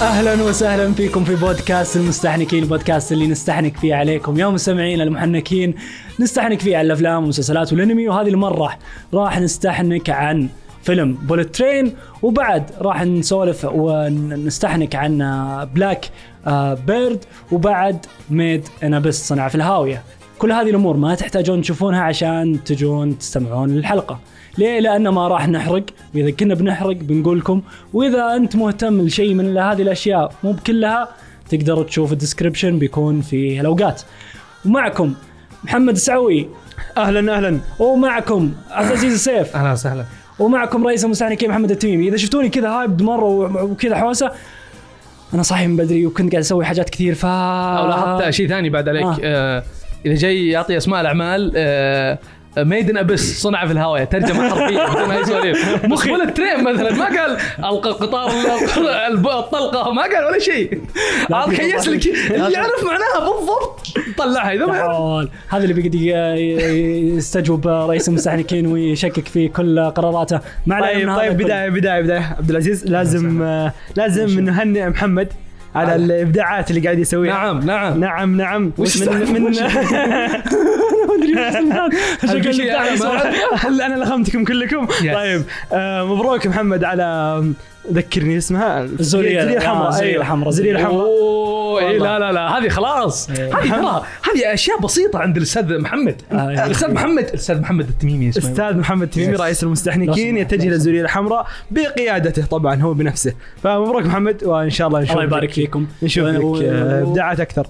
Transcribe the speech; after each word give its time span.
أهلا 0.00 0.42
وسهلا 0.42 0.92
فيكم 0.92 1.24
في 1.24 1.36
بودكاست 1.36 1.96
المستحنكين 1.96 2.62
البودكاست 2.62 3.12
اللي 3.12 3.26
نستحنك 3.26 3.76
فيه 3.76 3.94
عليكم. 3.94 4.38
يا 4.38 4.46
مستمعين 4.46 5.00
المحنكين 5.00 5.74
نستحنك 6.20 6.60
فيه 6.60 6.76
على 6.76 6.86
الأفلام 6.86 7.16
والمسلسلات 7.20 7.72
والأنمي 7.72 8.08
وهذه 8.08 8.28
المرة 8.28 8.78
راح 9.14 9.40
نستحنك 9.40 10.10
عن 10.10 10.48
فيلم 10.82 11.12
Bullet 11.14 11.54
Train 11.56 11.94
وبعد 12.22 12.70
راح 12.80 13.02
نسولف 13.04 13.66
ونستحنك 13.72 14.94
عن 14.94 15.18
Black 15.74 16.10
Bird 16.86 17.24
وبعد 17.52 18.06
Made 18.30 18.68
in 18.82 18.94
Abyss 18.94 19.28
صنع 19.28 19.48
في 19.48 19.54
الهاوية. 19.54 20.02
كل 20.38 20.52
هذه 20.52 20.70
الأمور 20.70 20.96
ما 20.96 21.14
تحتاجون 21.14 21.62
تشوفونها 21.62 22.02
عشان 22.02 22.64
تجون 22.64 23.18
تستمعون 23.18 23.70
للحلقة. 23.70 24.18
ليه؟ 24.58 24.80
لأن 24.80 25.08
ما 25.08 25.28
راح 25.28 25.48
نحرق. 25.48 25.82
وإذا 26.14 26.30
كنا 26.30 26.54
بنحرق 26.54 26.96
بنقول 26.96 27.38
لكم. 27.38 27.62
وإذا 27.92 28.36
أنت 28.36 28.56
مهتم 28.56 29.00
لشيء 29.00 29.34
من 29.34 29.58
هذه 29.58 29.82
الأشياء 29.82 30.32
مو 30.44 30.52
بكلها 30.52 31.08
تقدر 31.48 31.82
تشوف 31.82 32.12
ال 32.12 32.17
description 32.17 32.78
بيكون 32.78 33.20
في 33.20 33.60
الأوقات. 33.60 34.02
ومعكم 34.66 35.14
محمد 35.64 35.94
السعوي. 35.94 36.48
أهلا 36.96 37.36
أهلا. 37.36 37.60
ومعكم 37.78 38.52
عبد 38.70 38.86
العزيز 38.86 39.12
السيف. 39.12 39.56
أهلا 39.56 39.72
وسهلا. 39.72 40.04
ومعكم 40.38 40.86
رئيس 40.86 41.04
المستحنكين 41.04 41.50
محمد 41.50 41.70
التميمي. 41.70 42.08
إذا 42.08 42.16
شفتوني 42.16 42.48
كذا 42.48 42.68
hyped 42.68 43.02
مرة 43.02 43.64
وكذا 43.64 43.96
حوسة 43.96 44.32
أنا 45.34 45.42
صاحي 45.42 45.66
من 45.66 45.76
بدري 45.76 46.06
وكنت 46.06 46.32
قاعد 46.32 46.44
أسوي 46.44 46.64
حاجات 46.64 46.90
كثير 46.90 47.14
ف 47.14 47.26
أو 47.26 47.88
لاحظت 47.88 48.30
شيء 48.30 48.48
ثاني 48.48 48.70
بعد 48.70 48.88
عليك. 48.88 49.04
آه. 49.04 49.18
آه. 49.24 49.62
إذا 50.06 50.14
جاي 50.14 50.48
يعطي 50.48 50.76
أسماء 50.76 51.00
الأعمال 51.00 51.52
آه 51.56 52.18
Made 52.58 52.83
in 52.83 52.96
Abyss 52.96 53.42
صنع 53.42 53.66
في 53.66 53.72
الهاوية 53.72 54.04
ترجمة 54.04 54.48
حرفية 54.48 54.86
بدون 54.86 55.10
أي 55.10 55.24
سواليف. 55.24 55.84
مخي 55.84 56.08
Bullet 56.08 56.36
Train 56.36 56.64
مثلا 56.64 56.92
ما 56.92 57.04
قال 57.04 57.36
ألقى 57.58 57.90
قطار 57.90 58.30
الطلقه 59.38 59.92
ما 59.92 60.02
قال 60.02 60.24
ولا 60.24 60.38
شيء. 60.38 60.80
عاد 61.32 61.54
كيس 61.54 61.88
لك 61.88 62.06
اللي 62.06 62.52
يعرف 62.52 62.84
معناها 62.84 63.30
بالضبط. 63.30 63.86
طلعها 64.18 64.52
إذا 64.52 64.66
ما. 64.66 65.28
هذا 65.48 65.62
اللي 65.62 65.74
بيقدر 65.74 65.98
يستجوب 67.16 67.68
رئيس 67.68 68.08
المستحنكين 68.08 68.66
ويشكك 68.66 69.28
في 69.28 69.48
كل 69.48 69.90
قراراته. 69.90 70.40
ما 70.66 70.74
علينا 70.74 71.16
طيب 71.16 71.30
طيب. 71.32 71.42
بداية 71.42 71.68
بداية 71.68 72.00
بداية. 72.02 72.34
عبد 72.38 72.50
العزيز 72.50 72.86
لازم 72.86 73.42
لازم 73.96 74.40
نهنئ 74.40 74.88
محمد. 74.88 75.28
على 75.74 75.94
الإبداعات 75.96 76.70
اللي 76.70 76.80
قاعد 76.80 76.98
يسويها. 76.98 77.32
نعم 77.34 77.60
نعم. 77.60 78.00
نعم 78.00 78.36
نعم. 78.36 78.72
وش 78.78 79.02
من 79.02 79.32
من 79.32 79.58
أدري 82.30 83.86
أنا 83.86 84.04
لخمتكم 84.04 84.44
كلكم. 84.44 84.86
طيب 84.86 85.42
آه 85.72 86.04
مبروك 86.04 86.46
محمد 86.46 86.84
على 86.84 87.44
ذكرني 87.92 88.36
اسمها 88.38 88.80
آه، 88.80 88.84
الحمراء 88.84 89.00
الزولية 89.00 89.40
أيوة. 89.40 89.52
الحمراء. 90.22 90.48
الزولية 90.48 90.72
الحمراء 90.72 90.94
أوه. 91.06 91.92
لا 91.92 92.18
لا 92.18 92.32
لا 92.32 92.58
هذه 92.58 92.68
خلاص 92.68 93.30
إيه. 93.30 93.58
هذه 93.58 93.68
ترى 93.70 94.02
هذه 94.22 94.54
أشياء 94.54 94.80
بسيطة 94.80 95.18
عند 95.18 95.36
الأستاذ 95.36 95.78
محمد 95.78 96.22
آه، 96.32 96.48
إيه. 96.50 96.66
الأستاذ 96.66 96.92
محمد 96.92 97.24
الأستاذ 97.28 97.60
محمد 97.60 97.88
التميمي 97.88 98.28
اسمه 98.28 98.50
أستاذ 98.50 98.76
محمد 98.76 99.10
تميمي 99.10 99.36
Yes. 99.36 99.40
رئيس 99.40 99.62
المستحنكين 99.62 100.36
يتجه. 100.36 100.68
للزولية 100.68 101.02
الحمراء 101.02 101.46
بقيادته 101.70 102.46
طبعا 102.46 102.82
هو 102.82 102.94
بنفسه 102.94 103.32
فمبروك 103.62 104.06
محمد 104.06 104.44
وإن 104.44 104.70
شاء 104.70 104.88
الله 104.88 105.00
نشوف 105.00 105.12
الله 105.12 105.24
يبارك 105.24 105.50
فيكم 105.52 105.86
نشوف 106.02 106.24
و- 106.24 106.28
لك 106.28 106.42
و- 106.44 106.56
آه، 106.64 107.02
ابداعات 107.02 107.40
أكثر 107.40 107.66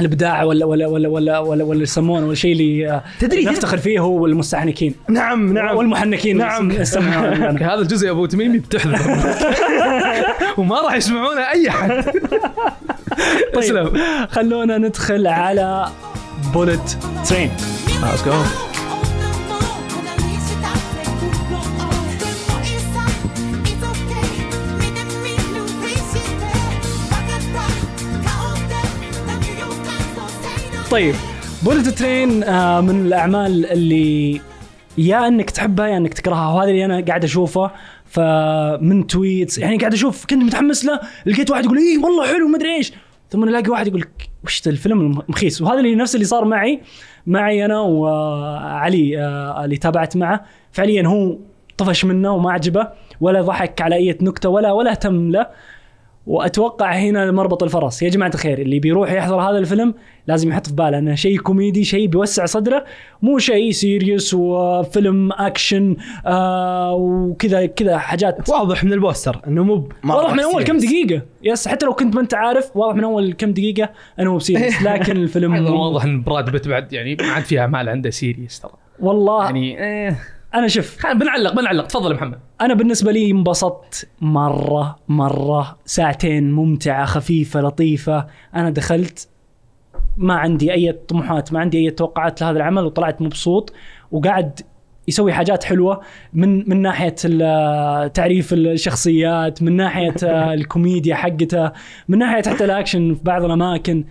الإبداع 0.00 0.42
ولا 0.42 0.64
ولا 0.66 0.86
ولا 0.86 1.08
ولا 1.08 1.38
ولا 1.38 1.64
ولا 1.64 1.82
يسمونه 1.82 2.22
ولا 2.24 2.32
الشيء 2.32 2.52
اللي 2.52 2.90
آه، 2.90 3.02
تدري- 3.20 3.44
نفتخر 3.44 3.78
فيه 3.78 3.98
هو 4.00 4.26
المستحنكين 4.26 4.94
نعم 5.08 5.52
نعم. 5.52 5.76
والمحنكين 5.76 6.36
نعم. 6.36 6.70
هذا. 7.60 7.74
الجزء 7.74 8.06
يا 8.06 8.10
أبو 8.12 8.26
تميمي 8.26 8.58
بتحذر 8.58 8.98
وما 10.58 10.80
راح 10.80 10.94
يسمعونه 10.94 11.40
أي 11.40 11.68
أحد. 11.68 12.04
طيب 13.54 13.96
خلونا 14.30 14.78
ندخل 14.78 15.26
على 15.26 15.86
بولت 16.54 16.98
ترين 17.28 17.50
Let's 18.00 18.22
go. 18.26 18.69
طيب 30.90 31.14
Bullet 31.64 31.88
Train 31.88 32.42
آه، 32.42 32.80
من 32.80 33.06
الأعمال 33.06 33.66
اللي 33.66 34.40
يا 34.98 35.28
إنك 35.28 35.50
تحبها 35.50 35.86
يا 35.86 35.96
إنك 35.96 36.14
تكرهها. 36.14 36.54
وهذا 36.54 36.70
اللي 36.70 36.84
أنا 36.84 37.04
قاعد 37.08 37.24
أشوفه. 37.24 37.70
فمن 38.04 39.06
tweets 39.06 39.58
يعني 39.58 39.76
قاعد 39.76 39.92
أشوف 39.92 40.26
كنت 40.26 40.42
متحمس 40.42 40.84
له 40.84 41.00
لقيت 41.26 41.50
واحد 41.50 41.64
يقول 41.64 41.78
اي 41.78 41.96
والله 41.96 42.26
حلو 42.26 42.48
ما 42.48 42.56
أدري 42.56 42.76
إيش. 42.76 42.92
ثم 43.30 43.44
ألاقي 43.44 43.70
واحد 43.70 43.86
يقول 43.86 44.04
وش 44.44 44.68
الفيلم 44.68 45.00
المخيس. 45.00 45.62
وهذا 45.62 45.78
اللي 45.78 45.94
نفس 45.94 46.14
اللي 46.14 46.26
صار 46.26 46.44
معي 46.44 46.80
معي 47.26 47.64
أنا 47.64 47.80
وعلي 47.80 49.18
آه، 49.18 49.64
اللي 49.64 49.76
تابعت 49.76 50.16
معه. 50.16 50.44
فعليا 50.72 51.06
هو 51.06 51.38
طفش 51.78 52.04
منه 52.04 52.32
وما 52.32 52.52
عجبه 52.52 52.88
ولا 53.20 53.42
ضحك 53.42 53.80
على 53.80 53.94
أي 53.94 54.18
نكتة 54.20 54.48
ولا 54.48 54.72
ولا 54.72 54.90
اهتم 54.90 55.30
له. 55.30 55.46
وأتوقع 56.26 56.92
هنا 56.92 57.30
مربط 57.30 57.62
الفرس. 57.62 58.02
يا 58.02 58.08
جماعة 58.08 58.30
الخير 58.34 58.58
اللي 58.58 58.78
بيروح 58.78 59.12
يحضر 59.12 59.40
هذا 59.40 59.58
الفيلم 59.58 59.94
لازم 60.26 60.48
يحط 60.48 60.66
في 60.66 60.74
باله 60.74 60.98
إنه 60.98 61.14
شيء 61.14 61.38
كوميدي 61.38 61.84
شيء 61.84 62.06
بيوسع 62.06 62.46
صدره 62.46 62.84
مو 63.22 63.38
شيء 63.38 63.70
serious 63.70 64.34
وفيلم 64.34 65.32
اكشن 65.32 65.96
آه 66.26 66.94
وكذا 66.94 67.66
كذا 67.66 67.98
حاجات. 67.98 68.48
واضح 68.48 68.84
من 68.84 68.92
البوستر 68.92 69.40
إنه 69.46 69.64
مو 69.64 69.88
واضح 70.04 70.32
من 70.32 70.40
أول 70.40 70.64
كم. 70.64 70.78
دقيقة. 70.78 71.22
yes 71.42 71.68
حتى 71.68 71.86
لو 71.86 71.92
كنت 71.94 72.14
ما 72.14 72.20
أنت 72.20 72.34
عارف 72.34 72.76
واضح 72.76 72.96
من 72.96 73.04
أول 73.04 73.32
كم 73.32 73.52
دقيقة 73.52 73.90
أنه 74.20 74.30
مو 74.30 74.36
ب 74.36 74.42
serious 74.42 74.82
لكن 74.86 75.16
الفيلم 75.16 75.66
واضح 75.66 76.04
إن 76.04 76.22
براد 76.22 76.50
بيت 76.50 76.68
بعد 76.68 76.92
يعني 76.92 77.16
ما 77.20 77.26
عاد 77.26 77.42
فيها 77.44 77.60
اعمال 77.60 77.88
عنده 77.88 78.10
serious 78.10 78.60
ترى. 78.60 78.72
والله 79.00 79.44
يعني 79.44 79.78
إيه. 79.84 80.18
أنا 80.54 80.68
شوف 80.68 80.98
خلينا 80.98 81.18
بنعلق 81.18 81.54
بنعلق. 81.54 81.86
تفضل 81.86 82.14
محمد. 82.14 82.38
أنا 82.60 82.74
بالنسبة 82.74 83.12
لي 83.12 83.30
انبسطت 83.30 84.08
مرة 84.20 84.96
مرة. 85.08 85.78
ساعتين 85.84 86.52
ممتعة 86.52 87.04
خفيفة 87.04 87.60
لطيفة. 87.60 88.26
أنا 88.54 88.70
دخلت 88.70 89.28
ما 90.16 90.34
عندي 90.34 90.72
أي 90.72 90.92
طموحات 90.92 91.52
ما 91.52 91.60
عندي 91.60 91.78
أي 91.78 91.90
توقعات 91.90 92.40
لهذا 92.40 92.56
العمل 92.56 92.84
وطلعت 92.84 93.22
مبسوط. 93.22 93.72
وقاعد 94.10 94.60
يسوي 95.08 95.32
حاجات 95.32 95.64
حلوة 95.64 96.00
من 96.32 96.70
من 96.70 96.82
ناحية 96.82 97.14
تعريف 98.06 98.52
الشخصيات 98.52 99.62
من 99.62 99.76
ناحية 99.76 100.14
الكوميديا 100.54 101.14
حقته 101.14 101.72
من 102.08 102.18
ناحية 102.18 102.42
حتى 102.42 102.64
الأكشن 102.64 103.14
في 103.14 103.24
بعض 103.24 103.44
الأماكن. 103.44 104.04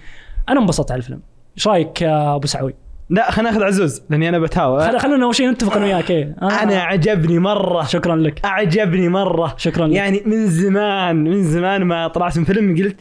أنا 0.49 0.59
انبسطت 0.59 0.91
على 0.91 0.99
الفيلم. 0.99 1.21
إيش 1.57 1.67
رأيك 1.67 2.03
أبو 2.03 2.47
سعوي؟ 2.47 2.88
لا 3.09 3.31
خلينا 3.31 3.51
ناخذ 3.51 3.63
عزوز 3.63 4.01
لأني 4.09 4.29
أنا 4.29 4.39
بتهاوى. 4.39 4.87
خل- 4.91 4.99
خلونا 4.99 5.25
أول 5.25 5.35
شيء 5.35 5.49
نتفق 5.49 5.75
أنا 5.75 5.85
وياك 5.85 6.11
إيه. 6.11 6.35
آه. 6.41 6.63
أنا 6.63 6.81
عجبني 6.81 7.39
مرة. 7.39 7.83
شكرا 7.83 8.15
لك. 8.15 8.45
أعجبني 8.45 9.09
مرة. 9.09 9.53
شكرا 9.57 9.87
لك. 9.87 9.95
يعني 9.95 10.23
من 10.25 10.47
زمان 10.47 11.23
من 11.23 11.43
زمان 11.43 11.83
ما 11.83 12.07
طلعت 12.07 12.37
من 12.37 12.43
فيلم 12.43 12.77
قلت 12.77 12.97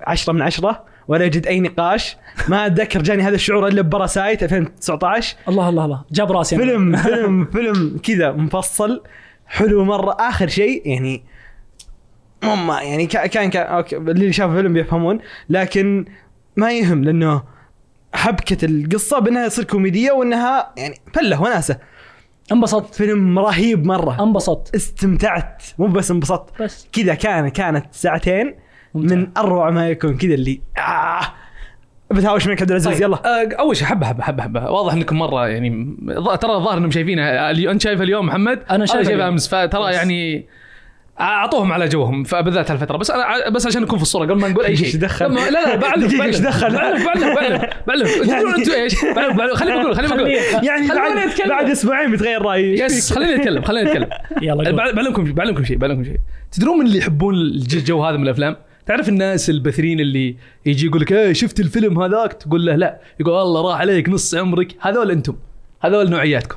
عشرة 0.00 0.32
من 0.32 0.42
عشرة 0.42 0.84
ولا 1.08 1.24
يجد 1.24 1.46
أي 1.46 1.60
نقاش. 1.60 2.16
ما 2.48 2.66
أتذكر 2.66 3.02
جاني 3.02 3.22
هذا 3.22 3.34
الشعور 3.34 3.66
إلا 3.68 3.82
بباراسايت 3.82 4.42
2019 4.42 5.36
الله 5.48 5.68
الله 5.68 5.84
الله. 5.84 6.04
جاب 6.12 6.32
راسي. 6.32 6.56
فيلم 6.56 6.96
فيلم 7.02 7.44
فيلم 7.44 7.98
كذا 8.02 8.32
مفصل. 8.32 9.02
حلو 9.46 9.84
مرة. 9.84 10.16
آخر 10.20 10.48
شيء 10.48 10.82
يعني 10.88 11.22
ماما 12.42 12.82
يعني 12.82 13.06
كا- 13.06 13.26
كان 13.26 13.50
كان 13.50 13.66
okay 13.66 13.96
اللي 13.96 14.32
شاف 14.32 14.50
الفيلم 14.50 14.72
بيفهمون 14.72 15.18
لكن 15.50 16.04
ما 16.56 16.72
يهم 16.72 17.04
لأنه 17.04 17.42
حبكة 18.16 18.64
القصة 18.64 19.18
بأنها 19.18 19.48
تصير 19.48 19.64
كوميدية 19.64 20.12
وأنها 20.12 20.72
يعني 20.76 20.94
فلة 21.14 21.42
وناسة. 21.42 21.78
انبسطت. 22.52 22.94
فيلم 22.94 23.38
رهيب 23.38 23.86
مرة. 23.86 24.22
انبسطت. 24.22 24.74
استمتعت. 24.74 25.62
مو 25.78 25.86
بس 25.86 26.10
انبسطت. 26.10 26.62
بس. 26.62 26.88
كذا 26.92 27.14
كان 27.14 27.48
كانت 27.48 27.86
ساعتين 27.92 28.54
ممتع. 28.94 29.14
من 29.16 29.28
أروع 29.36 29.70
ما 29.70 29.88
يكون. 29.88 30.16
كذا 30.16 30.34
اللي 30.34 30.60
آه. 30.78 31.20
بتهاوش 32.10 32.46
منك 32.46 32.60
عبد 32.60 32.70
العزيز 32.70 32.92
طيب، 32.92 33.02
يلا. 33.02 33.16
آه، 33.16 33.54
أول 33.58 33.76
شيء 33.76 33.86
حبه 33.86 34.06
حبه 34.06 34.22
حبه 34.22 34.42
حبة. 34.42 34.70
واضح 34.70 34.92
إنكم 34.92 35.18
مرة 35.18 35.48
يعني 35.48 35.96
ترى 36.40 36.52
الظاهر 36.54 36.78
إنهم 36.78 36.90
شايفينها. 36.90 37.50
أنت 37.50 37.82
شايفها 37.82 38.04
اليوم 38.04 38.26
محمد؟ 38.26 38.62
أنا 38.70 38.86
شايفها 38.86 39.12
اليوم. 39.14 39.28
أمس. 39.28 39.48
فترى. 39.48 39.92
يعني 39.92 40.46
أعطوهم 41.20 41.72
على 41.72 41.88
جوهم 41.88 42.24
فبالذات 42.24 42.70
هالفترة. 42.70 42.96
بس 42.96 43.10
أنا 43.10 43.48
بس 43.48 43.66
عشان 43.66 43.82
نكون 43.82 43.98
في 43.98 44.02
الصورة 44.02 44.24
قبل 44.24 44.40
ما 44.40 44.48
نقول 44.48 44.64
أي 44.64 44.76
شيء. 44.76 44.86
إيش 44.86 44.96
دخل؟ 44.96 45.34
لا 45.34 45.50
لا 45.50 45.76
بعلم 45.76 46.06
دقيقة، 46.06 46.18
بعلم 46.18 46.22
إيش 46.32 46.38
دخل؟ 46.38 46.72
بعلم 46.74 47.04
بعلم 47.04 47.34
بعلم 47.34 47.60
بعلم. 47.86 48.06
تدرون 48.06 48.54
أنتم 48.58 48.72
إيش؟ 48.82 48.94
بعلم 49.16 49.54
خليني 49.54 49.82
بقول 49.82 49.96
خليني 49.96 50.08
خليه. 50.12 50.40
يعني 50.62 50.88
خلوني 50.88 51.14
بعد. 51.38 51.48
بعد 51.48 51.70
أسبوعين 51.70 52.10
بيتغير 52.10 52.42
رأيي. 52.42 52.80
يس 52.80 53.12
خليني 53.12 53.34
أتكلم 53.36 53.62
خليني 53.62 53.90
أتكلم. 53.90 54.08
يلا 54.42 54.70
بعلمكم 54.92 55.24
بعلمكم 55.32 55.64
شيء 55.64 55.76
بعلمكم 55.76 56.04
شيء. 56.04 56.16
تدرون 56.52 56.78
من 56.78 56.86
اللي 56.86 56.98
يحبون 56.98 57.34
الج- 57.34 57.76
الجو 57.76 58.04
هذا 58.04 58.16
من 58.16 58.22
الأفلام؟ 58.22 58.56
تعرف 58.86 59.08
الناس 59.08 59.50
البثرين 59.50 60.00
اللي 60.00 60.36
يجي 60.66 60.86
يقول 60.86 61.00
لك 61.00 61.12
إيه 61.12 61.32
شفت 61.32 61.60
الفيلم 61.60 62.02
هذاك؟ 62.02 62.32
تقول 62.32 62.66
له 62.66 62.76
لا. 62.76 63.00
يقول 63.20 63.34
الله 63.42 63.70
راح 63.70 63.80
عليك 63.80 64.08
نص 64.08 64.34
عمرك. 64.34 64.74
هذول 64.80 65.10
أنتم. 65.10 65.36
هذول 65.80 66.10
نوعياتكم. 66.10 66.56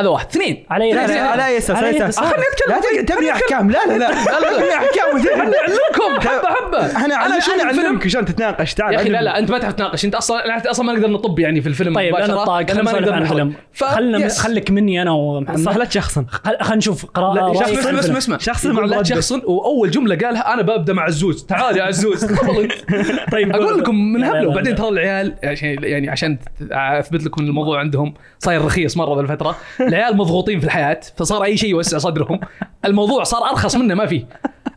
هذا 0.00 0.08
واحد. 0.08 0.26
اثنين. 0.26 0.66
على 0.70 0.84
اي 0.84 1.58
أساس 1.58 1.70
على 1.76 1.90
أساس؟ 1.90 2.02
أساس؟ 2.02 2.18
خليني 2.18 2.44
أتكلم. 2.52 2.76
لا 3.08 3.14
خليني 3.16 3.32
أحكام. 3.32 3.70
لا 3.70 3.78
لا 3.86 3.98
لا. 3.98 4.08
تبي 4.08 4.74
أحكام 4.74 5.22
خليني 5.22 5.56
أعلمكم. 5.56 6.28
حبة 6.28 6.48
حبة. 6.54 7.04
أنا 7.04 7.14
أعلمك 7.14 8.06
عشان 8.06 8.24
تتناقش. 8.24 8.74
تعال 8.74 8.94
يا 8.94 9.00
أخي 9.00 9.08
لا. 9.08 9.22
لا 9.22 9.38
أنت 9.38 9.50
ما 9.50 9.58
تعرف 9.58 9.74
تناقش. 9.74 10.04
أنت 10.04 10.14
أصلا 10.14 10.50
إحنا 10.50 10.70
أصلا 10.70 10.86
ما 10.86 10.92
نقدر 10.92 11.10
نطب 11.10 11.38
يعني 11.38 11.60
في 11.60 11.68
الفيلم 11.68 11.94
طيب 11.94 12.14
أنا 12.14 12.44
خلينا 12.44 12.82
ما 12.82 12.92
نقدر 12.92 13.52
ف- 13.72 13.84
خلنا. 13.84 14.28
خليك 14.28 14.70
مني 14.70 15.02
أنا 15.02 15.10
ومحمد. 15.10 15.58
صح 15.58 15.76
لا 15.76 15.84
تشخصن. 15.84 16.26
خلينا 16.60 16.74
نشوف 16.76 17.06
قراءة 17.06 17.52
اسمع 17.64 17.98
اسمع. 18.00 18.18
اسمع. 18.18 18.38
شخص 18.38 18.64
يقول 18.64 18.90
مع 18.90 18.96
لا. 18.96 19.02
تشخصن؟ 19.02 19.42
وأول 19.44 19.90
جملة 19.90 20.16
قالها 20.16 20.54
أنا 20.54 20.62
ببدأ 20.62 20.92
مع 20.92 21.02
عزوز 21.02 21.44
تعال 21.46 21.76
يا 21.76 21.82
عزوز 21.82 22.24
تفضل 22.24 22.68
طيب 23.32 23.56
أقول 23.56 23.78
لكم 23.78 24.12
من 24.12 24.24
هبله 24.24 24.48
وبعدين. 24.48 24.74
ترى 24.74 24.88
العيال 24.88 25.34
عشان 25.44 25.76
يعني 25.82 26.10
عشان 26.10 26.38
أثبت 26.72 27.24
لكم 27.24 27.42
ان 27.42 27.48
الموضوع 27.48 27.80
عندهم 27.80 28.14
صاير 28.38 28.64
رخيص 28.64 28.96
مرة. 28.96 29.14
ذا 29.14 29.20
الفترة 29.20 29.56
العيال 29.88 30.16
مضغوطين 30.16 30.60
في 30.60 30.66
الحياة 30.66 31.00
فصار 31.16 31.44
اي 31.44 31.56
شيء 31.56 31.70
يوسع 31.70 31.98
صدرهم 31.98 32.40
الموضوع 32.84 33.24
صار 33.24 33.50
ارخص 33.50 33.76
منه 33.76 33.94
ما 33.94 34.06
فيه 34.06 34.24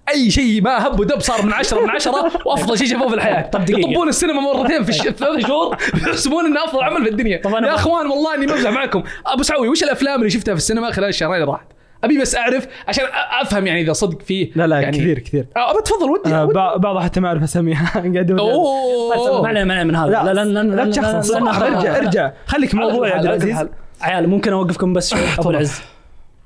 اي 0.10 0.32
شيء 0.32 0.62
ما 0.62 0.88
هب 0.88 1.00
ودب 1.00 1.20
صار 1.20 1.46
من 1.46 1.54
عشرة 1.54 1.82
من 1.82 1.90
عشرة 1.90 2.32
وافضل 2.46 2.78
شيء 2.78 2.88
شافوه 2.88 3.08
في 3.10 3.16
الحياة 3.16 3.42
طب 3.50 3.66
دقيقة. 3.66 3.90
يطبون 3.90 4.10
السينما 4.10 4.42
مرتين 4.42 4.84
في 4.84 4.92
ثلاث 4.94 5.46
شهور 5.48 5.78
يحسبون 6.08 6.46
انه 6.46 6.64
افضل 6.66 6.84
عمل 6.84 7.04
في 7.04 7.10
الدنيا 7.10 7.42
طب 7.44 7.56
أنا 7.56 7.68
يا 7.68 7.76
اخوان 7.76 8.08
والله 8.08 8.36
اني 8.36 8.46
بمزح 8.46 8.70
معكم 8.70 9.04
ابو 9.26 9.44
سعوي 9.44 9.68
وش 9.70 9.84
الافلام 9.84 10.20
اللي 10.20 10.30
شفتها 10.30 10.54
في 10.54 10.58
السينما 10.58 10.92
خلال 10.92 11.10
الشهرين 11.10 11.36
اللي 11.36 11.46
راحت 11.52 11.66
ابي 12.04 12.22
بس 12.22 12.36
اعرف 12.36 12.68
عشان 12.88 13.06
افهم 13.42 13.68
يعني 13.68 13.82
اذا 13.82 13.94
صدق 13.94 14.22
فيه 14.22 14.52
لا 14.56 14.68
لا 14.68 14.80
يعني 14.80 14.98
كثير 14.98 15.20
كثير 15.20 15.46
آه، 15.58 15.72
ابى 15.72 15.82
تفضل 15.82 16.10
ودي 16.10 16.34
آه، 16.36 16.44
ودي. 16.46 16.54
بع- 16.54 16.78
بعضها 16.78 17.02
حتى 17.02 17.20
ما 17.20 17.28
اعرف 17.28 17.44
اسميها 17.44 17.86
قاعد 17.94 18.32
أقول- 18.40 19.42
ما 19.42 19.48
علينا 19.48 19.84
من 19.84 19.96
هذا 19.96 20.10
لا 20.12 20.34
لا 20.34 20.46
لا 20.46 20.86
لا 20.86 21.22
صراحة 21.22 21.68
ارجع 21.68 21.98
ارجع 21.98 22.32
خليك 22.46 22.76
موضوع 22.76 23.08
يا 23.08 23.14
عبد 23.14 23.26
العزيز 23.26 23.68
عيال 24.02 24.30
ممكن 24.30 24.54
أوقفكم 24.54 24.94
بس 24.94 25.10
شوي؟ 25.10 25.20
أبو. 25.40 25.50
العز. 25.50 25.82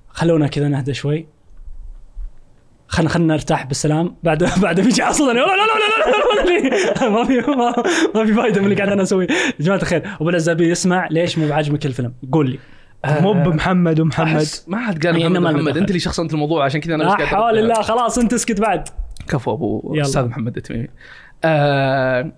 خلونا 0.09 0.47
كذا 0.47 0.67
نهدى 0.67 0.93
شوي. 0.93 1.27
خلنا 2.87 3.09
خلنا 3.09 3.33
نرتاح 3.33 3.65
بالسلام. 3.65 4.15
بعد 4.23 4.43
بعد 4.61 4.79
بيجي 4.79 5.01
عصدنا 5.01 5.31
لا 5.31 5.39
لا 5.39 5.45
لا 5.45 6.45
لا 6.45 7.01
لا 7.01 7.09
ما 7.09 7.23
في 7.23 7.37
ما, 7.51 7.73
ما 8.15 8.25
في 8.25 8.33
فايدة 8.33 8.61
من 8.61 8.65
اللي 8.65 8.75
قاعد 8.75 8.89
أنا 8.89 9.03
أسويه. 9.03 9.27
يا 9.31 9.53
جماعة 9.59 9.77
الخير 9.77 10.03
أبو 10.21 10.29
العز 10.29 10.49
أبي 10.49 10.69
يسمع. 10.69 11.07
ليش 11.11 11.37
مو 11.37 11.47
بعاجبك 11.47 11.85
الفيلم؟ 11.85 12.13
قول 12.31 12.49
لي. 12.49 12.59
مو 13.21 13.33
بمحمد 13.33 13.99
ومحمد. 13.99 14.47
ما 14.67 14.77
حد 14.77 15.05
قال 15.05 15.17
يعني 15.17 15.39
محمد. 15.39 15.53
محمد. 15.53 15.77
أنت 15.77 15.89
اللي 15.89 15.99
شخصنت 15.99 16.33
الموضوع 16.33 16.65
عشان 16.65 16.81
كذا 16.81 16.95
أنا 16.95 17.03
لا 17.03 17.09
بس 17.09 17.15
قاعد 17.15 17.27
حول. 17.27 17.57
الله 17.57 17.81
خلاص 17.81 18.17
أنت 18.17 18.33
اسكت 18.33 18.61
بعد. 18.61 18.89
كفو 19.27 19.53
أبو. 19.53 20.01
أستاذ 20.01 20.25
محمد 20.25 20.57
التميمي 20.57 20.87
آه 21.43 22.31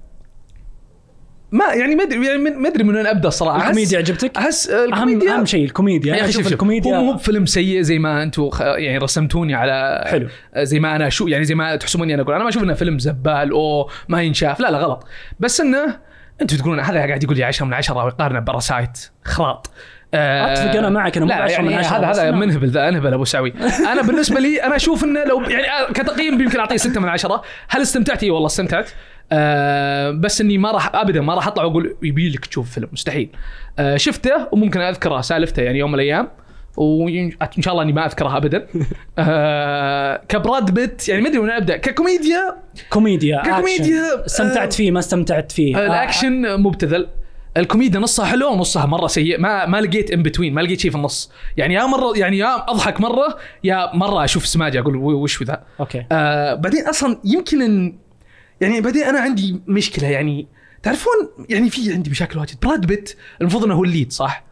ما 1.51 1.65
يعني 1.73 1.95
ما 1.95 2.03
ادري 2.03 2.25
يعني 2.25 2.37
ما 2.37 2.69
أدري 2.69 2.83
من 2.83 2.95
وين 2.95 3.07
أبدأ 3.07 3.27
الصراحه 3.27 3.59
أحس- 3.59 3.63
الكوميديا 3.65 3.97
عجبتك؟ 3.97 4.37
أحس 4.37 4.69
آه، 4.69 4.83
اهم 4.83 4.93
الكوميديا 4.93 5.35
أهم 5.35 5.45
شيء 5.45 5.65
الكوميديا. 5.65 6.09
يا 6.09 6.13
أنا 6.13 6.21
أخي 6.21 6.29
أشوف 6.29 6.43
شوف 6.43 6.51
شوف 6.51 6.61
هو 6.61 6.67
مو 6.67 6.77
الكوميديا 6.77 7.13
بفيلم 7.13 7.45
سيء 7.45 7.81
زي 7.81 7.99
ما 7.99 8.23
أنتم 8.23 8.49
خ... 8.49 8.61
يعني 8.61 8.97
رسمتوني 8.97 9.55
على 9.55 10.03
حلو. 10.07 10.27
زي 10.57 10.79
ما 10.79 10.95
أنا 10.95 11.09
شو 11.09 11.27
يعني 11.27 11.45
زي 11.45 11.55
ما 11.55 11.75
تحسبوني 11.75 12.13
أنا 12.13 12.21
أقول. 12.21 12.33
أنا 12.35 12.43
ما 12.43 12.49
أشوف 12.49 12.63
إنه 12.63 12.73
فيلم 12.73 12.99
زبال 12.99 13.51
أو 13.51 13.89
ما 14.09 14.21
ينشاف. 14.21 14.59
لا 14.59 14.71
لا 14.71 14.77
غلط. 14.77 15.07
بس 15.39 15.61
إنه 15.61 15.99
أنتم 16.41 16.57
تقولون 16.57 16.79
هذا 16.79 16.97
قاعد 17.05 17.23
يقول 17.23 17.37
لي 17.37 17.43
10 17.43 17.65
من 17.65 17.73
10 17.73 18.03
ويقارنه 18.05 18.39
براسايت 18.39 19.09
خراط 19.25 19.69
آه، 20.13 20.53
أتفق 20.53 20.75
أنا 20.77 20.89
معك، 20.89 21.17
أنا 21.17 21.25
مو 21.25 21.31
لا 21.31 21.35
10 21.43 21.61
من 21.61 21.71
يعني 21.71 21.85
10 21.85 21.97
هذا 21.97 22.07
هذا 22.07 22.31
منهبل 22.31 22.67
ذا 22.69 22.89
أنهبل 22.89 23.13
أبو 23.13 23.25
سعوي. 23.25 23.53
أنا 23.93 24.01
بالنسبة 24.01 24.39
لي 24.39 24.63
أنا 24.63 24.75
أشوف 24.75 25.03
إنه 25.03 25.23
لو 25.23 25.41
يعني 25.41 25.71
آه، 25.71 25.91
كتقييم 25.91 26.41
يمكن 26.41 26.59
أعطيه 26.59 26.77
6 26.77 26.99
من 27.01 27.09
10 27.09 27.41
هل 27.67 27.81
استمتعت؟ 27.81 28.23
إي 28.23 28.29
والله 28.29 28.47
استمتعت. 28.47 28.89
آه 29.31 30.11
بس 30.11 30.41
إني 30.41 30.57
ما 30.57 30.71
راح 30.71 30.95
ابدا 30.95 31.21
ما 31.21 31.33
راح 31.33 31.47
أطلع 31.47 31.63
وأقول 31.63 31.95
يبي 32.03 32.29
لك 32.29 32.45
تشوف 32.45 32.71
فيلم 32.71 32.87
مستحيل. 32.93 33.29
آه 33.79 33.97
شفته 33.97 34.47
وممكن 34.51 34.81
أذكره 34.81 35.21
سالفته 35.21 35.61
يعني 35.61 35.79
يوم 35.79 35.91
من 35.91 35.95
الأيام. 35.95 36.27
وان 36.77 37.31
شاء 37.59 37.71
الله 37.73 37.83
إني 37.83 37.93
ما 37.93 38.05
اذكرها 38.05 38.37
ابدا. 38.37 38.67
آه 39.19 40.21
كبراد 40.29 40.71
بيت 40.71 41.09
يعني 41.09 41.21
ما 41.21 41.29
أدري 41.29 41.39
وين 41.39 41.49
أبدأ. 41.49 41.77
ككوميديا. 41.77 42.55
كوميديا 42.89 43.41
ككوميديا،. 43.41 44.25
استمتعت 44.25 44.73
آه، 44.73 44.77
فيه 44.77 44.91
ما 44.91 44.99
استمتعت 44.99 45.51
فيه. 45.51 45.77
آه، 45.77 45.85
الأكشن 45.87 46.61
مبتذل. 46.61 47.07
الكوميديا 47.57 47.99
نصها 47.99 48.25
حلو 48.25 48.51
ونصها 48.51 48.85
مرة 48.85 49.07
سيء. 49.07 49.39
ما 49.39 49.65
ما 49.65 49.81
لقيت 49.81 50.11
in 50.11 50.23
between 50.23 50.53
ما 50.53 50.61
لقيت 50.61 50.79
شيء 50.79 50.91
في 50.91 50.97
النص. 50.97 51.31
يعني 51.57 51.73
يا 51.73 51.85
مره 51.85 52.17
يعني 52.17 52.37
يا 52.37 52.71
أضحك 52.71 53.01
مرة 53.01 53.37
يا 53.63 53.95
مرة 53.95 54.23
أشوف 54.23 54.47
سماجة 54.47 54.79
أقول 54.79 54.95
وش 54.95 55.43
ذا 55.43 55.63
okay. 55.79 56.05
آه 56.11 56.53
بعدين 56.53 56.87
أصلا 56.87 57.17
يمكن 57.25 57.61
ان 57.61 58.06
يعني 58.61 58.81
بعدين 58.81 59.03
أنا 59.03 59.19
عندي 59.19 59.61
مشكلة 59.67 60.07
يعني 60.07 60.47
تعرفون 60.83 61.13
يعني 61.49 61.69
في 61.69 61.93
عندي 61.93 62.09
مشاكل 62.09 62.39
واجد. 62.39 62.55
براد 62.63 62.85
بيت 62.85 63.15
المفروض 63.41 63.63
إنه 63.63 63.73
هو 63.73 63.83
ال 63.83 63.89
lead 63.89 64.11
صح؟ 64.11 64.47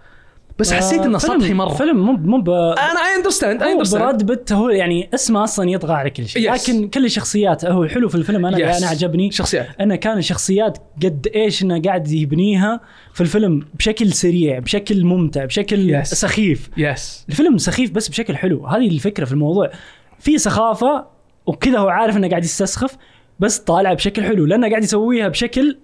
بس 0.59 0.73
حسيت 0.73 0.99
إنه 1.01 1.15
آه، 1.15 1.19
سطحي 1.19 1.53
مرة. 1.53 1.73
فيلم 1.73 1.97
مو 2.05 2.11
مو 2.13 2.41
ب... 2.41 2.49
أنا 2.49 2.99
I 3.11 3.15
understand 3.17 3.63
I 3.63 3.71
understand 3.71 4.03
براد 4.03 4.25
بيت 4.25 4.51
هو 4.51 4.69
يعني 4.69 5.09
اسمه 5.13 5.43
أصلا 5.43 5.69
يطغى 5.69 5.93
على 5.93 6.09
كل 6.09 6.27
شيء 6.27 6.51
Yes. 6.55 6.61
لكن 6.69 6.89
كل 6.89 7.05
الشخصيات 7.05 7.65
هو 7.65 7.83
الحلو 7.83 8.09
في 8.09 8.15
الفيلم 8.15 8.45
أنا 8.45 8.57
Yes. 8.57 8.77
أنا 8.77 8.87
عجبني. 8.87 9.31
شخصيات. 9.31 9.67
انه 9.81 9.95
كان 9.95 10.17
الشخصيات 10.17 10.77
قد 11.03 11.27
إيش 11.35 11.63
إنه 11.63 11.81
قاعد 11.81 12.07
يبنيها 12.11 12.81
في 13.13 13.21
الفيلم 13.21 13.67
بشكل 13.73 14.13
سريع 14.13 14.59
بشكل 14.59 15.03
ممتع 15.05 15.45
بشكل 15.45 15.99
Yes. 16.01 16.03
سخيف. 16.03 16.69
yes 16.77 17.25
الفيلم 17.29 17.57
سخيف 17.57 17.91
بس 17.91 18.07
بشكل 18.07 18.35
حلو 18.37 18.67
هذه 18.67 18.87
الفكرة 18.87 19.25
في 19.25 19.31
الموضوع. 19.31 19.71
في 20.19 20.37
سخافة 20.37 21.05
وكذا 21.45 21.77
هو 21.79 21.87
عارف 21.89 22.17
إنه 22.17 22.29
قاعد 22.29 22.43
يستسخف 22.43 22.97
بس 23.39 23.59
طالع 23.59 23.93
بشكل 23.93 24.23
حلو 24.23 24.45
لأنه 24.45 24.69
قاعد 24.69 24.83
يسويها 24.83 25.27
بشكل 25.27 25.77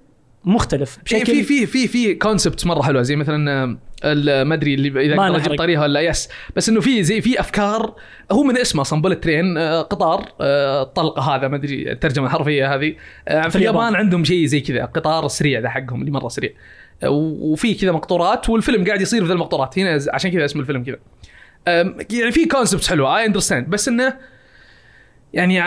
مختلف 0.45 0.92
في 0.92 1.15
بشكل 1.15 1.25
في 1.25 1.44
في 1.44 1.65
في 1.65 1.88
في 1.88 2.13
concept 2.15 2.65
مرة 2.65 2.81
حلوة 2.81 3.01
زي 3.01 3.15
مثلا 3.15 3.77
آه، 4.03 4.44
ما 4.44 4.53
أدري 4.53 4.74
اللي 4.74 5.06
إذا. 5.06 5.38
أجيب 5.38 5.56
طريقها 5.56 5.83
ولا 5.83 6.01
yes 6.01 6.29
بس 6.56 6.69
إنه 6.69 6.81
في 6.81 7.03
زي 7.03 7.21
في 7.21 7.39
أفكار 7.39 7.95
هو 8.31 8.44
من 8.44 8.57
اسمه 8.57 8.81
أصلا 8.81 9.01
بولت 9.01 9.24
ترين 9.24 9.57
آه، 9.57 9.81
قطار 9.81 10.25
آه، 10.42 10.81
الطلقه 10.81 11.21
هذا 11.21 11.48
ما 11.48 11.56
أدري 11.56 11.92
الترجمة 11.92 12.25
الحرفية 12.25 12.75
هذه. 12.75 12.95
آه، 13.27 13.48
في 13.48 13.56
اليابان. 13.56 13.95
عندهم 13.95 14.24
شيء 14.24 14.45
زي 14.45 14.59
كذا 14.59 14.86
قطار 14.86 15.27
سريع 15.27 15.59
ذا 15.59 15.69
حقهم 15.69 16.00
اللي 16.01 16.12
مرة 16.12 16.27
سريع. 16.27 16.51
آه، 17.03 17.09
وفي 17.39 17.74
كذا 17.74 17.92
مقطورات 17.92 18.50
والفيلم 18.50 18.86
قاعد 18.86 19.01
يصير 19.01 19.21
في 19.21 19.27
ذا 19.27 19.33
المقطورات. 19.33 19.80
هنا 19.80 20.00
عشان 20.13 20.31
كذا 20.31 20.45
اسم 20.45 20.59
الفيلم 20.59 20.83
كذا. 20.83 20.98
يعني 22.12 22.31
في 22.31 22.45
concepts 22.45 22.89
حلوة 22.89 23.18
I 23.17 23.25
understand 23.25 23.69
بس 23.69 23.88
إنه 23.88 24.13
يعني 25.33 25.61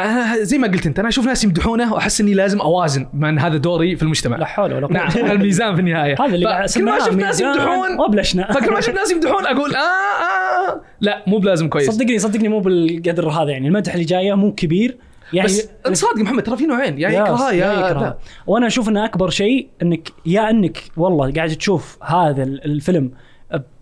زي 0.45 0.59
ما 0.59 0.69
قلت 0.69 0.87
انت 0.87 0.99
أنا 0.99 1.09
أشوف 1.09 1.27
ناس 1.27 1.45
يمدحونه 1.45 1.93
وأحس 1.93 2.21
إني 2.21 2.35
لازم 2.35 2.61
أوازن 2.61 3.07
بما 3.13 3.29
ان 3.29 3.39
هذا 3.39 3.57
دوري 3.57 3.97
في 3.97 4.03
المجتمع. 4.03 4.37
لا 4.37 4.45
حول 4.45 4.73
ولا 4.73 4.87
قوة 4.87 4.97
نعم 4.97 5.31
الميزان 5.31 5.75
في 5.75 5.81
النهاية. 5.81 6.15
هذا 6.21 6.35
اللي 6.35 6.69
فكل 6.69 6.85
ما 6.85 6.97
أشوف 6.97 7.15
ناس 7.15 7.41
يمدحون 7.41 8.01
وبلشنا. 8.01 8.53
فكل 8.53 8.73
ما 8.73 8.79
أشوف 8.79 8.95
ناس 8.95 9.11
يمدحون 9.13 9.47
أقول 9.47 9.75
آه, 9.75 9.79
آه 9.79 10.81
لا 11.01 11.25
مو 11.27 11.39
بلازم 11.39 11.69
كويس. 11.69 11.91
صدقني 11.91 12.19
صدقني 12.19 12.49
مو 12.49 12.61
بالقدر 12.61 13.29
هذا 13.29 13.51
يعني. 13.51 13.69
المدح 13.69 13.93
اللي 13.93 14.05
جاية 14.05 14.35
مو 14.35 14.53
كبير. 14.55 14.97
يعني 15.33 15.47
بس 15.49 15.69
انت 15.87 15.97
صادق 15.97 16.19
محمد 16.19 16.43
ترى 16.43 16.57
في 16.57 16.67
نوعين 16.67 16.99
يا 16.99 17.09
يكرهها 17.09 17.51
يا, 17.51 17.73
يكرهها 17.73 18.01
لا. 18.03 18.19
وأنا 18.47 18.67
أشوف 18.67 18.89
إن 18.89 18.97
أكبر 18.97 19.31
شيء 19.31 19.69
إنك 19.83 20.09
يا 20.27 20.51
إنك 20.51 20.79
والله 20.97 21.33
قاعد 21.33 21.49
تشوف 21.49 21.99
هذا 22.03 22.43
ال- 22.43 22.65
الفيلم 22.65 23.11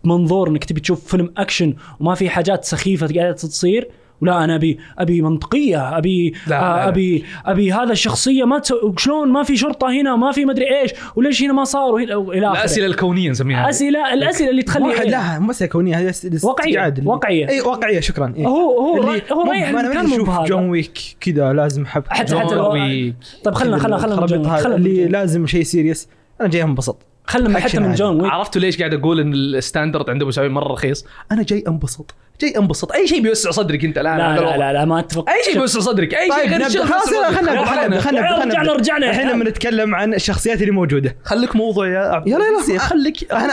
بمنظور 0.05 0.49
إنك 0.49 0.65
تبي 0.65 0.81
تشوف 0.81 1.11
فيلم 1.11 1.33
أكشن 1.37 1.75
وما 2.01 2.15
في 2.15 2.31
حاجات 2.31 2.65
سخيفة 2.65 3.07
قاعدة 3.15 3.33
تصير 3.33 3.89
ولا 4.23 4.45
أنا 4.45 4.55
ابي 4.57 4.79
أبي 4.99 5.23
منطقية 5.23 5.99
ابي 5.99 6.35
لا، 6.47 6.57
آه 6.57 6.77
لا. 6.77 6.89
ابي 6.89 7.25
أبي 7.47 7.73
هذا 7.73 7.93
الشخصية 7.93 8.45
ما 8.45 8.59
تسو... 8.59 8.95
شلون 8.97 9.29
ما 9.29 9.43
في 9.43 9.57
شرطة 9.57 9.91
هنا 10.01 10.17
ما 10.17 10.33
في 10.33 10.45
مدري 10.45 10.81
إيش 10.81 10.91
وليش 11.17 11.43
هنا 11.43 11.53
ما 11.53 11.65
صار 11.65 11.93
وهنا 11.93 12.15
إلى 12.19 12.47
آخره 12.47 12.59
الأسئلة 12.61 12.87
الكونية 12.87 13.31
نسميها 13.31 13.71
اسئله 13.71 14.15
الاسئله 14.15 14.51
اللي 14.51 14.63
تخلي 14.63 14.85
واحد 14.85 15.07
لا 15.07 15.39
مو 15.39 15.47
مسألة 15.47 15.71
كونية 15.71 15.99
هذه 15.99 16.09
استعاد. 16.11 17.07
واقعية. 17.07 17.49
إي 17.49 17.61
واقعية 17.61 18.01
شكرا 18.01 18.35
إيه. 18.37 18.47
هو 18.47 18.81
هو 18.81 19.03
هو 19.33 19.51
رايح 19.51 19.69
أنا 19.69 20.03
ما 20.03 20.15
أشوف. 20.15 20.41
جون 20.41 20.69
ويك 20.71 20.99
كذا 21.21 21.53
لازم 21.53 21.87
حب 21.87 22.05
حتى 22.09 22.37
حتى 22.37 22.47
جون 22.47 22.55
لو 22.59 22.73
ويك. 22.73 23.15
طيب 23.45 23.55
خلنا 23.55 23.79
خلنا 23.79 23.99
خلنا 23.99 24.57
خلنا 24.57 24.77
اللي 24.77 25.09
لازم 25.09 25.47
شيء 25.47 25.63
سيريس 25.63 26.09
أنا 26.41 26.49
جاي 26.49 26.63
انبسط 26.63 26.97
خلنا 27.27 27.61
حتى 27.61 27.81
من. 27.81 27.95
جون 27.95 28.21
ويك 28.21 28.33
عرفتوا 28.33 28.61
ليش 28.61 28.79
قاعد 28.79 28.95
أقول 28.95 29.21
إن 29.21 29.33
الستاندرد 29.35 30.11
عند 30.11 30.23
ابو 30.23 30.31
سعود 30.31 30.51
مرة 30.51 30.73
رخيص؟ 30.73 31.05
أنا 31.33 31.43
جاي 31.43 31.65
أنبسط. 31.69 32.15
جاي 32.41 32.59
أنبسط. 32.59 32.93
أي 32.93 33.07
شيء 33.07 33.21
بيوسع 33.23 33.51
صدرك 33.51 33.85
أنت 33.85 33.99
الآن. 33.99 34.19
لا 34.19 34.37
لا. 34.41 34.57
لا, 34.57 34.73
لا 34.73 34.85
ما 34.85 34.99
أتفق. 34.99 35.31
أي 35.31 35.35
شيء 35.45 35.55
بيوسع 35.55 35.81
صدرك. 35.81 36.15
أي 36.15 36.27
شيء 36.29 36.37
طيب 36.37 36.49
غير 36.49 36.55
نبدأ. 36.55 36.67
الشغل 36.67 36.87
خلاص 36.87 37.09
خلنا. 37.09 37.65
خلنا 37.65 38.01
خلنا 38.01 38.45
رجعنا- 38.45 38.73
رجعنا- 38.73 39.11
الحين. 39.11 39.29
لما 39.29 39.45
نتكلم 39.45 39.95
عن 39.95 40.15
الشخصيات 40.15 40.61
اللي 40.61 40.71
موجودة. 40.73 41.17
خليك 41.25 41.57
موضوع 41.57 41.89
يا 41.89 41.99
عبد 41.99 42.29
يلا 42.29 42.39
يلا. 42.69 42.79
خليك. 42.79 43.33
أنا 43.33 43.53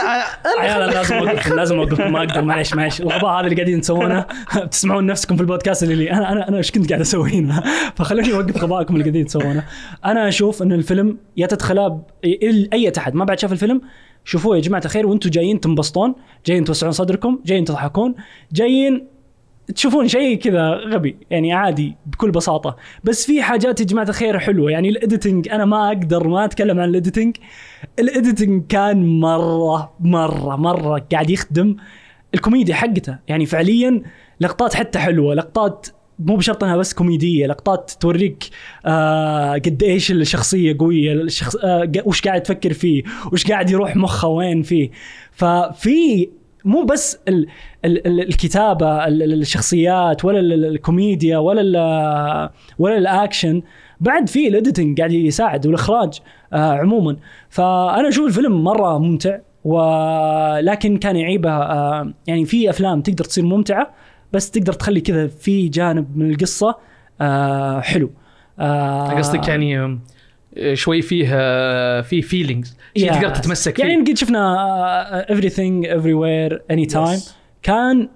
أنا 0.66 0.86
لازم 0.86 1.14
اوقفكم 1.14 1.54
لازم 1.56 1.78
اوقفكم 1.78 2.12
ما 2.12 2.18
أقدر 2.18 2.42
معليش 2.42 2.74
معليش. 2.74 3.00
الغباء 3.00 3.30
هذا 3.30 3.44
اللي 3.44 3.54
قاعدين 3.56 3.80
تسوونه 3.80 4.26
بتسمعون 4.56 5.06
نفسكم 5.12 5.36
في 5.36 5.42
البودكاست 5.42 5.82
اللي 5.82 5.94
لي. 5.94 6.10
أنا 6.12 6.32
أنا 6.32 6.48
أنا 6.48 6.56
إيش 6.56 6.70
كنت 6.70 6.88
قاعد 6.88 7.00
أسوي 7.00 7.30
هنا 7.32 7.62
فخلوني 7.96 8.32
أوقف 8.32 8.62
غبائكم 8.64 8.94
اللي 8.94 9.04
قاعدين 9.04 9.26
تسوونه 9.26 9.64
أنا 10.04 10.28
أشوف 10.28 10.62
إن 10.62 10.72
الفيلم 10.72 11.18
يا 11.36 11.46
تدخله 11.46 12.02
أي 12.72 12.92
احد 12.98 13.14
ما 13.14 13.24
بعد 13.24 13.38
شاف 13.38 13.52
الفيلم. 13.62 13.80
شوفوه 14.24 14.56
يا 14.56 14.60
جماعة 14.60 14.82
الخير 14.84 15.06
وأنتم 15.06 15.30
جايين 15.30 15.60
تنبسطون 15.60 16.14
جايين 16.46 16.64
توسعون 16.64 16.92
صدركم 16.92 17.38
جايين 17.44 17.64
تضحكون 17.64 18.14
جايين 18.52 19.06
تشوفون 19.74 20.08
شيء 20.08 20.38
كذا 20.38 20.70
غبي 20.70 21.16
يعني 21.30 21.52
عادي 21.52 21.96
بكل 22.06 22.30
بساطة. 22.30 22.76
بس 23.04 23.26
في 23.26 23.42
حاجات 23.42 23.80
يا 23.80 23.84
جماعة 23.86 24.08
الخير 24.08 24.38
حلوة 24.38 24.70
يعني 24.70 24.88
ال 24.88 24.96
editing 24.96 25.48
أنا 25.48 25.64
ما 25.64 25.88
أقدر 25.88 26.28
ما 26.28 26.44
أتكلم 26.44 26.80
عن 26.80 26.88
ال 26.88 26.94
editing 26.94 27.36
ال 27.98 28.07
editing 28.07 28.66
كان 28.68 29.20
مرة 29.20 29.92
مرة 30.00 30.56
مرة 30.56 31.06
قاعد 31.12 31.30
يخدم 31.30 31.76
الكوميديا 32.34 32.74
حقته. 32.74 33.18
يعني 33.28 33.46
فعليا 33.46 34.02
لقطات 34.40 34.74
حتى 34.74 34.98
حلوة 34.98 35.34
لقطات 35.34 35.86
مو 36.20 36.36
بشرط 36.36 36.64
انها 36.64 36.76
بس 36.76 36.92
كوميدية 36.94 37.46
لقطات 37.46 37.90
توريك 38.00 38.44
آه 38.86 39.52
قد 39.52 39.82
إيش 39.82 40.10
الشخصية 40.10 40.76
قوية 40.78 41.12
الشخص 41.12 41.56
آه 41.56 41.90
وش 42.04 42.22
قاعد 42.22 42.42
تفكر 42.42 42.72
فيه 42.72 43.02
وش 43.32 43.46
قاعد 43.46 43.70
يروح 43.70 43.96
مخه 43.96 44.28
وين 44.28 44.62
فيه. 44.62 44.90
ففي 45.32 46.28
مو 46.64 46.82
بس 46.84 47.18
ال 47.28 47.46
ال 47.84 48.06
ال 48.06 48.20
الكتابة 48.20 49.04
ال- 49.06 49.22
ال- 49.22 49.40
الشخصيات 49.40 50.24
ولا 50.24 50.40
ال- 50.40 50.64
الكوميديا 50.64 51.38
ولا 51.38 51.60
ال- 51.60 52.50
ولا 52.78 52.98
الأكشن 52.98 53.62
بعد 54.00 54.28
في 54.28 54.48
ال 54.48 54.54
editing 54.54 54.98
قاعد 54.98 55.12
يساعد 55.12 55.66
والإخراج 55.66 56.18
آه 56.52 56.72
عموما. 56.72 57.16
فأنا 57.48 58.08
أشوف 58.08 58.26
الفيلم 58.26 58.64
مرة 58.64 58.98
ممتع 58.98 59.38
ولكن 59.64 60.96
كان 60.96 61.16
يعيبه 61.16 61.50
آه 61.50 62.12
يعني 62.26 62.44
في 62.44 62.70
أفلام 62.70 63.00
تقدر 63.00 63.24
تصير 63.24 63.44
ممتعة 63.44 63.90
بس 64.32 64.50
تقدر 64.50 64.72
تخلي 64.72 65.00
كذا 65.00 65.26
في 65.26 65.68
جانب 65.68 66.16
من 66.16 66.30
القصة 66.30 66.76
آه 67.20 67.80
حلو 67.80 68.10
آه 68.58 69.10
قصدك 69.18 69.48
يعني 69.48 69.84
آم، 69.84 70.00
شوي 70.72 71.02
فيه 71.02 71.28
آه، 71.32 72.00
فيه 72.00 72.20
فيلينجز 72.20 72.76
شيء 72.96 73.10
Yes. 73.12 73.14
تقدر 73.14 73.28
تتمسك 73.34 73.76
فيه 73.76 73.84
يعني 73.84 74.02
قد 74.04 74.16
شفنا 74.16 74.56
آه، 75.18 75.26
everything 75.34 75.84
everywhere 75.86 76.58
anytime 76.76 77.20
Yes. 77.20 77.30
كان 77.62 78.08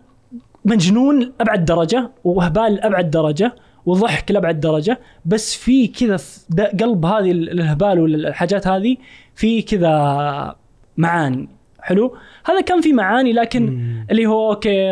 مجنون 0.64 1.20
لأبعد 1.38 1.64
درجة 1.64 2.10
وهبال 2.24 2.74
لأبعد 2.74 3.10
درجة 3.10 3.54
وضحك 3.86 4.30
لأبعد 4.30 4.60
درجة 4.60 5.00
بس 5.24 5.54
في 5.54 5.88
كذا 5.88 6.16
في 6.16 6.62
قلب 6.80 7.06
هذه 7.06 7.30
ال- 7.30 7.50
الهبال 7.60 8.00
والحاجات 8.00 8.66
هذه 8.66 8.96
في 9.34 9.62
كذا 9.62 10.56
معاني 10.96 11.48
حلو. 11.84 12.16
هذا 12.46 12.60
كان 12.60 12.80
في 12.80 12.92
معاني 12.92 13.32
لكن 13.32 13.80
اللي 14.10 14.26
هو 14.26 14.50
okay 14.52 14.90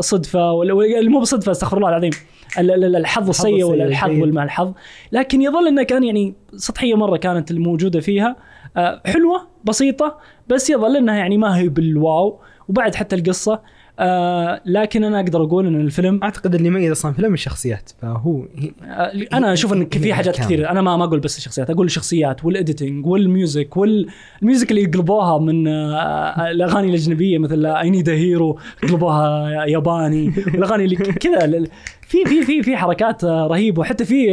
صدفة 0.00 0.52
ولا 0.52 0.72
ولا- 0.72 1.08
مو 1.08 1.20
بصدفة 1.20 1.52
استغفر 1.52 1.76
الله 1.76 1.88
العظيم. 1.88 2.10
ال- 2.58 2.84
ال- 2.84 2.96
الحظ 2.96 3.28
السيء 3.28 3.64
ولا 3.64 3.84
الحظ 3.84 4.08
الجيد. 4.08 4.22
والمع 4.22 4.44
الحظ. 4.44 4.72
لكن 5.12 5.42
يظل 5.42 5.66
إنه 5.68 5.82
كان 5.82 6.04
يعني 6.04 6.34
سطحية 6.56 6.94
مرة 6.94 7.16
كانت 7.16 7.50
الموجودة 7.50 8.00
فيها. 8.00 8.36
آه، 8.76 9.02
حلوة 9.06 9.46
بسيطة 9.64 10.18
بس 10.48 10.70
يظل 10.70 10.96
إنها 10.96 11.16
يعني 11.16 11.38
ما 11.38 11.58
هي 11.58 11.68
بال 11.68 11.92
wow. 11.92 12.40
وبعد 12.68 12.94
حتى 12.94 13.16
القصة 13.16 13.60
آه، 13.98 14.60
لكن 14.66 15.04
أنا 15.04 15.20
أقدر 15.20 15.42
أقول 15.42 15.66
إن 15.66 15.80
الفيلم 15.80 16.20
أعتقد 16.22 16.54
اللي 16.54 16.68
يميز 16.68 16.90
أصلا 16.90 17.12
فيلم 17.12 17.34
الشخصيات 17.34 17.90
فهو 18.02 18.42
هي- 18.56 18.72
آه، 18.84 19.12
أنا 19.32 19.52
أشوف 19.52 19.72
إن 19.72 19.88
في 19.88 20.14
حاجات. 20.14 20.36
كثير 20.40 20.70
أنا 20.70 20.82
ما 20.82 20.96
ما 20.96 21.04
أقول 21.04 21.20
بس 21.20 21.38
الشخصيات 21.38 21.70
أقول 21.70 21.86
الشخصيات 21.86 22.44
وال 22.44 22.58
editing 22.58 23.06
وال 23.06 23.26
music 23.26 23.76
وال 23.76 24.03
music 24.03 24.70
اللي 24.70 24.82
يقلبوها 24.82 25.38
من 25.38 25.68
آه، 25.68 26.50
الأغاني 26.50 26.88
الأجنبية 26.88 27.38
مثل 27.38 27.66
I 27.66 27.90
need 27.90 28.08
hero 28.08 28.58
قلبوها 28.82 29.48
ياباني 29.64 30.32
والاغاني 30.54 30.84
اللي 30.84 30.96
كذا 30.96 31.64
في 32.08 32.24
في 32.24 32.42
في 32.42 32.62
في 32.62 32.76
حركات 32.76 33.24
رهيبة 33.24 33.80
وحتى 33.80 34.04
في 34.04 34.26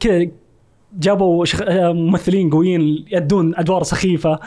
كذا 0.00 0.28
جابوا 0.98 1.44
شخ... 1.44 1.62
ممثلين 1.70 2.50
قويين 2.50 3.04
يدون 3.12 3.54
أدوار 3.56 3.82
سخيفة 3.82 4.38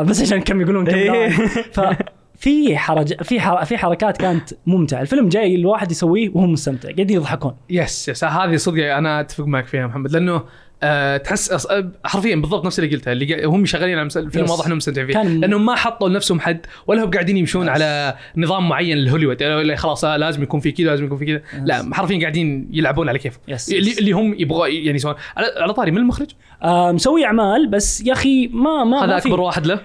بس 0.00 0.22
عشان 0.22 0.40
كم 0.40 0.60
يقولون 0.60 0.86
كم 0.86 0.94
إيه. 0.94 1.30
ففي 2.38 2.76
حرج 2.78 3.22
في 3.22 3.40
حر... 3.40 3.64
في 3.64 3.78
حركات 3.78 4.16
كانت 4.16 4.50
ممتعة. 4.66 5.00
الفيلم 5.00 5.28
جاي 5.28 5.54
الواحد 5.54 5.90
يسويه 5.90 6.30
وهو 6.34 6.46
مستمتع 6.46 6.90
قاعدين 6.92 7.16
يضحكون. 7.16 7.54
yes 7.70 8.08
yes 8.08 8.24
هذه 8.24 8.56
صدق 8.56 8.94
أنا 8.96 9.20
أتفق 9.20 9.44
معك 9.46 9.66
فيها 9.66 9.86
محمد. 9.86 10.12
لأنه 10.12 10.42
آه 10.82 11.16
تحس 11.16 11.66
أص- 11.66 11.84
حرفيا 12.04 12.36
بالضبط 12.36 12.66
نفس 12.66 12.78
اللي 12.78 12.96
قلتها 12.96 13.12
اللي 13.12 13.44
هم 13.44 13.64
شغالين 13.66 13.98
على 13.98 14.08
الفيلم 14.16 14.44
yes. 14.44 14.50
واضح 14.50 14.64
إنهم 14.66 14.76
مستمتعين 14.76 15.06
فيه. 15.06 15.14
كان- 15.14 15.40
لأنهم 15.40 15.66
ما 15.66 15.74
حطوا 15.74 16.08
لنفسهم 16.08 16.40
حد 16.40 16.66
ولا 16.86 17.04
هم 17.04 17.10
قاعدين 17.10 17.36
يمشون 17.36 17.68
على 17.68 18.14
نظام 18.36 18.68
معين 18.68 18.98
لهوليوود. 18.98 19.40
يعني 19.40 19.76
خلاص 19.76 20.04
آه، 20.04 20.16
لازم 20.16 20.42
يكون 20.42 20.60
في 20.60 20.72
كذا 20.72 20.86
لازم 20.86 21.04
يكون 21.04 21.18
في 21.18 21.24
كذا. 21.26 21.42
لا 21.64 21.94
حرفيا 21.94 22.20
قاعدين 22.20 22.68
يلعبون 22.72 23.08
على 23.08 23.18
كيف 23.18 23.38
yes. 23.48 23.72
اللي, 23.72 23.92
اللي 23.98 24.12
هم 24.12 24.34
يبغوا 24.38 24.66
يعني 24.66 24.96
يسوون. 24.96 25.14
على, 25.36 25.46
على 25.56 25.72
طاري 25.72 25.90
من 25.90 25.98
المخرج؟ 25.98 26.28
آه 26.62 26.92
مسوي 26.92 27.24
أعمال 27.24 27.66
بس 27.70 28.00
يا 28.06 28.12
أخي 28.12 28.48
ما 28.48 28.84
ما 28.84 29.04
هذا 29.04 29.18
في. 29.18 29.28
أكبر 29.28 29.40
واحد 29.40 29.66
له؟ 29.66 29.80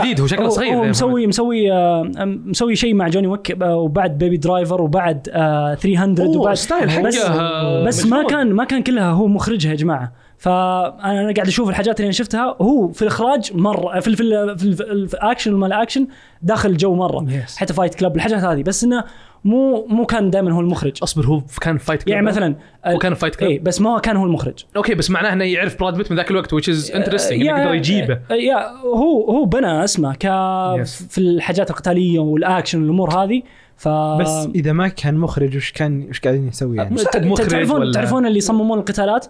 جديد، 0.00 0.20
هو 0.20 0.26
شكله 0.26 0.48
صغير 0.48 0.74
هو 0.74 0.84
يا 0.84 0.88
مسوي 0.90 1.26
مسوي 1.26 1.72
آه 1.72 2.10
مسوي 2.24 2.76
شيء 2.76 2.94
مع 2.94 3.08
John 3.08 3.26
Wick 3.26 3.62
آه، 3.62 3.76
وبعد 3.76 4.18
Baby 4.18 4.36
Driver 4.36 4.82
وبعد 4.82 5.28
آه 5.32 5.74
300 5.74 6.26
أوه، 6.26 6.36
وبعد 6.38 6.54
style 6.54 6.90
حقه 6.90 7.02
بس, 7.02 7.16
آه، 7.24 7.84
بس 7.84 8.06
ما. 8.06 8.26
كان 8.26 8.52
ما 8.52 8.64
كان 8.64 8.82
كلها 8.82 9.10
هو 9.10 9.26
مخرجها 9.26 9.70
يا 9.70 9.76
جماعة 9.76 10.12
فأنا 10.38 11.32
قاعد 11.36 11.46
أشوف 11.46 11.68
الحاجات 11.68 11.96
اللي 12.00 12.04
أنا 12.06 12.12
شفتها 12.12 12.56
هو 12.60 12.88
في 12.88 13.02
الإخراج 13.02 13.50
مرة 13.56 14.00
في 14.00 14.08
ال- 14.08 14.16
في 14.16 14.22
ال- 14.22 14.58
في, 14.58 14.64
ال- 14.64 14.76
في, 14.76 14.82
ال- 14.82 15.08
في 15.08 15.14
الاكشن 15.14 15.54
وما 15.54 15.66
الاكشن 15.66 16.06
داخل 16.42 16.70
الجو 16.70 16.94
مرة 16.94 17.26
Yes. 17.26 17.56
حتى 17.58 17.74
Fight 17.74 17.94
Club 17.94 18.16
الحاجات 18.16 18.38
هذه 18.44 18.62
بس 18.62 18.84
إنه 18.84 19.04
مو 19.44 19.86
مو 19.86 20.06
كان 20.06 20.30
دائما 20.30 20.52
هو 20.52 20.60
المخرج. 20.60 20.92
أصبر 21.02 21.26
هو 21.26 21.42
كان 21.60 21.78
Fight 21.78 22.02
Club 22.02 22.14
يعني 22.14 22.26
مثلا 22.26 22.56
هو 22.86 22.98
كان 22.98 23.14
Fight 23.14 23.36
Club 23.36 23.50
اي 23.50 23.58
بس 23.58 23.80
ما 23.80 23.94
هو 23.94 24.00
كان 24.00 24.16
هو 24.16 24.24
المخرج. 24.24 24.64
okay 24.76 24.94
بس 24.94 25.10
معناه 25.10 25.32
إنه 25.32 25.44
يعرف 25.44 25.80
براد 25.80 25.94
بيت 25.96 26.10
من 26.10 26.16
ذاك 26.16 26.30
الوقت 26.30 26.54
which 26.54 26.64
is 26.68 26.90
interesting 26.92 27.32
إنه 27.32 27.44
يقدر 27.60 27.74
يجيبه. 27.74 28.18
yeah 28.30 28.70
هو 28.84 29.30
هو 29.30 29.44
بنى 29.44 29.84
اسمه 29.84 30.14
ك 30.14 30.22
Yes. 30.22 30.88
في 31.10 31.18
الحاجات 31.18 31.70
القتالية 31.70 32.18
والاكشن 32.18 32.82
والأمور 32.82 33.10
هذه 33.14 33.42
ف 33.76 33.88
بس 33.88 34.48
إذا 34.54 34.72
ما 34.72 34.88
كان 34.88 35.14
مخرج 35.16 35.56
وش 35.56 35.72
كان 35.72 36.06
وش 36.10 36.20
قاعدين 36.20 36.48
يسوي 36.48 36.76
يعني؟ 36.76 36.94
مخرج 37.16 37.46
تعرفون 37.48 37.80
ولا- 37.80 37.92
تعرفون 37.92 38.26
اللي 38.26 38.38
يصممون 38.38 38.78
القتالات؟ 38.78 39.26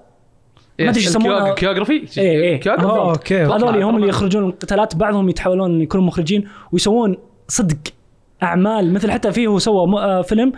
ما 0.80 0.88
أدري 0.88 0.96
إيش 1.00 1.06
يسمونها. 1.06 1.54
choreography 1.54 1.92
إيه، 1.92 2.42
إيه. 2.42 2.56
choreography 2.60 2.86
أوه، 2.86 3.10
okay. 3.12 3.42
هذول 3.44 3.82
هم 3.82 3.96
اللي 3.96 4.08
يخرجون 4.08 4.44
القتالات 4.44 4.96
بعضهم 4.96 5.28
يتحولون 5.28 5.80
يكونوا 5.80 6.06
مخرجين 6.06 6.44
ويسوون 6.72 7.16
صدق. 7.48 7.76
أعمال 8.42 8.92
مثل 8.92 9.10
حتى 9.10 9.32
فيه 9.32 9.46
هو 9.46 9.58
سوى 9.58 9.98
آه، 9.98 10.22
فيلم. 10.22 10.52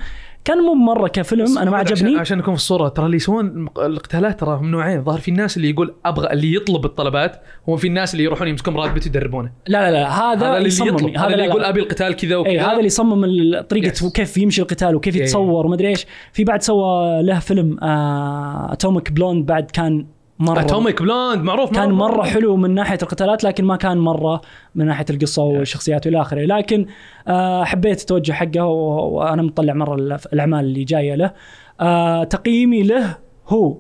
كان 0.45 0.59
مو 0.59 0.75
مرة 0.75 1.09
كفيلم 1.09 1.59
أنا 1.59 1.71
ما 1.71 1.77
عشان, 1.77 1.93
عجبني. 1.97 2.19
عشان 2.19 2.39
نكون 2.39 2.55
في 2.55 2.61
الصورة 2.61 2.89
ترى 2.89 3.07
اللي 3.07 3.17
يسوون 3.17 3.67
القتالات 3.79 4.41
ترى 4.41 4.57
هم 4.57 4.71
نوعين. 4.71 5.05
ظهر 5.05 5.19
في 5.19 5.31
الناس 5.31 5.57
اللي 5.57 5.71
يقول 5.71 5.95
أبغى 6.05 6.33
اللي 6.33 6.55
يطلب 6.55 6.85
الطلبات 6.85 7.43
هو 7.69 7.77
في 7.77 7.87
الناس 7.87 8.15
اللي 8.15 8.25
يروحون 8.25 8.49
يمسكون 8.49 8.93
بيت 8.93 9.07
يدربونه 9.07 9.51
لا 9.69 9.91
لا 9.91 9.91
لا 9.91 10.09
هذا, 10.11 10.47
هذا 10.51 10.57
اللي 10.57 10.69
يصمم. 10.69 10.89
يطلب. 10.89 11.17
هذا 11.19 11.27
اللي 11.27 11.37
لا، 11.37 11.45
يقول 11.45 11.63
لا. 11.63 11.69
أبي 11.69 11.81
القتال 11.81 12.17
كذا 12.17 12.37
وكذا. 12.37 12.53
اي 12.53 12.59
هذا 12.61 12.73
اللي 12.73 12.87
يصمم 12.87 13.25
طريقة 13.61 13.93
Yes. 13.95 14.13
كيف 14.13 14.37
يمشي 14.39 14.63
القتال 14.63 14.95
وكيف 14.97 15.15
Yeah, 15.15 15.19
يتصور 15.21 15.67
ومدري 15.67 15.89
إيش. 15.89 16.07
في 16.33 16.45
بعد 16.45 16.63
سوى 16.63 17.23
له 17.23 17.39
فيلم 17.39 17.77
Atomic 18.71 19.13
Blonde 19.13 19.47
بعد 19.47 19.71
كان 19.71 20.07
مرة. 20.39 20.61
Atomic 20.61 21.03
Blonde 21.03 21.43
معروف 21.43 21.71
كان 21.73 21.91
مرة 21.93 22.23
حلو 22.23 22.57
من 22.57 22.75
ناحية 22.75 22.99
القتالات 23.03 23.45
لكن 23.45 23.65
ما 23.65 23.77
كان 23.77 23.99
مرة 23.99 24.41
من 24.75 24.87
ناحية 24.87 25.05
القصة 25.11 25.43
والشخصيات 25.43 26.07
والى 26.07 26.21
آخره. 26.21 26.41
لكن 26.45 26.87
آه، 27.29 27.65
حبيت 27.65 28.01
التوجه 28.01 28.33
حقه 28.33 28.65
وأنا 28.65 29.43
مطلع 29.43 29.73
مرة 29.75 29.95
الأعمال 30.33 30.61
اللي 30.65 30.85
جاية 30.85 31.15
له. 31.15 31.33
آه، 31.81 32.25
تقييمي 32.25 32.83
له 32.83 33.17
هو. 33.49 33.79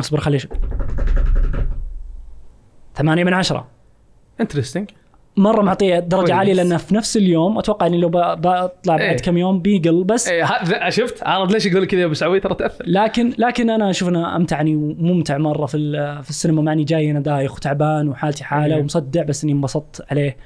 اصبر 0.00 0.20
خلي 0.20 0.38
ش- 0.38 0.48
ثمانية 2.94 3.24
من 3.24 3.34
عشرة. 3.34 3.68
انترستنج 4.40 4.90
مرة 5.36 5.62
معطية 5.62 5.98
درجة 5.98 6.20
كويس. 6.24 6.30
عالية 6.38 6.52
لأنه 6.52 6.76
في 6.76 6.94
نفس 6.94 7.16
اليوم 7.16 7.58
أتوقع 7.58 7.86
إني 7.86 7.98
لو 7.98 8.08
بطلع 8.08 8.70
بعد 8.86 9.00
إيه. 9.00 9.16
كم 9.16 9.36
يوم 9.38 9.60
بيقل 9.60 10.04
بس 10.04 10.28
هذا 10.28 10.90
شفت 10.90 11.22
عرض 11.26 11.52
ليش 11.52 11.66
يقول 11.66 11.84
كذا 11.86 12.00
يا 12.00 12.04
أبو 12.06 12.14
سعوي 12.14 12.40
ترى 12.40 12.54
تأثر 12.54 12.84
لكن 12.88 13.32
لكن 13.38 13.70
أنا 13.70 13.90
أشوف 13.90 14.08
إنه 14.08 14.36
امتعني 14.36 14.76
وممتع 14.76 15.38
مرة 15.38 15.66
في 15.66 15.76
ال- 15.76 16.22
في 16.22 16.30
السينما 16.30 16.62
مع 16.62 16.72
إني 16.72 16.84
جاي 16.84 17.10
أنا 17.10 17.20
دايخ 17.20 17.54
وتعبان 17.56 18.08
وحالتي 18.08 18.44
حالة 18.44 18.74
إيه. 18.74 18.80
ومصدع 18.82 19.22
بس 19.22 19.44
إني 19.44 19.52
انبسطت 19.52 20.04
عليه 20.10 20.36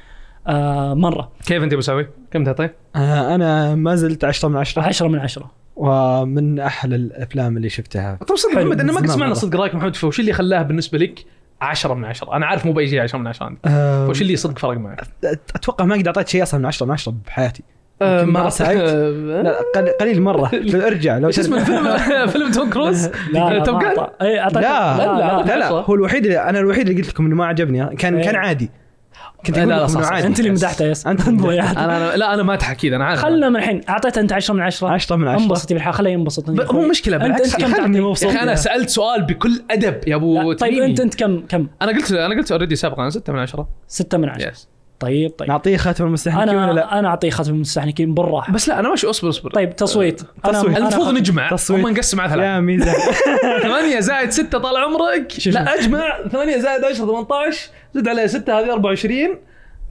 آه 0.47 0.95
مرة 0.95 1.33
كيف 1.47 1.63
أنت 1.63 1.73
يا 1.73 1.77
أبو 1.77 1.83
سعوي؟ 1.83 2.07
كم 2.31 2.45
تعطيه؟ 2.45 2.75
آه 2.97 3.35
أنا 3.35 3.75
ما 3.75 3.95
زلت 3.97 4.25
10 4.25 4.49
من 4.49 4.57
10 4.57 4.83
10 4.83 5.09
من 5.09 5.19
10 5.19 5.51
ومن 5.77 6.59
أحلى 6.59 6.97
الأفلام 6.97 7.57
اللي 7.57 7.69
شفتها 7.69 8.19
طب 8.29 8.37
صدق. 8.37 8.55
محمد 8.55 8.81
أنا 8.81 8.93
ما 8.93 9.01
قد 9.01 9.07
سمعنا. 9.07 9.35
صدق 9.35 9.61
رأيك 9.61 9.75
محمد 9.75 9.97
فوش 9.97 10.21
اللي 10.21 10.33
خلاه 10.33 10.63
بالنسبة 10.63 10.99
لك 10.99 11.25
10 11.63 11.95
من 11.95 12.05
10 12.05 12.37
أنا 12.37 12.47
عارف 12.47 12.67
مو 12.67 12.73
باي 12.73 12.89
شيء 12.89 13.01
10 13.03 13.19
من 13.19 13.27
10 13.27 13.47
عندك 13.47 13.61
وش 14.11 14.23
اللي 14.23 14.37
صدق 14.37 14.59
فرق 14.59 14.77
معك؟ 14.79 15.01
أتوقع 15.55 15.85
ما 15.85 15.95
قد 15.97 16.07
أعطيت 16.07 16.29
شيء 16.29 16.43
أصلا 16.43 16.61
من 16.61 16.67
10 16.67 16.87
من 16.87 16.93
10 16.93 17.15
بحياتي. 17.27 17.63
ما. 18.01 18.51
لا 19.43 19.59
قل- 19.77 19.89
قليل 20.01 20.23
مرة. 20.23 20.51
أرجع 20.87 21.19
لو 21.19 21.29
إيش 21.29 21.39
اسمه. 21.39 21.57
الفيلم؟ 21.61 21.97
فيلم 22.33 22.51
توم 22.51 22.71
كروز؟ 22.71 23.07
لا 23.07 23.13
لا 23.33 24.11
إيه، 24.23 24.49
أعطيت- 24.49 24.55
لا 24.55 24.97
لا، 24.97 24.97
لا. 25.19 25.43
لا 25.47 25.59
لا 25.59 25.69
هو 25.69 25.95
الوحيد 25.95 26.25
اللي 26.27 26.39
أنا 26.39 26.59
الوحيد 26.59 26.89
اللي 26.89 27.01
قلت 27.03 27.11
لكم 27.11 27.27
إنه 27.27 27.35
ما 27.37 27.47
عجبني. 27.47 27.97
كان 27.97 28.17
إيه. 28.17 28.25
كان 28.25 28.37
عادي. 28.37 28.71
كنت 29.47 29.59
لا، 29.59 29.65
لا، 29.65 29.87
صح، 29.87 30.13
أنت 30.13 30.41
اللي 30.41 30.51
مدحته 30.51 30.85
yes 30.85 31.07
أنت. 31.07 31.29
أنا 31.29 31.43
أنا- 32.13 32.17
لا 32.17 32.35
أنا 32.35 32.43
ما 32.43 32.55
أضحك 32.55 32.85
أنا 32.85 33.05
عارف 33.05 33.21
خلنا 33.21 33.49
من 33.49 33.57
الحين 33.57 33.81
اعطيت 33.89 34.19
أنت 34.19 34.33
10 34.33 34.55
من 34.55 34.61
10 34.61 34.89
10 34.89 35.17
من 35.17 35.29
10 35.29 35.43
انبسط 35.45 35.73
بالحياة 35.73 35.93
خليه 35.93 36.11
ينبسط 36.11 36.51
مو 36.51 36.89
مشكلة 36.89 37.17
بالعكس 37.17 37.55
أنت 37.55 37.65
كم 37.65 37.75
خلني؟ 37.75 38.01
مبسوط. 38.01 38.33
أنا 38.33 38.55
سألت 38.55 38.89
سؤال 38.89 39.23
بكل 39.23 39.63
أدب 39.71 40.09
يا 40.09 40.17
أبو 40.17 40.53
طيب. 40.53 40.83
أنت 40.83 41.01
أنت 41.01 41.15
كم 41.15 41.41
كم؟ 41.49 41.67
أنا 41.83 41.93
قلت 41.93 42.13
أنا 42.13 42.35
قلت 42.35 42.53
already 42.53 42.77
سابقا 42.77 43.09
6 43.11 43.33
من 43.33 43.39
10 43.39 43.69
6 43.89 44.19
من 44.19 44.29
10 44.29 44.49
yes 44.49 44.69
طيب 45.01 45.31
طيب. 45.39 45.49
نعطيه 45.49 45.77
خاتم 45.77 46.05
المستحنكين 46.07 46.49
ولا 46.57 46.65
أنا 46.65 46.73
لا؟ 46.73 46.99
أنا 46.99 47.09
أعطيه 47.09 47.31
ختم 47.31 47.55
المستحنكين 47.55 48.15
بالراحة. 48.15 48.53
بس 48.53 48.69
لا 48.69 48.79
أنا 48.79 48.89
ماشي 48.89 49.07
اصبر 49.07 49.29
اصبر. 49.29 49.51
طيب 49.51 49.77
تصويت. 49.77 50.23
أنا 50.45 50.53
تصويت. 50.53 50.77
أنا 50.77 50.89
المفروض 50.89 51.15
نجمع. 51.15 51.51
تصويت. 51.51 51.85
هم 51.87 51.93
نقسم 51.93 52.21
على 52.21 52.31
ثلاثة. 52.31 52.47
يا 52.55 52.61
ميزه 52.61 52.93
8 53.63 54.01
زائد 54.01 54.31
6 54.31 54.59
طال 54.59 54.77
عمرك. 54.77 55.33
لا 55.47 55.75
أجمع. 55.75 56.29
8 56.33 56.57
زائد 56.59 56.85
10 56.85 57.07
18 57.07 57.69
زد 57.95 58.09
عليها 58.09 58.27
6 58.27 58.59
هذه 58.61 58.73
24 58.73 59.39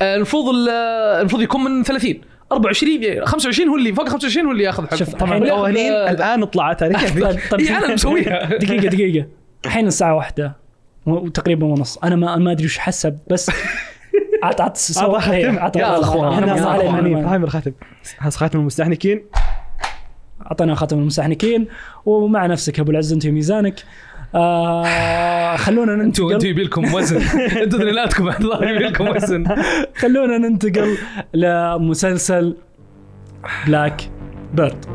آه، 0.01 0.15
المفروض 0.15 0.49
ال- 0.55 0.69
آه، 0.69 1.19
المفروض 1.19 1.41
يكون 1.41 1.63
من 1.63 1.83
30 1.83 2.21
24 2.51 3.03
يعني 3.03 3.25
25 3.25 3.69
هو 3.69 3.75
اللي 3.75 3.93
فوق 3.93 4.09
25 4.09 4.45
هو 4.45 4.51
اللي 4.51 4.63
ياخذ 4.63 4.85
حقه. 4.87 4.95
شوف، 4.95 5.15
طبعا 5.15 5.37
القوانين 5.37 5.91
آه، 5.91 6.11
الآن 6.11 6.43
طلعت 6.45 6.83
عليك 6.83 6.97
طيب 7.23 7.39
طيب 7.51 7.59
إيه، 7.69 7.77
أنا 7.77 7.93
مسويها. 7.93 8.45
دقيقة 8.57 8.87
دقيقة. 8.87 9.25
الحين 9.65 9.87
الساعة 9.87 10.15
واحدة. 10.15 10.55
وتقريبا 11.05 11.65
ونص. 11.65 11.97
أنا 11.97 12.15
ما 12.15 12.35
ما 12.35 12.51
أدري 12.51 12.65
وش 12.65 12.77
حسب 12.77 13.17
بس 13.31 13.51
عط 14.43 14.61
عط 14.61 14.77
سو- 14.77 15.15
عطى 15.15 15.31
إيه، 15.31 15.45
ختم. 15.51 15.59
عطى- 15.59 15.77
يا 15.77 16.91
معلومة. 16.91 17.29
فاهم 17.29 17.43
الخاتم 17.43 17.71
هذا 18.19 18.29
خاتم 18.29 18.59
المستحنكين. 18.59 19.21
أعطينا 20.45 20.75
خاتم 20.75 20.99
المستحنكين. 20.99 21.67
ومع 22.05 22.45
نفسك 22.45 22.79
أبو 22.79 22.91
العز 22.91 23.13
أنت 23.13 23.25
وميزانك. 23.25 23.83
آه 24.35 25.55
خلونا 25.55 25.93
أنتوا 25.93 26.03
أنتوا 26.05 26.31
ننتقل 26.33 26.45
يبي 26.49 26.63
لكم 26.63 26.93
وزن. 26.93 27.21
أنتوا 27.63 27.79
ذريناتكم 27.79 28.27
الظاهر 28.27 28.67
يبي 28.67 28.83
لكم 28.83 29.07
وزن. 29.07 29.43
خلونا 29.97 30.37
ننتقل 30.37 30.97
لمسلسل 31.33 32.55
بلاك 33.67 34.09
بيرد 34.53 34.85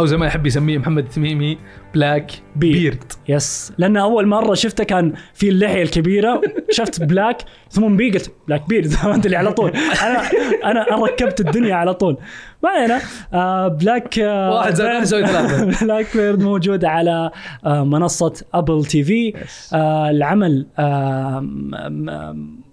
أو 0.00 0.06
زي 0.06 0.16
ما 0.16 0.26
يحب 0.26 0.46
يسميه 0.46 0.78
محمد 0.78 1.04
التميمي 1.04 1.58
Black 1.94 2.32
Beard. 2.56 2.74
Beard 2.80 3.04
yes 3.28 3.72
لأن 3.78 3.96
أول 3.96 4.26
مرة 4.26 4.54
شفته 4.54 4.84
كان 4.84 5.12
في 5.34 5.48
اللحية 5.48 5.82
الكبيرة. 5.82 6.40
شفت 6.76 7.02
black 7.02 7.42
ثم 7.70 7.96
B 7.96 8.10
قلت 8.10 8.32
Black 8.48 8.68
Beard 8.68 8.86
فهمت 8.86 9.26
اللي 9.26 9.36
على 9.36 9.52
طول. 9.52 9.70
أنا 9.70 10.22
أنا 10.64 11.04
ركبت 11.04 11.40
الدنيا 11.40 11.74
على 11.74 11.94
طول. 11.94 12.16
ما 12.62 12.70
علينا. 12.70 13.00
آه 13.32 13.68
Black 13.68 14.18
آه 14.18 14.50
واحد 14.54 14.74
زائد 14.74 14.90
واحد 14.90 15.02
يساوي 15.02 15.26
ثلاثة. 15.26 15.64
Black 15.86 16.16
Bird 16.16 16.42
موجود 16.42 16.84
على 16.84 17.30
آه 17.64 17.84
منصة 17.84 18.32
Apple 18.54 18.84
TV 18.84 19.34
آه 19.72 20.10
العمل 20.10 20.66
آه 20.78 21.40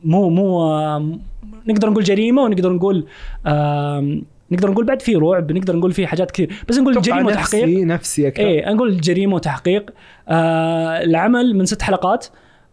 مو 0.04 0.30
مو 0.30 0.62
آه 0.62 1.20
نقدر 1.68 1.90
نقول 1.90 2.04
جريمة 2.04 2.42
ونقدر 2.42 2.74
نقول 2.74 3.08
آه 3.46 4.22
نقدر 4.52 4.72
نقول 4.72 4.86
بعد 4.86 5.02
في 5.02 5.16
رعب 5.16 5.52
نقدر 5.52 5.76
نقول 5.76 5.92
في 5.92 6.08
حاجات 6.08 6.32
كثير. 6.32 6.54
بس 6.70 6.78
نقول 6.78 7.02
جريمه 7.02 7.28
وتحقيق 7.28 7.64
نفسي 7.64 7.86
نفسي 7.86 8.28
أكثر. 8.28 8.44
إيه 8.44 8.74
نقول 8.74 9.02
جريمه 9.02 9.36
وتحقيق. 9.36 9.90
آه 10.30 11.04
العمل 11.04 11.56
من 11.56 11.66
ست 11.66 11.82
حلقات. 11.82 12.26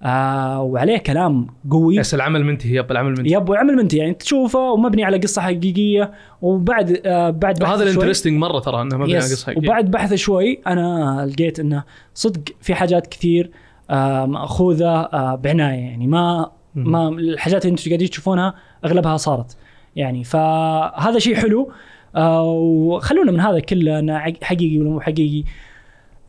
آه 0.02 0.62
وعليه 0.62 0.98
كلام 0.98 1.46
قوي. 1.70 1.96
yes 1.96 2.14
العمل 2.14 2.44
منتهي 2.44 2.74
yep 2.74 2.90
العمل 2.90 3.10
منتهي 3.10 3.32
yep 3.32 3.48
وعمل 3.48 3.74
منتهي 3.76 3.98
يعني 3.98 4.14
تشوفه 4.14 4.70
ومبني 4.70 5.04
على 5.04 5.18
قصة 5.18 5.42
حقيقية. 5.42 6.12
وبعد 6.42 7.00
آه 7.06 7.30
بعد 7.30 7.58
بحث 7.58 7.62
وهذا 7.70 7.84
شوي- 7.84 7.92
ال 7.92 7.96
interesting 7.96 8.38
مرة 8.38 8.58
ترى 8.58 8.82
إنه 8.82 8.96
مبني 8.96 9.14
على 9.16 9.24
قصة 9.24 9.46
حقيقية. 9.46 9.68
وبعد 9.68 9.90
بحث 9.90 10.14
شوي 10.14 10.60
أنا 10.66 11.26
لقيت 11.32 11.60
إنه 11.60 11.84
صدق 12.14 12.42
في 12.60 12.74
حاجات 12.74 13.06
كثير 13.06 13.50
آه 13.90 14.26
مأخوذة 14.26 14.90
آه 14.90 15.34
بعناية. 15.34 15.80
يعني 15.80 16.06
ما 16.06 16.50
ما 16.74 17.08
الحاجات 17.08 17.64
اللي 17.64 17.72
أنتم 17.72 17.90
قاعدين 17.90 18.10
تشوفونها 18.10 18.54
أغلبها 18.84 19.16
صارت. 19.16 19.56
يعني. 19.96 20.24
فهذا 20.24 21.18
شيء 21.18 21.34
حلو. 21.34 21.72
آه 22.16 22.42
وخلونا 22.44 23.32
من 23.32 23.40
هذا 23.40 23.60
كله 23.60 24.12
عق- 24.12 24.44
حقيقي 24.44 24.78
ولا 24.78 24.90
مو 24.90 25.00
حقيقي. 25.00 25.44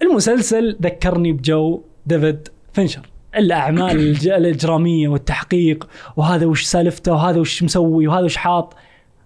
المسلسل 0.01 0.77
ذكرني 0.81 1.31
بجو 1.31 1.81
ديفيد 2.05 2.47
فينشر. 2.73 3.01
الأعمال 3.37 3.99
الإجرامية 4.37 5.07
والتحقيق 5.07 5.87
وهذا 6.17 6.45
وش 6.45 6.63
سالفته 6.63 7.11
وهذا 7.13 7.39
وش 7.39 7.63
مسوي 7.63 8.07
وهذا 8.07 8.25
وش 8.25 8.37
حاط. 8.37 8.75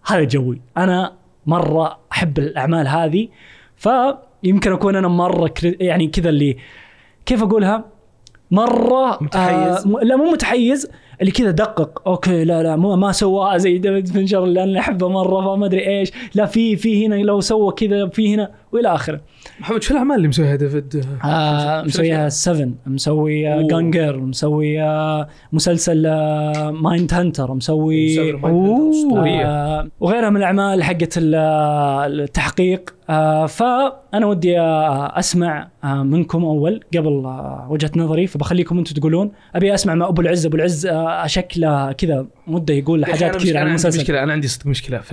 هذا 0.05 0.23
جوي. 0.23 0.61
أنا 0.77 1.13
مرة 1.45 1.99
أحب 2.11 2.39
الأعمال 2.39 2.87
هذه. 2.87 3.27
فيمكن 3.75 4.71
أكون 4.71 4.95
أنا 4.95 5.07
مرة 5.07 5.53
يعني 5.63 6.07
كذا 6.07 6.29
اللي 6.29 6.57
كيف 7.25 7.43
أقولها؟ 7.43 7.85
مرة 8.51 9.23
متحيز؟ 9.23 9.85
آه 9.87 9.99
لا 10.03 10.15
مو 10.15 10.31
متحيز. 10.31 10.89
اللي 11.21 11.31
كذا 11.31 11.51
دقق 11.51 12.07
okay 12.07 12.43
لا 12.43 12.63
لا 12.63 12.75
مو 12.75 12.95
ما 12.95 13.11
سواها 13.11 13.57
زي 13.57 13.77
ديفيد 13.77 14.07
فينشر 14.07 14.43
اللي 14.43 14.63
أنا 14.63 14.79
أحبه 14.79 15.09
مرة 15.09 15.55
فما 15.55 15.65
أدري 15.65 15.87
إيش. 15.99 16.11
لا 16.35 16.45
في 16.45 16.75
في 16.75 17.05
هنا 17.07 17.15
لو 17.15 17.39
سوى 17.41 17.71
كذا 17.71 18.07
في 18.07 18.35
هنا 18.35 18.51
وإلى 18.71 18.95
آخره. 18.95 19.21
محمد 19.59 19.81
شو 19.83 19.93
الأعمال 19.93 20.15
اللي 20.17 20.27
مسويها 20.27 20.55
ديفيد؟ 20.55 21.05
آه 21.25 21.81
مسويها 21.81 22.29
7 22.29 22.69
مسوي. 22.87 23.67
Gone 23.67 23.92
Girl 23.92 24.17
مسوي 24.17 24.81
آه 24.81 25.27
مسلسل 25.53 26.05
آه 26.05 26.71
Mindhunter 26.71 27.53
مسوي 27.53 28.31
آه 29.45 29.87
وغيرها 29.99 30.29
من 30.29 30.37
الأعمال 30.37 30.83
حقت 30.83 31.13
ال- 31.17 31.35
التحقيق. 32.21 32.93
آه 33.09 33.45
فأنا 33.45 34.25
ودي 34.25 34.59
آه 34.59 35.19
أسمع 35.19 35.67
آه 35.83 36.03
منكم 36.03 36.45
أول 36.45 36.79
قبل 36.97 37.07
آه 37.25 37.67
وجهة 37.69 37.91
نظري 37.95 38.27
فبخليكم 38.27 38.77
أنتم 38.77 38.93
تقولون. 38.93 39.31
أبي 39.55 39.73
أسمع 39.73 39.95
مع 39.95 40.07
أبو 40.07 40.21
العز. 40.21 40.45
أبو 40.45 40.55
العز 40.55 40.85
آه 40.85 41.08
شكله 41.25 41.91
كذا 41.91 42.27
مدة 42.47 42.73
يقول 42.73 43.05
حاجات 43.05 43.35
كثير 43.35 43.57
عن 43.57 43.67
المسلسل. 43.67 43.99
مشكلة 44.01 44.23
أنا 44.23 44.33
عندي 44.33 44.47
صدق 44.47 44.65
مشكلة 44.67 44.97
في 44.97 45.11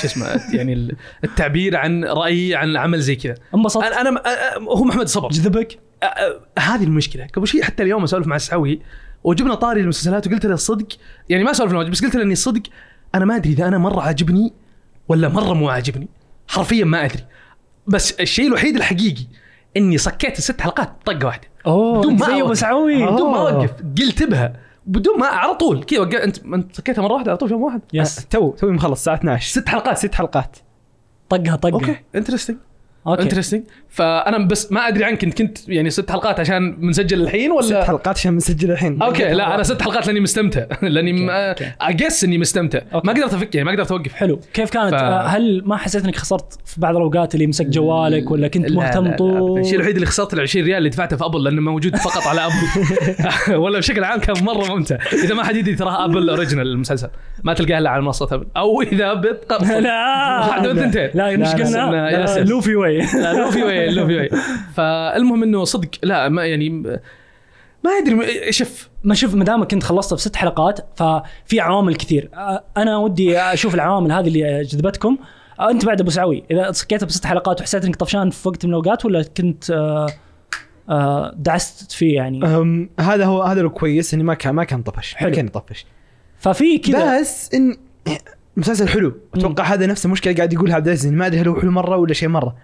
شو 0.00 0.06
اسمه 0.06 0.40
يعني 0.52 0.72
ال- 0.72 0.96
التعبير 1.24 1.76
عن 1.76 2.04
رأيي 2.04 2.54
عن 2.54 2.76
عمل 2.76 3.00
زي 3.00 3.16
كذا. 3.16 3.34
انبسطت؟ 3.54 3.84
أنا 3.84 4.00
أنا 4.00 4.18
أ- 4.20 4.54
أ- 4.54 4.58
هو 4.62 4.84
محمد 4.84 5.08
صبر. 5.08 5.28
جذبك؟ 5.28 5.78
هذه 6.58 6.84
المشكلة. 6.84 7.26
قبل 7.34 7.48
شيء 7.48 7.62
حتى 7.62 7.82
اليوم 7.82 8.04
أسولف 8.04 8.26
مع 8.26 8.36
السعوي 8.36 8.80
وجبنا 9.24 9.54
طاري 9.54 9.80
المسلسلات 9.80 10.26
وقلت 10.26 10.46
له 10.46 10.54
الصدق 10.54 10.86
يعني 11.28 11.44
ما 11.44 11.52
سولفنا 11.52 11.82
بس 11.82 12.04
قلت 12.04 12.14
له 12.16 12.22
إني 12.22 12.34
صدق 12.34 12.62
أنا 13.14 13.24
ما 13.24 13.36
أدري 13.36 13.52
إذا 13.52 13.68
أنا 13.68 13.78
مرة 13.78 14.00
عاجبني 14.00 14.52
ولا 15.08 15.28
مرة 15.28 15.54
مو 15.54 15.68
عاجبني. 15.68 16.08
حرفيا 16.48 16.84
ما 16.84 17.04
أدري. 17.04 17.24
بس 17.86 18.12
الشيء 18.12 18.46
الوحيد 18.46 18.76
الحقيقي 18.76 19.22
إني 19.76 19.98
صكيت 19.98 20.38
الست 20.38 20.60
حلقات 20.60 20.92
طقة 21.06 21.26
واحدة. 21.26 21.48
أوه 21.66 21.98
بدون 21.98 22.16
ما 22.16 22.26
زي 22.26 22.42
أبو. 22.42 22.54
سعوي. 22.54 23.06
بدون 23.06 23.30
ما 23.32 23.38
أوقف 23.50 23.70
قلت 23.98 24.22
بها. 24.22 24.52
بدون 24.88 25.18
ما 25.18 25.26
على 25.26 25.54
طول. 25.54 25.84
كذا 25.84 26.00
وق- 26.00 26.14
انت 26.22 26.44
انت 26.44 26.76
سكيتها 26.76 27.02
مرة 27.02 27.12
واحدة 27.12 27.30
على 27.30 27.38
طول 27.38 27.48
في 27.48 27.54
يوم 27.54 27.62
واحد. 27.62 27.80
yes. 27.92 28.26
تو 28.26 28.50
توي 28.50 28.72
مخلص. 28.72 28.98
الساعة 28.98 29.14
12 29.16 29.60
ست 29.60 29.68
حلقات 29.68 29.98
ست 29.98 30.14
حلقات. 30.14 30.56
طقها 31.28 31.56
طقها. 31.56 31.72
okay 31.74 31.96
interesting 32.14 32.56
okay. 33.10 33.22
interesting 33.22 33.62
فأنا 33.88 34.38
بس 34.38 34.72
ما 34.72 34.88
أدري 34.88 35.04
عنك 35.04 35.24
انت 35.24 35.38
كنت 35.38 35.68
يعني 35.68 35.90
ست 35.90 36.10
حلقات 36.10 36.40
عشان 36.40 36.76
بنسجل 36.76 37.22
الحين 37.22 37.62
ست 37.62 37.72
ولا 37.72 37.84
حلقات 37.84 38.18
عشان 38.18 38.34
مسجل 38.34 38.70
الحين. 38.70 39.02
okay 39.02 39.28
لا 39.28 39.54
أنا 39.54 39.62
ست 39.62 39.82
حلقات 39.82 40.06
لأني 40.06 40.20
مستمتع. 40.20 40.64
لأني. 40.82 41.30
I 41.80 41.87
guess 41.87 42.24
إني 42.24 42.38
مستمتع. 42.38 42.78
okay. 42.94 43.06
ما 43.06 43.12
قدرت 43.12 43.34
افك 43.34 43.54
يعني 43.54 43.66
ما 43.66 43.72
قدرت 43.72 43.90
أوقف. 43.92 44.12
حلو. 44.12 44.40
كيف 44.54 44.70
كانت؟ 44.70 44.94
ف- 44.94 44.98
آه، 44.98 45.20
هل 45.26 45.62
ما 45.66 45.76
حسيت 45.76 46.04
إنك 46.04 46.16
خسرت 46.16 46.58
في 46.64 46.80
بعض 46.80 46.96
الأوقات 46.96 47.34
اللي 47.34 47.46
مسك 47.46 47.66
جوالك 47.66 48.30
ولا 48.30 48.48
كنت 48.48 48.70
لا، 48.70 48.76
مهتم. 48.76 49.16
طول؟ 49.16 49.60
الشيء 49.60 49.74
الوحيد 49.74 49.94
اللي 49.94 50.06
خسرت 50.06 50.34
ال 50.34 50.40
20 50.40 50.64
ريال 50.66 50.78
اللي 50.78 50.88
دفعته 50.88 51.16
في 51.16 51.24
Apple 51.24 51.44
لأنه 51.44 51.60
موجود 51.60 51.96
فقط 51.96 52.26
على 52.26 52.40
Apple. 52.46 52.52
ولا 53.62 53.78
بشكل 53.78 54.04
عام 54.04 54.20
كان 54.20 54.44
مرة 54.44 54.74
ممتع. 54.74 54.96
إذا 55.24 55.34
ما 55.34 55.44
حد 55.44 55.56
يدري 55.56 55.74
تراها 55.74 56.04
Apple 56.04 56.30
original 56.30 56.66
المسلسل. 56.66 57.08
ما 57.44 57.54
تلقاها 57.54 57.78
إلا 57.78 57.90
على 57.90 58.02
منصة 58.02 58.28
Apple. 58.32 58.46
أو 58.56 58.82
إذا 58.82 59.14
بتقرص. 59.14 59.68
لا. 59.70 60.38
واحدة 60.48 60.72
من 60.72 60.78
الثنتين 60.78 61.10
لا 61.14 61.28
إيش 61.28 61.38
لا، 61.38 61.44
لا، 61.56 61.64
قلنا؟ 61.64 62.97
لا، 63.22 63.32
yes. 63.32 63.38
لوفي 63.38 63.62
واي 63.62 63.86
لا 63.86 64.00
لوفي 64.00 64.16
واي 64.16 64.30
فالمهم 64.74 65.42
إنه 65.42 65.64
صدق 65.64 65.88
لا 66.02 66.28
ما 66.28 66.46
يعني 66.46 66.68
ما 67.84 67.90
أدري 68.02 68.52
شوف 68.52 68.88
ما 69.04 69.14
شوف 69.14 69.34
ما 69.34 69.44
دامك 69.44 69.70
كنت 69.70 69.82
خلصت 69.82 70.14
في 70.14 70.20
ست 70.20 70.36
حلقات 70.36 70.80
ففي 70.96 71.60
عوامل 71.60 71.94
كثير. 71.94 72.30
أنا 72.76 72.96
ودي 72.96 73.38
أشوف 73.38 73.74
العوامل 73.74 74.12
هذه 74.12 74.28
اللي 74.28 74.62
جذبتكم. 74.62 75.18
أنت 75.60 75.84
بعد 75.84 76.00
أبو 76.00 76.10
سعوي 76.10 76.44
إذا 76.50 76.72
سكيتها 76.72 77.06
بست 77.06 77.26
حلقات 77.26 77.60
وحسيت 77.60 77.84
إنك 77.84 77.96
طفشان 77.96 78.30
في 78.30 78.48
وقت 78.48 78.64
من 78.64 78.70
الأوقات 78.70 79.04
ولا 79.04 79.22
كنت 79.22 79.70
آه، 79.70 80.06
آه، 80.88 81.34
دعست 81.36 81.92
فيه 81.92 82.14
يعني؟ 82.14 82.44
هذا 83.00 83.24
هو 83.24 83.42
هذا 83.42 83.60
الكويس 83.60 84.14
إني 84.14 84.22
ما 84.22 84.34
كان 84.34 84.54
ما 84.54 84.64
كان 84.64 84.82
طفش 84.82 85.14
حلو. 85.14 85.30
ما 85.30 85.36
كان 85.36 85.46
يطفش. 85.46 85.86
ففي 86.38 86.78
كذا 86.78 87.20
بس 87.20 87.54
إن 87.54 87.76
مسلسل 88.56 88.88
حلو. 88.88 89.14
أتوقع 89.34 89.64
هذا 89.64 89.86
نفس 89.86 90.06
المشكلة 90.06 90.34
قاعد 90.34 90.52
يقولها 90.52 90.76
عبد 90.76 90.86
العزيز 90.86 91.12
ما 91.12 91.26
أدري 91.26 91.40
هل 91.40 91.48
هو 91.48 91.60
حلو 91.60 91.70
مرة 91.70 91.96
ولا 91.96 92.14
شيء 92.14 92.28
مرة. 92.28 92.56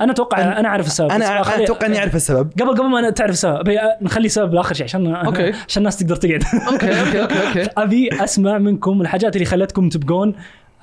أنا 0.00 0.12
أتوقع 0.12 0.38
أنا- 0.38 0.58
أنا 0.58 0.68
أعرف 0.68 0.86
السبب 0.86 1.10
أنا 1.10 1.40
أتوقع 1.64 1.86
إني 1.86 1.98
أعرف 1.98 2.14
السبب. 2.16 2.50
قبل 2.60 2.70
قبل 2.70 2.86
ما 2.90 2.98
أنا 2.98 3.10
تعرف 3.10 3.30
السبب 3.30 3.70
نخلي 4.02 4.26
السبب 4.26 4.54
لآخر 4.54 4.74
شيء 4.74 4.84
عشان 4.84 5.06
okay. 5.14 5.52
عشان 5.68 5.80
الناس 5.80 5.96
تقدر 5.96 6.16
تقعد. 6.16 6.42
okay 6.72 7.00
okay 7.00 7.22
okay 7.22 7.48
okay. 7.48 7.70
أبي 7.82 8.08
أسمع 8.24 8.58
منكم 8.58 9.00
الحاجات 9.00 9.36
اللي 9.36 9.44
خلتكم 9.46 9.88
تبقون 9.88 10.34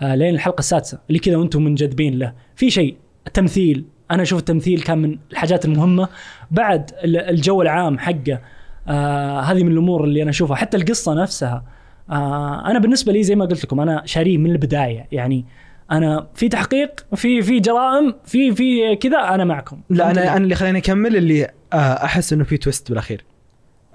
آه، 0.02 0.15
لين 0.15 0.36
الحلقة 0.36 0.60
السادسة 0.60 1.00
اللي 1.10 1.19
كذا 1.19 1.36
وأنتم 1.38 1.63
منجذبين 1.63 2.19
له. 2.19 2.34
في 2.56 2.69
شيء 2.69 2.95
التمثيل. 3.28 3.86
أنا 4.12 4.21
أشوف 4.21 4.39
التمثيل 4.39 4.82
كان 4.82 4.97
من 4.97 5.17
الحاجات 5.32 5.65
المهمة. 5.65 6.08
بعد 6.52 6.91
ال- 7.04 7.17
الجو 7.17 7.62
العام 7.62 8.00
حقه 8.00 8.39
آه 8.88 9.39
هذه 9.41 9.63
من 9.63 9.71
الأمور 9.71 10.04
اللي 10.04 10.21
أنا 10.21 10.30
أشوفها. 10.30 10.56
حتى 10.56 10.78
القصة 10.78 11.13
نفسها 11.13 11.63
آه 12.10 12.67
أنا 12.71 12.80
بالنسبة 12.80 13.13
لي 13.13 13.24
زي 13.24 13.36
ما 13.36 13.45
قلت 13.45 13.63
لكم 13.63 13.80
أنا 13.80 14.02
شاريه 14.06 14.38
من 14.38 14.52
البداية. 14.52 15.08
يعني 15.12 15.45
أنا 15.91 16.27
في 16.36 16.49
تحقيق 16.49 17.06
في 17.15 17.41
في 17.41 17.60
جرائم 17.60 18.13
في 18.25 18.56
في 18.56 18.95
كذا 18.95 19.17
أنا 19.17 19.43
معكم. 19.43 19.82
لا 19.89 20.12
أنا 20.12 20.23
أنا 20.23 20.38
اللي 20.38 20.56
خلاني 20.56 20.80
أكمل 20.80 21.15
اللي 21.15 21.43
آه، 21.73 21.75
أحس 21.75 22.34
إنه 22.34 22.43
في 22.43 22.58
تويست 22.58 22.89
بالأخير. 22.89 23.25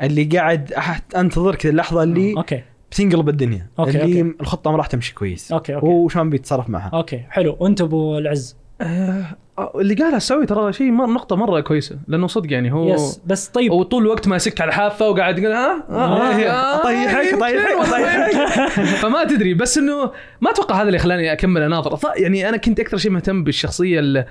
اللي 0.02 0.24
قاعد 0.24 0.72
أنتظر 1.16 1.54
كذا 1.54 1.72
اللحظة 1.72 2.02
اللي 2.02 2.34
okay. 2.36 2.62
بتنقلب 2.90 3.28
الدنيا. 3.28 3.66
okay، 3.78 3.90
اللي 4.02 4.20
okay. 4.22 4.34
الخطة 4.40 4.70
ما 4.70 4.76
راح 4.76 4.86
تمشي 4.86 5.14
كويس. 5.14 5.52
okay 5.52 5.74
okay. 5.74 5.86
وشلون 5.86 6.30
بيتصرف 6.30 6.68
معها. 6.68 6.90
okay 6.94 7.18
حلو. 7.30 7.56
وانت 7.60 7.80
أبو 7.80 8.18
العز؟ 8.18 8.56
آه، 8.80 9.36
اللي 9.74 9.94
قالها 9.94 10.18
سوي 10.18 10.46
ترى 10.46 10.72
شيء 10.72 10.90
مر 10.90 11.06
نقطة 11.06 11.36
مرة 11.36 11.60
كويسة 11.60 11.98
لأنه 12.08 12.26
صدق 12.26 12.52
يعني 12.52 12.72
هو 12.72 12.94
yes 12.94 13.20
بس 13.26 13.48
طيب. 13.48 13.72
هو 13.72 13.82
طول 13.82 14.02
الوقت 14.02 14.28
ماسك 14.28 14.60
على 14.60 14.72
حافة 14.72 15.08
وقاعد 15.08 15.38
يقول 15.38 15.52
ها؟ 15.52 15.84
آه، 15.90 16.22
آه، 16.22 16.30
يمكن 16.30 16.48
أطيحك، 16.48 17.42
والله. 17.78 18.28
فما 19.02 19.24
تدري 19.24 19.54
بس 19.54 19.78
إنه 19.78 20.10
ما 20.40 20.50
أتوقع 20.50 20.76
هذا 20.76 20.86
اللي 20.86 20.98
خلاني 20.98 21.32
أكمل 21.32 21.62
أناظر. 21.62 21.98
يعني 22.16 22.48
أنا 22.48 22.56
كنت 22.56 22.80
أكثر 22.80 22.96
شيء 22.96 23.10
مهتم 23.10 23.44
بالشخصية 23.44 24.00
اللي, 24.00 24.26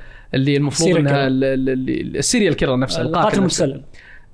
المفروض 0.57 0.97
إنها 0.97 1.27
ال 1.27 1.45
serial 1.45 2.53
killer 2.55 2.79
نفسه 2.79 3.01
القاتل. 3.01 3.37
المتسلل 3.37 3.81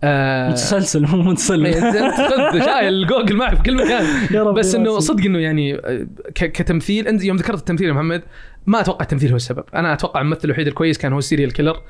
آه، 0.03 0.49
متسلسل 0.49 1.07
مو 1.07 1.17
متسلل 1.17 1.65
انت 1.65 2.13
خذ 2.53 2.65
شايل 2.65 3.07
جوجل 3.07 3.35
معي 3.35 3.55
في 3.55 3.63
كل 3.63 3.75
مكان. 3.75 4.53
بس 4.53 4.75
إنه. 4.75 4.99
صدق 4.99 5.25
إنه 5.25 5.39
يعني 5.39 5.75
آه، 5.75 6.07
كتمثيل 6.33 7.07
أنت 7.07 7.23
يوم 7.23 7.37
ذكرت 7.37 7.59
التمثيل 7.59 7.87
يا 7.87 7.93
محمد 7.93 8.23
ما 8.65 8.79
أتوقع 8.79 9.03
التمثيل 9.03 9.29
هو 9.29 9.35
السبب. 9.35 9.63
أنا 9.75 9.93
أتوقع 9.93 10.21
الممثل 10.21 10.41
الوحيد 10.45 10.67
الكويس 10.67 10.97
كان 10.97 11.13
هو 11.13 11.19
ال 11.19 11.24
serial 11.24 11.53
killer. 11.53 11.81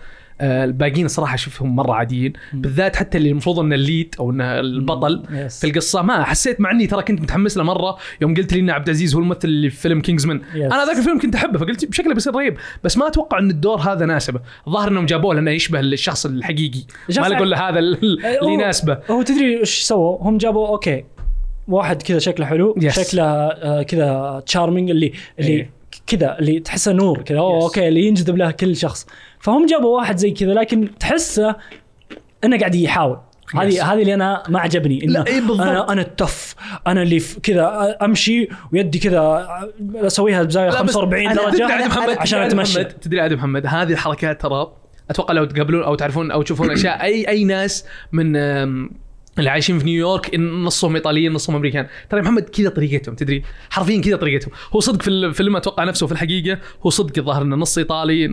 آه، 0.41 0.63
الباقيين 0.63 1.05
الصراحه 1.05 1.35
اشوفهم 1.35 1.75
مرة 1.75 1.93
عاديين. 1.93 2.33
بالذات 2.53 2.95
حتى 2.95 3.17
اللي 3.17 3.31
المفروض 3.31 3.59
إنه 3.59 3.75
ال 3.75 3.83
lead 3.83 4.15
أو 4.19 4.31
إنه 4.31 4.59
البطل 4.59 5.23
yes. 5.31 5.59
في 5.59 5.67
القصة. 5.67 6.01
ما 6.01 6.23
حسيت 6.23 6.61
مع 6.61 6.71
إني 6.71 6.87
ترى 6.87 7.03
كنت 7.03 7.21
متحمس 7.21 7.57
له 7.57 7.63
مرة. 7.63 7.97
يوم 8.21 8.33
قلت 8.35 8.53
لي 8.53 8.59
إن 8.59 8.69
عبد 8.69 8.89
العزيز 8.89 9.15
هو 9.15 9.21
الممثل 9.21 9.47
اللي 9.47 9.69
في 9.69 9.77
فيلم 9.77 10.01
Kingsman 10.01 10.41
yes. 10.55 10.71
أنا 10.73 10.85
ذاك 10.85 10.97
الفيلم 10.97 11.19
كنت 11.19 11.35
أحبه 11.35 11.59
فقلت 11.59 11.85
بشكله 11.85 12.13
بيصير 12.13 12.35
رهيب. 12.35 12.57
بس 12.83 12.97
ما 12.97 13.07
أتوقع 13.07 13.39
إن 13.39 13.49
الدور 13.49 13.79
هذا 13.79 14.05
ناسبه. 14.05 14.39
الظاهر 14.67 14.87
إنهم 14.87 15.05
جابوه 15.05 15.35
لأنه 15.35 15.51
يشبه 15.51 15.79
الشخص 15.79 16.25
الحقيقي. 16.25 16.83
ما 17.17 17.29
نقول 17.29 17.51
له 17.51 17.69
هذا 17.69 17.77
أه، 17.77 17.79
اللي 17.79 18.53
يناسبه. 18.53 18.99
هو 19.11 19.21
تدري 19.21 19.59
إيش 19.59 19.81
سووا؟ 19.81 20.17
هم 20.21 20.37
جابوا 20.37 20.67
okay 20.67 21.03
واحد 21.67 22.01
كذا 22.01 22.19
شكله 22.19 22.45
حلو 22.45 22.75
Yes. 22.79 22.89
شكله 22.89 23.23
آه، 23.23 23.83
كذا 23.83 24.43
charming 24.45 24.89
اللي 24.89 25.13
اللي 25.39 25.51
إيه. 25.51 25.80
كذا 26.07 26.39
اللي 26.39 26.59
تحسه 26.59 26.91
نور 26.91 27.21
كذا 27.21 27.37
Yes. 27.37 27.41
okay 27.41 27.87
اللي 27.87 28.05
ينجذب 28.07 28.37
له 28.37 28.51
كل 28.51 28.75
شخص 28.75 29.07
فهم 29.39 29.65
جابوا 29.65 29.97
واحد 29.97 30.17
زي 30.17 30.31
كذا 30.31 30.53
لكن 30.53 30.89
تحسه 30.99 31.55
إنه 32.43 32.59
قاعد 32.59 32.75
يحاول 32.75 33.17
هذه 33.55 33.79
Yes. 33.79 33.83
هذه 33.83 34.01
اللي 34.01 34.13
أنا 34.13 34.43
ما 34.49 34.59
عجبني 34.59 35.03
إنه 35.03 35.23
إيه. 35.27 35.39
أنا 35.39 35.91
أنا 35.91 36.01
التف 36.01 36.55
أنا 36.87 37.01
اللي 37.01 37.19
كذا 37.43 37.97
أمشي 38.01 38.47
ويدي 38.73 38.99
كذا 38.99 39.47
أسويها 39.95 40.43
بزاوية 40.43 40.69
لا، 40.69 40.81
بس 40.81 40.95
45 40.95 41.29
أنا- 41.29 41.33
درجة 41.35 41.65
عاد 41.65 41.85
محمد 41.85 42.17
عشان 42.17 42.39
أتمشى 42.41 42.79
محمد 42.79 42.93
تدري 42.93 43.21
عاد 43.21 43.33
محمد 43.33 43.65
هذه 43.65 43.91
الحركات 43.91 44.41
ترى 44.41 44.71
أتوقع 45.09 45.33
لو 45.33 45.45
تقابلون 45.45 45.83
أو 45.83 45.95
تعرفون 45.95 46.31
أو 46.31 46.41
تشوفون 46.41 46.71
أشياء 46.71 47.03
اي 47.03 47.27
أي 47.27 47.43
ناس 47.43 47.85
من 48.11 48.31
اللي 49.41 49.49
عايشين 49.49 49.79
في 49.79 49.85
نيويورك 49.85 50.35
نصهم 50.39 50.95
إيطاليين 50.95 51.33
نصهم 51.33 51.55
أمريكان 51.55 51.87
ترى 52.09 52.21
محمد 52.21 52.43
كذا 52.43 52.69
طريقتهم 52.69 53.15
تدري 53.15 53.43
حرفيا 53.69 54.01
كذا 54.01 54.15
طريقتهم 54.15 54.51
هو 54.75 54.79
صدق 54.79 55.01
في 55.01 55.07
الفيلم 55.07 55.55
أتوقع 55.55 55.83
نفسه 55.83 56.07
في 56.07 56.11
الحقيقة 56.11 56.57
هو 56.85 56.89
صدق 56.89 57.13
الظاهر 57.17 57.41
إنه 57.41 57.55
نص 57.55 57.77
إيطالي 57.77 58.29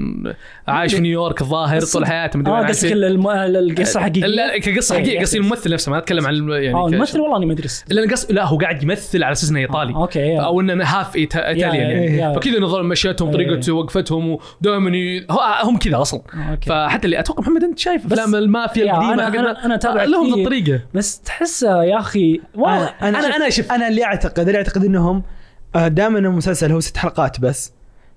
عايش 0.68 0.94
في 0.94 1.01
نيويورك 1.01 1.40
الظاهر 1.40 1.81
طول 1.81 2.07
حياته 2.07 2.38
مدري 2.38 2.53
آه 2.53 2.66
قصدك 2.66 2.92
القصة 2.92 4.01
حقيقية 4.01 4.27
لا 4.27 4.59
كقصة 4.59 4.94
إيه، 4.97 5.03
حقيقية 5.03 5.21
قصدي. 5.21 5.38
الممثل 5.38 5.73
نفسه 5.73 5.92
ما 5.92 5.99
أتكلم 5.99 6.27
عن 6.27 6.49
يعني 6.49 6.75
آه 6.75 6.88
الممثل 6.88 7.21
والله 7.21 7.37
اني 7.37 7.47
ما 7.47 7.53
أدري 7.53 7.68
لأن 7.88 8.11
قص 8.11 8.31
لا 8.31 8.44
هو 8.44 8.59
قاعد 8.59 8.83
يمثل 8.83 9.23
على 9.23 9.33
أساس 9.33 9.51
إنه 9.51 9.61
إيطالي 9.61 9.94
آه، 9.94 9.97
okay 9.97 10.19
yeah. 10.19 10.41
أو 10.40 10.61
إنه 10.61 10.85
هاف 10.85 11.16
إيطاليان 11.16 11.75
يا- 11.75 11.75
يعني. 11.75 12.35
فكذا 12.35 12.61
نظام 12.61 12.88
مشيتهم 12.88 13.29
إيه. 13.29 13.35
طريقة 13.35 13.73
وقفتهم 13.73 14.38
ودائما 14.61 14.90
هم 15.62 15.79
كذا 15.79 16.01
أصلا 16.01 16.21
آه،. 16.35 16.59
فحتى 16.66 17.05
اللي 17.05 17.21
أتوقع 17.21 17.40
محمد 17.40 17.64
أنت 17.64 17.79
شايف 17.79 18.07
أفلام 18.07 18.35
المافيا 18.35 18.85
يا، 18.85 18.92
القديمة 18.92 19.51
أنا 19.64 19.75
أتابع 19.75 20.05
لهم. 20.05 20.40
الطريقة 20.40 20.81
بس 20.99 21.21
تحسه 21.21 21.83
يا 21.83 21.99
أخي 21.99 22.41
أنا 22.57 22.95
أنا 23.03 23.37
أنا 23.37 23.51
شوف 23.51 23.73
أنا 23.73 23.89
اللي 23.89 24.05
اعتقد 24.05 24.47
اللي 24.47 24.59
أعتقد 24.59 24.85
إنهم 24.85 25.23
دائما 25.75 26.19
المسلسل 26.19 26.73
هو 26.73 26.81
ست 26.81 26.97
حلقات 26.97 27.41
بس. 27.41 27.73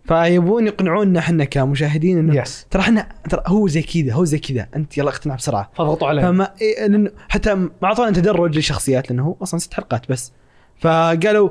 فيبون 0.08 0.68
يقنعونا 0.68 1.20
إحنا 1.20 1.46
كمشاهدين 1.46 2.18
إنه 2.20 2.42
yes 2.42 2.66
ترى 2.72 2.82
إحنا 2.82 3.10
ترى 3.30 3.44
هو 3.48 3.68
زي 3.68 3.82
كذا 3.82 4.14
هو 4.14 4.26
زي 4.26 4.40
كذا. 4.40 4.68
أنت 4.76 4.98
يلا 4.98 5.10
اقتنع 5.10 5.36
بسرعة. 5.36 5.72
فضغطوا 5.76 6.08
عليه 6.08 6.22
فما 6.22 6.52
إيه 6.62 6.88
لأنه 6.88 7.12
حتى 7.30 7.56
ما 7.56 7.70
اعطونا 7.84 8.12
تدرج 8.12 8.56
للشخصيات 8.56 9.10
لأنه 9.10 9.24
هو 9.24 9.36
أصلا 9.44 9.60
ست 9.60 9.74
حلقات 9.74 10.12
بس. 10.12 10.32
فقالوا 10.80 11.50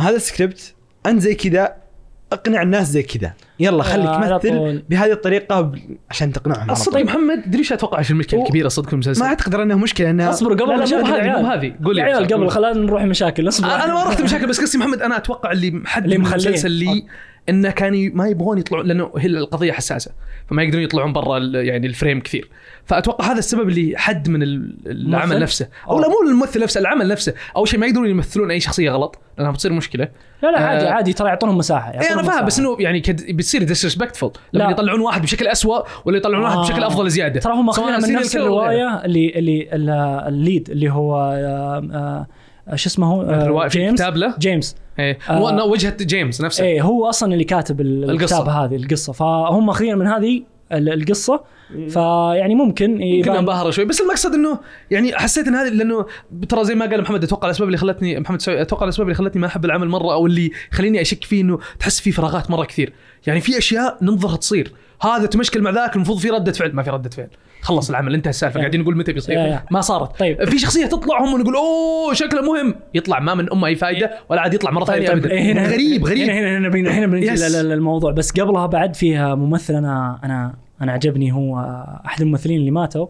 هذا 0.00 0.16
السكريبت 0.16 0.74
أنت 1.06 1.20
زي 1.20 1.34
كذا 1.34 1.76
أقنع 2.32 2.62
الناس 2.62 2.90
زي 2.90 3.02
كذا 3.02 3.32
يلا 3.60 3.82
خليك 3.82 4.06
على 4.06 4.38
تمثل 4.38 4.56
طول. 4.58 4.82
بهذه 4.90 5.12
الطريقة 5.12 5.72
عشان 6.10 6.32
تقنعهم 6.32 6.70
الصدق 6.70 6.92
طول. 6.92 7.04
محمد 7.04 7.42
تدري 7.42 7.58
إيش 7.58 7.72
أتوقع 7.72 7.98
إيش 7.98 8.10
المشكلة 8.10 8.42
الكبيرة 8.42 8.68
صدق 8.68 8.86
في 8.86 8.92
المسلسل 8.92 9.20
ما 9.20 9.26
أعتقد 9.26 9.54
إنها 9.54 9.76
مشكلة 9.76 10.10
انها 10.10 10.30
اصبروا 10.30 10.56
لا، 10.56 10.62
قبل 10.64 10.82
مشاكل 10.82 11.02
بهذه. 11.10 11.74
قول 11.84 11.98
يا 11.98 12.04
عيال 12.04 12.22
أصبر. 12.24 12.34
قبل 12.36 12.48
خلينا 12.48 12.72
نروح 12.78 13.02
مشاكل 13.02 13.48
أصبر 13.48 13.66
أنا 13.66 13.84
أنا 13.84 13.94
ما 13.94 14.04
رحت 14.04 14.20
مشاكل 14.22 14.46
بس 14.46 14.60
قصدي 14.60 14.78
محمد 14.78 15.02
أنا 15.02 15.16
أتوقع 15.16 15.52
اللي 15.52 15.70
محد 15.70 16.04
اللي. 16.04 16.16
المسلسل 16.16 16.70
لي 16.70 17.04
إنه 17.48 17.70
كان 17.70 18.10
ما 18.14 18.28
يبغون 18.28 18.58
يطلعون 18.58 18.86
لأنه 18.86 19.10
هي 19.18 19.26
القضية 19.26 19.72
حساسة 19.72 20.10
فما 20.50 20.62
يقدرون 20.62 20.82
يطلعون 20.84 21.12
برا 21.12 21.36
ال- 21.38 21.54
يعني 21.54 21.86
الفريم 21.86 22.20
كثير 22.20 22.48
فأتوقع 22.92 23.32
هذا 23.32 23.38
السبب 23.38 23.68
اللي 23.68 23.92
حد 23.96 24.28
من 24.28 24.42
ال- 24.42 24.74
العمل؟ 24.86 25.40
نفسه 25.40 25.68
أو 25.88 26.00
لا 26.00 26.08
مو 26.08 26.14
الممثل 26.30 26.62
نفسه 26.62 26.80
العمل 26.80 27.08
نفسه 27.08 27.34
أول 27.56 27.68
شيء 27.68 27.80
ما 27.80 27.86
يقدرون 27.86 28.08
يمثلون 28.10 28.50
أي 28.50 28.60
شخصية 28.60 28.90
غلط 28.90 29.18
لأنها 29.38 29.52
بتصير 29.52 29.72
مشكلة 29.72 30.08
لا 30.42 30.48
لا 30.50 30.58
عادي 30.58 30.88
آه. 30.88 30.90
عادي 30.90 31.12
ترى 31.12 31.28
يعطونهم 31.28 31.58
مساحة 31.58 31.90
اي 31.90 31.94
يعطونهم 31.94 32.18
أنا 32.18 32.28
فاهم. 32.36 32.46
بس 32.46 32.58
إنه 32.58 32.76
يعني 32.80 33.00
كد 33.00 33.36
بتصير 33.36 33.62
disrespectful 33.62 34.30
لما 34.52 34.64
لا. 34.64 34.70
يطلعون 34.70 35.00
واحد 35.00 35.22
بشكل 35.22 35.46
أسوأ 35.46 35.82
ولا 36.04 36.16
يطلعون 36.16 36.44
واحد 36.44 36.56
آه. 36.56 36.62
بشكل 36.62 36.82
أفضل 36.84 37.10
زيادة 37.10 37.40
ترى 37.40 37.52
هم 37.52 37.72
سواء 37.72 37.86
ماخذينها 37.90 38.08
من 38.08 38.20
نفس. 38.24 38.36
الرواية 38.36 39.04
اللي 39.04 39.32
اللي 39.38 39.68
ال- 39.72 39.90
ال 40.28 40.36
lead 40.36 40.70
اللي 40.70 40.90
هو 40.92 41.16
آه، 41.16 42.26
آه، 42.68 42.76
شو 42.76 42.88
اسمه 42.88 43.06
هو 43.06 43.22
آه، 43.22 43.68
جيمس 43.68 44.02
جيمس 44.38 44.76
إيه 44.98 45.18
آه. 45.30 45.38
مو 45.38 45.48
إنه 45.48 45.64
وجهة 45.64 45.96
جيمس 46.00 46.40
نفسه 46.40 46.64
إيه 46.64 46.82
هو 46.82 47.08
أصلا 47.08 47.32
اللي 47.32 47.44
كاتب. 47.44 47.80
الكتاب 47.80 48.48
هذه 48.48 48.76
القصة 48.76 49.12
فهم 49.12 49.66
ماخذين 49.66 49.98
من 49.98 50.06
هذه 50.06 50.42
القصة. 50.72 51.40
فيعني 51.88 52.54
ممكن 52.54 52.90
يمكن 52.90 53.02
يبان 53.02 53.36
أنبهر 53.36 53.70
شوي. 53.70 53.84
بس 53.84 54.00
المقصد 54.00 54.34
إنه 54.34 54.58
يعني 54.90 55.12
حسيت 55.18 55.48
إن 55.48 55.54
هذه 55.54 55.68
لأنه 55.68 56.06
ترى 56.48 56.64
زي 56.64 56.74
ما 56.74 56.86
قال 56.86 57.00
محمد 57.00 57.24
أتوقع 57.24 57.46
الأسباب 57.46 57.68
اللي 57.68 57.78
خلتني 57.78 58.20
محمد 58.20 58.40
سوي 58.40 58.62
أتوقع 58.62 58.84
الأسباب 58.84 59.06
اللي 59.06 59.14
خلتني 59.14 59.40
ما 59.40 59.46
أحب 59.46 59.64
العمل 59.64 59.88
مرة 59.88 60.12
أو 60.12 60.26
اللي 60.26 60.50
يخليني 60.72 61.00
أشك 61.00 61.24
فيه 61.24 61.42
إنه 61.42 61.58
تحس 61.78 62.00
في 62.00 62.12
فراغات 62.12 62.50
مرة 62.50 62.64
كثير. 62.64 62.92
يعني 63.26 63.40
في 63.40 63.58
أشياء 63.58 63.98
ننظر 64.02 64.36
تصير. 64.36 64.72
هذا 65.02 65.26
تمشكل 65.26 65.62
مع 65.62 65.70
ذاك 65.70 65.96
المفروض 65.96 66.18
في 66.18 66.30
ردة 66.30 66.52
فعل. 66.52 66.72
ما 66.72 66.82
في 66.82 66.90
ردة 66.90 67.10
فعل. 67.10 67.28
خلص 67.62 67.90
العمل 67.90 68.14
انتهى 68.14 68.30
السالفة. 68.30 68.60
قاعدين 68.60 68.80
نقول 68.80 68.96
متى 68.96 69.12
بيصير. 69.12 69.58
ما 69.70 69.80
صارت. 69.80 70.18
طيب. 70.18 70.44
في 70.44 70.58
شخصية 70.58 70.86
تطلع 70.86 71.24
هم 71.24 71.40
نقول 71.40 71.56
أوه 71.56 72.14
شكله 72.14 72.42
مهم. 72.42 72.74
يطلع 72.94 73.20
ما 73.20 73.34
من 73.34 73.52
أمه 73.52 73.66
أي 73.66 73.76
فائده 73.76 74.10
ولا 74.28 74.40
عاد 74.40 74.54
يطلع 74.54 74.70
مرة 74.70 74.84
ثانية 74.84 75.12
ابدا. 75.12 75.30
إيه، 75.30 75.52
هنا 75.52 75.68
غريب 75.68 76.06
غريب. 76.06 76.30
هنا 76.30 76.58
هنا 76.58 76.68
هنا 76.68 76.90
هنا 76.90 77.06
بنجي 77.06 77.48
للموضوع. 77.62 78.12
بس 78.12 78.32
قبلها 78.32 78.66
بعد 78.66 78.96
فيها 78.96 79.34
ممثل 79.34 79.74
أنا 79.74 80.20
أنا 80.24 80.54
أنا 80.82 80.92
عجبني 80.92 81.32
هو 81.32 81.58
احد 82.06 82.20
الممثلين 82.22 82.60
اللي 82.60 82.70
ماتوا 82.70 83.06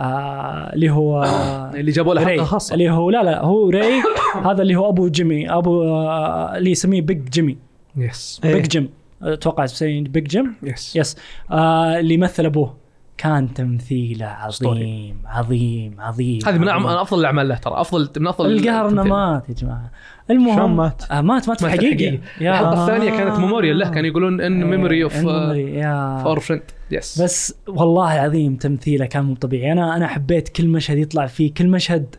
آه 0.00 0.72
اللي 0.72 0.90
هو 0.90 1.24
اللي 1.74 1.90
جابوا 1.90 2.14
له. 2.14 2.24
حلقه 2.24 2.44
خاصة. 2.44 2.72
اللي 2.74 2.90
هو 2.90 3.10
لا 3.10 3.22
لا 3.22 3.44
هو 3.44 3.68
ري. 3.70 4.02
هذا 4.46 4.62
اللي 4.62 4.76
هو 4.76 4.88
ابو 4.88 5.08
جيمي 5.08 5.50
ابو 5.50 5.82
آه 5.82 6.56
اللي 6.56 6.70
يسميه 6.70 7.02
Big 7.02 7.28
جيمي. 7.30 7.56
yes 7.96 8.40
إيه. 8.44 8.54
Big 8.54 8.66
جيم. 8.68 8.88
أتوقع 9.22 9.66
Big 9.82 10.26
جيم. 10.26 10.54
yes 10.62 10.96
yes 10.96 11.16
آه 11.50 11.98
اللي 12.00 12.14
يمثل 12.14 12.46
ابوه. 12.46 12.81
كان 13.18 13.54
تمثيله. 13.54 14.26
عظيم 14.26 15.16
عظيم 15.26 15.94
عظيم. 15.98 16.40
هذه 16.46 16.58
من 16.58 16.68
عظيم. 16.68 16.86
أفضل 16.86 17.20
الأعمال 17.20 17.48
له 17.48 17.54
ترى. 17.54 17.80
أفضل 17.80 18.08
من 18.20 18.26
أفضل 18.26 18.52
القهر 18.52 18.88
إنه 18.88 19.02
التمثيل. 19.02 19.12
مات 19.12 19.48
يا 19.48 19.54
جماعة. 19.54 19.90
المهم 20.30 20.56
شلون 20.56 20.70
مات؟ 20.70 21.02
آه 21.10 21.20
مات 21.20 21.48
مات 21.48 21.60
في 21.60 21.66
الحقيقة. 21.66 22.18
الحلقة 22.40 22.82
الثانية 22.82 23.10
كانت 23.10 23.38
memorial 23.38 23.78
له. 23.78 23.90
كانوا 23.90 24.10
يقولون 24.10 24.40
ان 24.40 24.64
ميموري 24.64 25.04
اوف 25.04 25.26
اور 25.26 26.40
فريند 26.40 26.62
يس 26.90 27.22
بس 27.22 27.54
والله 27.68 28.14
العظيم 28.14 28.56
تمثيله 28.56 29.06
كان 29.06 29.24
مو 29.24 29.34
طبيعي. 29.34 29.72
أنا 29.72 29.96
أنا 29.96 30.06
حبيت 30.06 30.48
كل 30.48 30.68
مشهد 30.68 30.98
يطلع 30.98 31.26
فيه 31.26 31.54
كل 31.54 31.68
مشهد 31.68 32.14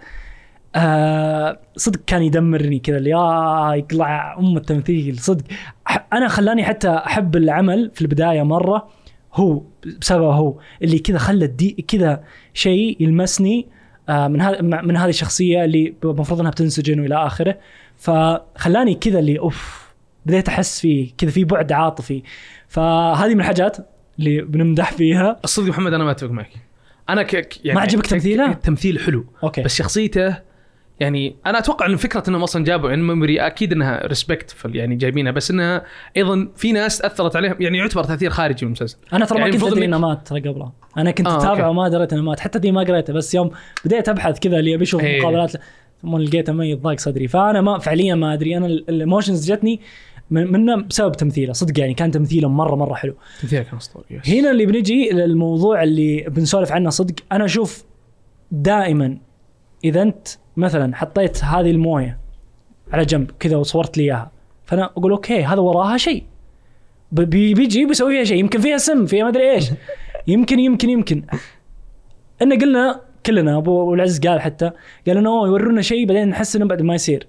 آه 0.76 1.60
صدق 1.76 2.00
كان 2.08 2.24
يدمرني 2.24 2.80
كذا 2.80 2.98
اللي 2.98 3.10
يا 3.10 3.74
يطلع 3.76 4.38
أم 4.40 4.58
التمثيل 4.58 5.20
صدق. 5.20 5.44
أنا 6.14 6.28
خلاني 6.28 6.64
حتى 6.64 6.90
أحب 6.90 7.36
العمل 7.36 7.92
في 7.94 8.02
البداية 8.02 8.44
مرة. 8.44 9.03
هو 9.34 9.62
بسببه 10.02 10.34
هو. 10.34 10.60
اللي 10.82 11.00
كذا 11.00 11.18
خلى 11.18 11.46
الدي 11.46 11.86
كذا 11.88 12.24
شيء 12.54 12.98
يلمسني 13.00 13.68
آه 14.10 14.28
من 14.28 14.42
هذا 14.42 14.62
من 14.62 14.98
هذه 14.98 15.10
الشخصية 15.10 15.66
اللي 15.66 15.94
المفروض 16.04 16.40
إنها 16.40 16.52
بتنسجن 16.52 17.00
وإلى 17.00 17.26
آخره. 17.26 17.58
فخلاني 17.98 18.96
كذا 18.96 19.20
اللي 19.20 19.40
oof 19.40 19.94
بديت 20.26 20.48
أحس 20.48 20.80
فيه 20.80 21.12
كذا 21.18 21.30
في 21.30 21.44
بعد 21.44 21.72
عاطفي. 21.72 22.24
فهذه 22.68 23.34
من 23.34 23.40
الحاجات 23.40 23.78
اللي 24.20 24.42
بنمدح 24.42 24.92
فيها. 24.92 25.40
الصدق 25.44 25.68
محمد 25.68 25.94
أنا 25.94 26.04
ما 26.04 26.12
أتفق 26.12 26.32
معك. 26.32 26.52
أنا 27.10 27.24
ك 27.24 27.66
يعني 27.66 27.76
ما 27.76 27.82
عجبك 27.82 28.06
تمثيله؟ 28.06 28.52
التمثيل 28.52 29.00
حلو. 29.00 29.26
okay. 29.44 29.62
بس 29.62 29.76
شخصيته 29.76 30.53
يعني 31.04 31.36
أنا 31.46 31.60
أتوقع 31.60 31.86
إن 31.86 31.96
فكرة 31.96 32.24
إنهم 32.28 32.44
أصلا 32.44 32.64
جابوا 32.64 32.90
يعني 32.90 33.02
memory 33.02 33.40
أكيد 33.40 33.72
إنها 33.72 34.08
respect 34.08 34.56
يعني 34.66 34.96
جايبينها 34.96 35.32
بس 35.32 35.52
إنها 35.52 35.84
أيضا 36.18 36.48
في 36.56 36.72
ناس 36.72 37.02
أثرت 37.02 37.36
عليهم 37.36 37.56
يعني 37.60 37.78
يعتبر 37.78 38.04
تأثير 38.04 38.30
خارجي 38.30 38.66
من 38.66 38.68
المسلسل 38.72 38.98
أنا 39.14 39.26
ترى 39.26 39.40
يعني 39.40 39.52
ما 39.52 39.58
كنت 39.58 39.72
أدري 39.72 39.86
انه 39.86 39.98
مات 39.98 40.28
ترى 40.28 40.40
قبلها. 40.40 40.74
أنا 40.98 41.12
كنت 41.12 41.28
آه، 41.28 41.38
اتابعه 41.38 41.52
okay. 41.52 41.64
وما 41.64 41.90
دريت 41.90 42.14
انه 42.14 42.22
مات 42.22 42.40
حتى 42.40 42.60
دي 42.60 42.72
ما 42.72 42.82
قريته 42.82 43.14
بس 43.14 43.36
يوم 43.36 43.52
بديت 43.86 44.10
أبحث 44.10 44.40
كذا 44.40 44.60
اللي 44.60 44.76
أبي 44.76 44.84
أشوف 44.84 45.02
إيه. 45.04 45.22
مقابلات 45.22 45.52
ثم 46.02 46.18
لقيته 46.18 46.54
ميت 46.54 46.80
ضاق 46.80 47.00
صدري. 47.00 47.28
فأنا 47.28 47.62
ما 47.62 47.80
فعليا 47.80 48.16
ما 48.16 48.34
أدري. 48.34 48.58
أنا 48.58 48.66
ال- 48.66 48.90
ال 48.90 48.97
emotions 48.97 49.52
جتني 49.52 49.80
من 50.32 50.52
منه 50.52 50.76
بسبب 50.82 51.12
تمثيله. 51.12 51.54
صدق 51.54 51.80
يعني 51.80 51.94
كان 51.94 52.12
تمثيله 52.12 52.50
مره 52.50 52.76
مرة 52.76 52.94
حلو. 52.94 53.16
تمثيلك 53.42 53.66
كان 53.66 53.78
أسطوري 53.78 54.06
هنا 54.28 54.52
اللي 54.52 54.66
بنجي 54.66 55.10
للموضوع 55.10 55.84
اللي 55.84 56.26
بنسولف 56.30 56.72
عنه 56.72 56.90
صدق. 56.90 57.16
أنا 57.32 57.46
أشوف 57.46 57.84
دائما 58.52 59.18
إذا 59.84 60.02
أنت 60.02 60.28
مثلا 60.58 60.96
حطيت 60.96 61.44
هذه 61.44 61.72
الموية 61.72 62.20
على 62.92 63.06
جنب 63.06 63.32
كذا 63.40 63.58
وصورت 63.58 63.98
لي 63.98 64.04
إياها. 64.04 64.32
فأنا 64.66 64.86
أقول 64.86 65.12
okay 65.12 65.44
هذا 65.44 65.60
وراها 65.60 65.98
شيء. 65.98 66.24
بيجي 67.12 67.86
بيسوي 67.86 68.14
فيها 68.14 68.24
شيء. 68.24 68.38
يمكن 68.38 68.62
فيها 68.62 68.78
سم 68.78 69.06
فيها 69.06 69.24
ما 69.24 69.30
أدري 69.30 69.52
إيش. 69.52 69.72
يمكن 70.28 70.60
يمكن 70.60 70.90
يمكن. 70.90 71.24
ان 72.42 72.62
قلنا 72.62 73.02
كلنا 73.26 73.58
أبو 73.58 73.94
العز 73.94 74.20
قال 74.20 74.42
حتى 74.42 74.72
قال 75.08 75.18
إنه 75.18 75.48
يورونا 75.48 75.82
شيء 75.82 76.08
بعدين 76.08 76.30
نحس 76.30 76.56
إنه 76.56 76.66
بعد 76.66 76.82
ما 76.82 76.96
يصير. 76.96 77.28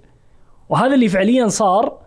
وهذا 0.69 0.95
اللي 0.95 1.09
فعليا 1.09 1.49
صار 1.49 1.99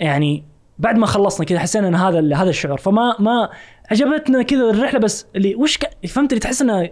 يعني 0.00 0.44
بعد 0.78 0.98
ما 0.98 1.06
خلصنا 1.06 1.46
كذا 1.46 1.58
حسينا 1.58 1.88
إن 1.88 1.94
هذا 1.94 2.36
هذا 2.36 2.50
الشعور. 2.50 2.78
فما 2.78 3.16
ما 3.18 3.50
عجبتنا 3.90 4.42
كذا 4.42 4.70
الرحلة 4.70 5.00
بس 5.00 5.26
اللي 5.36 5.54
وش. 5.54 5.78
فهمت 6.08 6.32
اللي 6.32 6.40
تحس 6.40 6.62
انه 6.62 6.90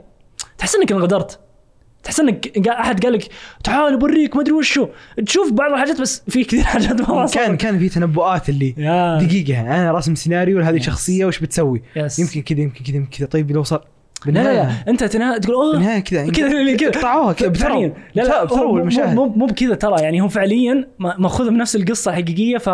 تحس 0.58 0.76
إنك 0.76 0.92
انغدرت. 0.92 1.45
تحس 2.06 2.20
انك 2.20 2.68
أحد 2.68 3.04
قال 3.04 3.12
لك 3.12 3.28
تعال 3.64 3.98
بوريك 3.98 4.36
ما 4.36 4.42
أدري 4.42 4.52
وشو. 4.52 4.88
تشوف 5.26 5.52
بعض 5.52 5.72
الحاجات 5.72 6.00
بس 6.00 6.22
في 6.28 6.44
كثير 6.44 6.62
حاجات 6.74 7.10
ما 7.10 7.26
كان. 7.26 7.56
كان 7.56 7.78
في 7.78 7.88
تنبؤات 7.88 8.48
اللي 8.48 8.74
يا. 8.78 9.18
دقيقة 9.18 9.60
أنا 9.60 9.92
راسم 9.92 10.14
سيناريو 10.14 10.58
لهذه. 10.58 10.76
الشخصيه 10.76 11.24
وش 11.24 11.38
بتسوي؟ 11.38 11.82
yes. 11.96 12.18
يمكن 12.18 12.42
كذا 12.42 12.60
يمكن 12.60 12.84
كذا 12.84 12.96
يمكن 12.96 13.18
كذا. 13.18 13.26
طيب 13.26 13.50
لو 13.50 13.62
صار 13.62 13.84
لا 14.26 14.32
لا 14.54 14.70
أنت 14.88 15.04
تنها 15.04 15.38
تقول 15.38 15.54
oh. 15.54 15.72
بالنهاية 15.72 16.00
كذا 16.00 16.30
كذا 16.36 16.76
كذا. 16.76 16.90
قطعوها 16.90 17.32
كذا 17.32 17.48
بثروا 17.48 17.68
فعليا. 17.70 17.92
لا 18.14 18.22
لا 18.22 18.52
هو 18.52 18.72
مو- 18.72 18.78
المشاهد. 18.78 19.14
مو 19.14 19.26
مو 19.26 19.46
بكذا 19.46 19.74
ترى 19.74 20.02
يعني 20.02 20.20
هم 20.20 20.28
فعليا 20.28 20.88
ما- 20.98 21.16
مأخوذ 21.18 21.50
بنفس 21.50 21.76
القصة 21.76 22.10
الحقيقيه 22.10 22.58
ف 22.58 22.68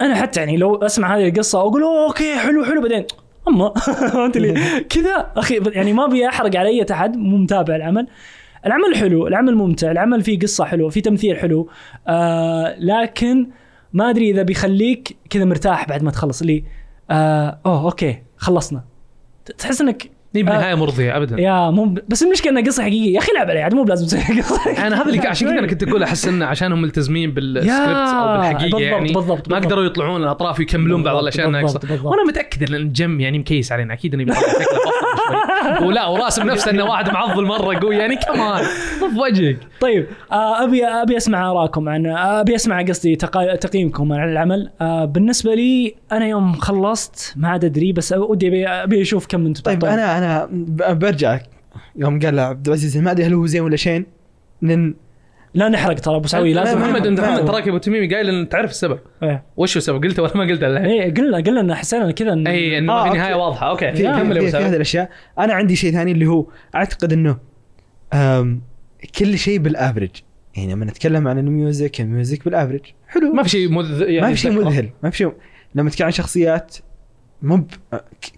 أنا 0.00 0.14
حتى 0.14 0.40
يعني 0.40 0.56
لو 0.56 0.76
أسمع 0.76 1.16
هذه 1.16 1.28
القصة 1.28 1.58
واقول 1.62 1.82
oh 1.82 2.06
okay 2.08 2.36
حلو 2.36 2.64
حلو. 2.64 2.80
بعدين 2.82 3.04
أما 3.48 3.72
انت 4.26 4.36
اللي 4.36 4.54
كذا 4.90 5.32
أخي 5.36 5.60
يعني 5.66 5.92
ما 5.92 6.04
أبي 6.04 6.28
أحرق 6.28 6.56
على 6.56 6.68
أي 6.68 6.86
أحد 6.90 7.16
مو 7.16 7.36
متابع 7.36 7.76
العمل. 7.76 8.06
العمل 8.66 8.96
حلو 8.96 9.26
العمل 9.26 9.54
ممتع 9.54 9.90
العمل 9.90 10.22
فيه 10.22 10.38
قصة 10.38 10.64
حلوة 10.64 10.90
فيه 10.90 11.02
تمثيل 11.02 11.36
حلو. 11.38 11.68
آه 12.08 12.76
لكن 12.78 13.50
ما 13.92 14.10
أدري 14.10 14.30
إذا 14.30 14.42
بيخليك 14.42 15.16
كذا 15.30 15.44
مرتاح 15.44 15.88
بعد 15.88 16.02
ما 16.02 16.10
تخلص. 16.10 16.40
اللي 16.40 16.64
آه 17.10 17.58
أوه 17.66 17.84
أوكي 17.84 18.22
خلصنا. 18.36 18.84
تحس 19.58 19.80
إنك 19.80 20.10
نبي 20.36 20.50
آه. 20.50 20.54
نهاية 20.54 20.74
مرضية 20.74 21.16
ابدا 21.16 21.40
يا 21.40 21.70
مو 21.70 21.94
بس 22.08 22.22
المشكلة 22.22 22.52
إنها 22.52 22.62
قصة 22.62 22.82
حقيقية 22.82 23.14
يا 23.14 23.18
أخي 23.18 23.32
العب 23.32 23.50
عليها 23.50 23.62
عاد 23.64 23.74
مو 23.74 23.82
بلازم 23.84 24.06
تسوي 24.06 24.40
قصة 24.40 24.70
أنا 24.86 25.02
هذا 25.02 25.08
اللي 25.08 25.28
عشان 25.28 25.48
كذا 25.48 25.58
أنا 25.58 25.66
كنت 25.66 25.82
أقول 25.82 26.02
أحس 26.02 26.28
انه 26.28 26.46
عشانهم 26.46 26.82
ملتزمين 26.82 27.30
بالسكريبت 27.30 27.90
أو 27.90 28.36
بالحقيقة 28.36 28.62
بالضبط، 28.62 28.80
يعني 28.80 29.12
بالضبط، 29.12 29.48
ما 29.48 29.54
بالضبط. 29.54 29.64
قدروا 29.64 29.84
يطلعون 29.84 30.22
الأطراف 30.22 30.58
ويكملون 30.58 31.02
بعض 31.02 31.16
الأشياء 31.16 31.50
بالضبط، 31.50 31.62
ناقصه 31.72 31.88
بالضبط. 31.88 32.06
وأنا 32.12 32.24
متأكد 32.24 32.68
إن 32.68 32.74
الجم 32.74 33.20
يعني 33.20 33.38
مكيس 33.38 33.72
علينا 33.72 33.94
أكيد 33.94 34.14
إنه 34.14 34.24
بيطلع 34.24 34.40
شكله 34.40 34.66
شوي 35.16 35.86
ولا 35.88 36.06
وراسم 36.06 36.46
نفسه 36.50 36.70
إنه 36.70 36.84
واحد 36.84 37.10
معضل 37.10 37.44
مرة 37.44 37.78
قوي 37.78 37.96
يعني 37.96 38.16
كمان 38.16 38.64
طف 39.00 39.16
وجهك؟ 39.18 39.58
طيب 39.80 40.06
آه 40.32 40.64
أبي 40.64 40.86
أبي 40.86 41.16
أسمع 41.16 41.50
ارائكم 41.50 41.88
عن 41.88 42.06
أبي 42.06 42.54
أسمع 42.54 42.82
قصدي 42.82 43.16
تقييمكم 43.60 44.12
عن 44.12 44.28
العمل. 44.28 44.70
آه 44.80 45.04
بالنسبة 45.04 45.54
لي 45.54 45.94
أنا 46.12 46.26
يوم 46.26 46.52
خلصت 46.52 47.32
ما 47.36 47.48
عاد 47.48 47.64
أدري 47.64 47.92
بس 47.92 48.12
ودي 48.12 48.48
أبي 48.48 48.68
أبي 48.68 49.02
أشوف 49.02 49.26
كم 49.26 49.46
أنتم 49.46 49.62
طيب. 49.62 49.84
أنا 49.84 50.18
أنا 50.18 50.48
برجع. 50.94 51.38
يوم 51.96 52.20
قال 52.20 52.38
عبد 52.38 52.66
العزيز 52.66 52.96
ما 52.98 53.10
أدري 53.10 53.26
هل 53.26 53.34
هو 53.34 53.46
زين 53.46 53.60
ولا 53.62 53.76
شين 53.76 54.06
لأن 54.62 54.94
لا 55.56 55.68
نحرق 55.68 55.94
ترى 56.00 56.16
أبو 56.16 56.26
سعوي 56.28 56.52
لا، 56.52 56.60
لازم 56.64 56.80
محمد 56.80 57.06
محمد 57.06 57.44
تراك 57.44 57.68
أبو 57.68 57.78
تميمي 57.78 58.14
قايل 58.14 58.28
إن 58.28 58.48
تعرف 58.48 58.70
السبب. 58.70 58.98
إيه. 59.22 59.44
وش 59.56 59.76
هو 59.76 59.78
السبب؟ 59.78 60.04
قلته 60.04 60.22
ولا 60.22 60.36
ما 60.36 60.44
قلته 60.44 60.66
الحين 60.66 60.86
إيه، 60.86 61.14
قلنا 61.14 61.36
قلنا 61.36 61.60
إن 61.60 61.74
حسينا 61.74 62.10
كذا 62.10 62.34
إن- 62.34 62.46
اي 62.48 62.78
انه 62.78 62.92
آه، 62.92 63.04
ما 63.04 63.10
في 63.12 63.18
نهاية 63.18 63.32
okay. 63.32 63.42
واضحة. 63.44 63.70
okay 63.70 63.92
في, 63.94 64.02
يا، 64.02 64.18
كمل 64.18 64.40
في 64.50 64.56
أبو 64.56 64.66
هذه. 64.66 64.76
الأشياء. 64.76 65.10
أنا 65.38 65.54
عندي 65.54 65.76
شيء 65.76 65.92
ثاني 65.92 66.12
اللي 66.12 66.26
هو 66.26 66.46
أعتقد 66.74 67.12
إنه 67.12 67.38
أم 68.12 68.62
كل 69.18 69.38
شيء 69.38 69.58
بالافرج 69.58 70.10
يعني 70.56 70.72
لما 70.72 70.84
نتكلم 70.84 71.28
عن 71.28 71.38
الميوزك 71.38 72.00
الميوزك 72.00 72.44
بالافرج 72.44 72.80
حلو. 73.08 73.32
ما 73.32 73.42
في 73.42 73.48
شيء 73.48 73.68
مذ 73.72 74.00
يعني 74.02 74.20
ما 74.20 74.34
في 74.34 74.40
شيء. 74.40 74.50
مذهل 74.52 74.90
ما 75.02 75.10
في 75.10 75.16
شيء. 75.16 75.32
لما 75.74 75.90
تتكلم 75.90 76.06
عن 76.06 76.12
شخصيات 76.12 76.76
مو 77.42 77.56
ب- 77.56 77.66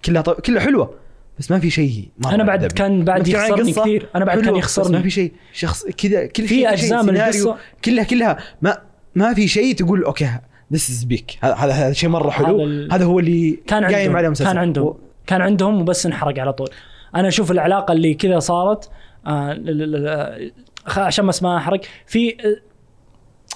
كلها 0.05 0.23
طو... 0.23 0.35
كلها 0.35 0.61
حلوة. 0.63 0.95
بس 1.39 1.51
ما 1.51 1.59
في 1.59 1.71
شيء 1.71 2.09
أنا 2.27 2.45
بعد 2.45 2.65
عجبني. 2.65 2.79
كان 2.79 3.05
بعد 3.05 3.29
يخسرني 3.29 3.73
كثير. 3.73 4.09
أنا 4.15 4.25
بعد 4.25 4.37
كان 4.37 4.47
بس 4.47 4.53
ما 4.53 4.59
يخسرني 4.59 5.03
في 5.03 5.11
شيء. 5.11 5.33
شخص 5.53 5.85
كذا 5.87 6.27
كل 6.27 6.43
في 6.43 6.49
شيء 6.49 6.73
أجزاء 6.73 7.03
شيء 7.03 7.11
من 7.13 7.17
القصة. 7.21 7.57
كلها 7.85 8.05
كلها 8.05 8.39
ما 8.63 8.79
ما 9.15 9.35
في 9.35 9.49
شيء 9.49 9.75
تقول 9.75 10.05
okay 10.05 10.31
this 10.73 10.91
is 10.91 11.05
peak 11.05 11.39
هذا 11.43 11.55
هذا 11.73 11.93
شيء 11.93 12.09
مرة 12.09 12.31
حلو. 12.31 12.89
هذا 12.93 13.05
هو 13.05 13.19
اللي 13.19 13.59
كان 13.67 13.85
قايم 13.85 14.17
عليه 14.17 14.29
مسلسل 14.29 14.51
كان 14.51 14.59
عندهم. 14.59 14.87
و- 14.87 14.97
كان 15.27 15.41
عندهم 15.41 15.81
وبس 15.81 16.07
انحرق 16.07 16.39
على 16.39 16.53
طول. 16.53 16.69
أنا 17.15 17.29
أشوف 17.29 17.51
العلاقة 17.51 17.93
اللي 17.93 18.15
كذا 18.15 18.39
صارت 18.39 18.91
آه 19.27 20.51
خ- 20.87 20.99
عشان 20.99 21.31
ما 21.43 21.57
أحرق 21.57 21.81
في 22.07 22.29
آه، 22.31 22.68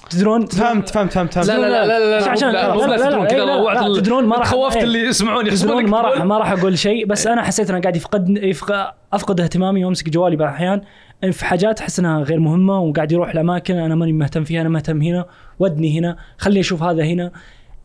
تدرون؟ 0.09 0.45
فهمت 0.45 0.89
فهمت 0.89 1.11
فهمت 1.13 1.33
فهمت 1.33 1.47
لا 1.47 1.53
لا 1.53 1.61
لا 1.69 1.85
لا 1.85 1.99
لا 1.99 2.19
لا 2.19 2.29
عشان- 2.31 2.51
لا 2.51 2.67
لا، 2.67 2.75
لا، 2.75 2.85
لا 2.85 2.95
لا، 2.95 2.97
تدرون 3.09 3.23
لا، 3.23 3.29
كذا 3.29 3.55
روعت 3.57 3.97
تدرون 3.97 4.25
ما 4.25 4.35
راح- 4.35 4.47
خوفت 4.47 4.77
إيه. 4.77 4.83
اللي 4.83 4.99
يسمعون 4.99 5.49
تدرون 5.49 5.85
ما 5.89 6.01
راح. 6.01 6.23
ما 6.23 6.37
راح 6.37 6.51
أقول 6.51 6.77
شيء 6.77 7.05
بس 7.05 7.27
أنا 7.27 7.41
حسيت 7.41 7.69
إنه 7.69 7.79
قاعد 7.81 7.95
يفقد 7.95 8.39
أفقد 9.13 9.41
اهتمامي 9.41 9.85
وأمسك 9.85 10.09
جوالي 10.09 10.35
بعض 10.35 10.47
الأحيان. 10.49 10.81
في 11.31 11.45
حاجات 11.45 11.81
أحس 11.81 11.99
إنها 11.99 12.19
غير 12.19 12.39
مهمة 12.39 12.79
وقاعد 12.79 13.11
يروح 13.11 13.35
لاماكن 13.35 13.75
أنا 13.75 13.95
ماني 13.95 14.13
مهتم 14.13 14.43
فيها 14.43 14.61
أنا 14.61 14.69
مهتم 14.69 15.01
هنا 15.01 15.25
ودني 15.59 15.99
هنا 15.99 16.17
خليني 16.37 16.59
أشوف 16.59 16.83
هذا 16.83 17.03
هنا. 17.03 17.31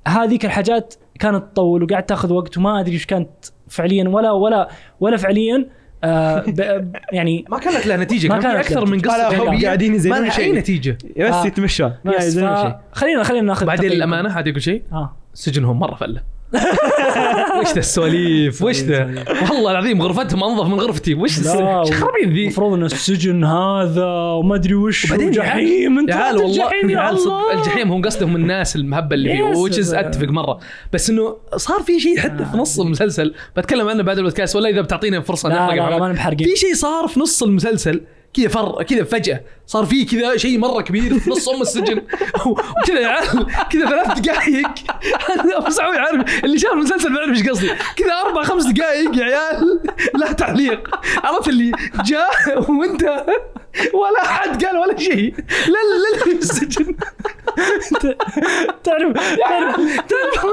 هذيك 0.09 0.45
الحاجات 0.45 0.95
كانت 1.21 1.45
تطول 1.53 1.83
وقاعد 1.83 2.03
تاخذ 2.07 2.33
وقت 2.33 2.59
وما 2.59 2.81
أدري 2.81 2.93
إيش 2.93 3.07
كانت 3.07 3.31
فعليا 3.69 4.09
ولا 4.09 4.31
ولا 4.31 4.69
ولا 5.01 5.17
فعليا 5.17 5.67
آه 6.05 6.41
ب- 6.47 6.97
يعني 7.13 7.45
ما 7.49 7.59
كانت 7.59 7.87
لها 7.87 7.97
نتيجة 7.97 8.29
ما 8.29 8.39
كان 8.39 8.53
في 8.53 8.61
أكثر 8.61 8.87
من. 8.87 9.01
قصة 9.01 9.43
هم. 9.51 9.65
قاعدين 9.65 9.95
يزينون 9.95 10.19
ما 10.21 10.25
لها 10.27 10.39
أي 10.39 10.45
شيء. 10.45 10.55
نتيجة 10.55 10.99
بس 11.21 11.33
آه. 11.35 11.47
يتمشون 11.47 11.93
ما 12.05 12.15
يس، 12.15 12.25
يزينون 12.25 12.57
شيء 12.57 12.75
خلينا 12.93 13.23
خلينا 13.23 13.47
ناخذ 13.47 13.67
بعدين. 13.67 13.93
الأمانة 13.93 14.33
عاد 14.33 14.49
أقول 14.49 14.63
شيء 14.63 14.83
آه 14.93 15.17
سجنهم 15.35 15.79
مرة 15.79 15.95
فلة 15.95 16.21
وش 17.61 17.73
ذا 17.73 17.79
السواليف؟ 17.79 18.63
وش 18.63 18.77
ذا؟ 18.81 19.25
والله 19.51 19.71
العظيم 19.71 20.03
غرفتهم 20.03 20.45
انظف 20.45 20.67
من 20.67 20.81
غرفتي. 20.81 21.15
وش 21.15 21.41
خرابيط 21.41 22.29
ذي 22.29 22.43
المفروض 22.43 22.73
ان 22.73 22.85
السجن 22.85 23.45
هذا 23.45 24.07
وما 24.11 24.55
أدري 24.55 24.75
وش 24.75 25.05
وبعدين 25.05 25.31
جحيم 25.31 25.99
أنت 25.99 26.11
رحت 26.11 26.35
والله 26.35 27.11
الله. 27.11 27.53
الجحيم 27.53 27.93
هم 27.93 28.03
قصدهم 28.03 28.37
الناس 28.37 28.77
المهبه 28.77 29.15
اللي 29.15 29.33
فيه. 29.33 29.43
وتشز 29.43 29.95
أتفق 29.95 30.29
مرة. 30.29 30.59
بس 30.93 31.11
إنه 31.11 31.37
صار 31.57 31.83
في 31.83 32.01
شيء 32.01 32.19
حتى 32.19 32.45
في 32.45 32.57
نص 32.57 32.81
المسلسل. 32.81 33.35
بتكلم 33.57 33.89
عنه 33.89 34.03
بعد 34.03 34.19
البودكاست 34.19 34.57
ولا 34.57 34.69
إذا 34.69 34.81
بتعطينا 34.81 35.21
فرصة 35.21 35.49
نحرق 36.13 36.37
في 36.39 36.57
شيء 36.57 36.75
صار 36.75 37.09
في 37.09 37.21
نص 37.21 37.43
المسلسل 37.43 38.01
كذا 38.35 38.49
فر 38.49 38.83
كذا 38.83 39.05
فجاه 39.05 39.41
صار 39.67 39.85
في 39.85 40.05
كذا 40.05 40.37
شيء 40.37 40.59
مرة 40.59 40.83
كبير 40.83 41.19
في 41.19 41.31
نص 41.31 41.49
أم 41.49 41.63
السجن. 41.63 42.03
وكذا 42.47 43.07
عيال 43.07 43.47
كذا 43.71 43.87
ثلاث 43.87 44.19
دقائق 44.19 44.69
أنا 45.31 45.59
أبو 45.59 45.71
سعود 45.71 45.97
عارف 45.97 46.45
اللي 46.45 46.59
شاف 46.59 46.73
المسلسل 46.73 47.13
بيعرف 47.13 47.31
إيش 47.31 47.49
قصدي. 47.49 47.71
كذا 47.97 48.15
أربع 48.27 48.43
خمس 48.43 48.65
دقائق 48.65 49.17
يا 49.17 49.25
عيال. 49.25 49.81
لا 50.15 50.33
تعليق. 50.33 51.01
عرفت 51.25 51.49
اللي 51.49 51.73
جاء 52.05 52.71
وانت 52.71 53.25
ولا 53.95 54.23
احد 54.23 54.65
قال 54.65 54.77
ولا 54.79 54.99
شيء. 54.99 55.35
لا 55.67 55.79
لا 56.19 56.25
في 56.25 56.33
السجن 56.33 56.97
تعرف 58.85 59.13
تعرف 59.13 59.77
تعرف. 60.09 60.45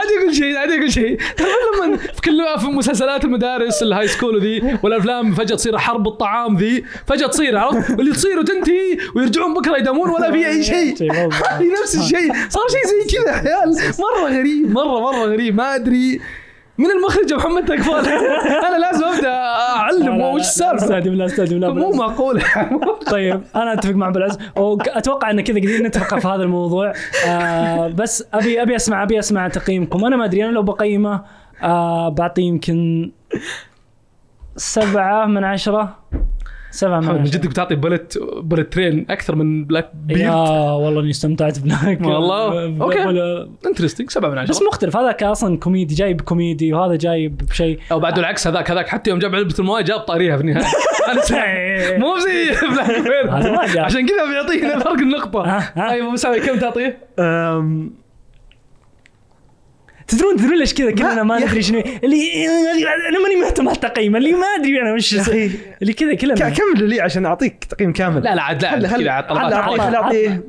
عادي 0.00 0.18
أقول 0.18 0.34
شيء 0.34 0.56
عادي 0.56 0.78
أقول 0.78 0.92
شيء. 0.92 1.18
تعرف 1.36 1.84
لما 1.84 1.96
في 1.96 2.20
كل 2.24 2.60
في 2.60 2.66
مسلسلات 2.66 3.24
المدارس 3.24 3.82
ال 3.82 4.08
high 4.08 4.21
school 4.21 4.40
ذي 4.40 4.78
والأفلام 4.82 5.34
فجأة 5.34 5.56
تصير 5.56 5.78
حرب 5.78 6.08
الطعام 6.08 6.56
ذي 6.56 6.84
فجأة 7.06 7.26
تصير 7.26 7.58
عرفت؟ 7.58 7.90
واللي 7.90 8.12
تصير 8.12 8.38
وتنتهي 8.38 8.98
ويرجعون 9.16 9.54
بكرة 9.54 9.76
يدامون 9.76 10.10
ولا 10.10 10.32
في 10.32 10.46
أي 10.46 10.64
شيء. 10.64 11.12
هذه 11.12 11.72
نفس 11.82 11.94
الشيء. 11.96 12.32
صار 12.48 12.62
شيء 12.68 12.86
زي 12.86 13.18
كذا 13.18 13.30
يا 13.30 13.56
عيال 13.56 13.76
مرة 13.98 14.38
غريب 14.38 14.70
مرة 14.70 15.00
مرة 15.00 15.24
غريب. 15.24 15.54
ما 15.54 15.74
أدري. 15.74 16.20
من 16.80 16.90
المخرج 16.90 17.34
محمد 17.34 17.64
تكفال 17.64 18.06
أنا 18.68 18.78
لازم 18.78 19.04
أبدأ 19.04 19.32
أعلم 19.76 20.20
وش 20.20 20.40
السالفه 20.40 20.84
استهدي 20.84 21.10
بالله 21.10 21.24
استهدي 21.24 21.54
بالله 21.54 21.74
مو. 21.74 21.90
معقول. 21.90 22.42
طيب 23.12 23.42
أنا 23.56 23.72
أتفق 23.72 23.94
مع 23.94 24.10
بالعز 24.10 24.38
وأتوقع 24.56 25.30
إن 25.30 25.40
كذا 25.40 25.60
قاعدين 25.60 25.86
نتفق 25.86 26.18
في 26.18 26.28
هذا 26.28 26.42
الموضوع. 26.42 26.92
آه 27.26 27.88
بس 27.88 28.24
أبي 28.34 28.62
أبي 28.62 28.76
أسمع 28.76 29.02
أبي 29.02 29.18
أسمع 29.18 29.48
تقييمكم. 29.48 30.04
أنا 30.04 30.16
ما 30.16 30.24
أدري 30.24 30.44
أنا 30.44 30.50
لو 30.50 30.62
بقيمه 30.62 31.22
آه 31.62 32.08
بعطيه 32.08 32.42
يمكن 32.42 33.10
سبعة 34.56 35.26
من 35.26 35.44
عشرة. 35.44 35.96
سبعة 36.70 37.00
من. 37.00 37.24
جدك 37.24 37.46
بتعطي 37.48 37.74
Bullet 37.74 38.18
Bullet 38.36 38.72
Train 38.72 39.06
أكثر 39.10 39.34
من 39.34 39.64
Black 39.64 39.84
يا 40.08 40.14
Bird 40.14 40.30
والله 40.84 41.00
إني 41.00 41.10
استمتعت 41.10 41.58
Black 41.58 42.00
والله؟ 42.00 42.48
ولا- 43.06 43.48
interesting 43.66 44.10
سبعة 44.10 44.30
من 44.30 44.38
عشرة 44.38 44.50
بس 44.50 44.62
مختلف 44.62 44.96
هذاك 44.96 45.22
أصلا 45.22 45.58
كوميدي 45.58 45.94
جايب 45.94 46.20
كوميدي 46.20 46.72
وهذا 46.72 46.96
جايب 46.96 47.36
بشيء 47.36 47.78
أو 47.92 48.00
بعد 48.00 48.18
العكس 48.18 48.46
هذاك 48.46 48.70
هذاك 48.70 48.88
حتى 48.88 49.10
يوم 49.10 49.18
جاب 49.18 49.34
علبة 49.34 49.54
الموية 49.58 49.82
جاب 49.82 50.00
طاريها 50.00 50.36
في 50.36 50.42
النهاية 50.42 50.64
سمعت. 51.22 51.98
مو 52.00 52.18
زي 52.18 52.50
Black 52.68 53.02
Bird. 53.02 53.78
عشان 53.78 54.06
كذا 54.06 54.26
بيعطينا 54.30 54.78
فرق 54.78 54.92
النقطة 54.92 55.40
ها. 55.44 55.90
أيوه 55.90 56.10
مساوي 56.10 56.40
كم 56.40 56.58
تعطيه؟ 56.58 56.98
تدرون 60.10 60.36
تدرون 60.36 60.58
ليش 60.58 60.74
كذا؟ 60.74 60.90
كلنا 60.90 61.22
ما 61.22 61.38
ندري 61.38 61.62
شنو 61.62 61.82
اللي 62.04 62.46
أنا 63.08 63.18
ماني 63.22 63.40
مهتم 63.40 63.68
على 63.68 63.78
اللي 64.18 64.32
ما 64.32 64.46
أدري 64.58 64.82
أنا 64.82 64.92
وش 64.92 65.28
اللي 65.82 65.92
كذا 65.92 66.14
كلنا. 66.14 66.50
كمل 66.50 66.88
لي 66.88 67.00
عشان 67.00 67.26
أعطيك 67.26 67.64
تقييم 67.64 67.92
كامل. 67.92 68.22
لا 68.22 68.34
لا 68.34 68.42
عاد 68.42 68.62
لا 68.62 68.88
كذا 68.96 69.10
عاد 69.10 69.94
أعطيه 69.94 70.44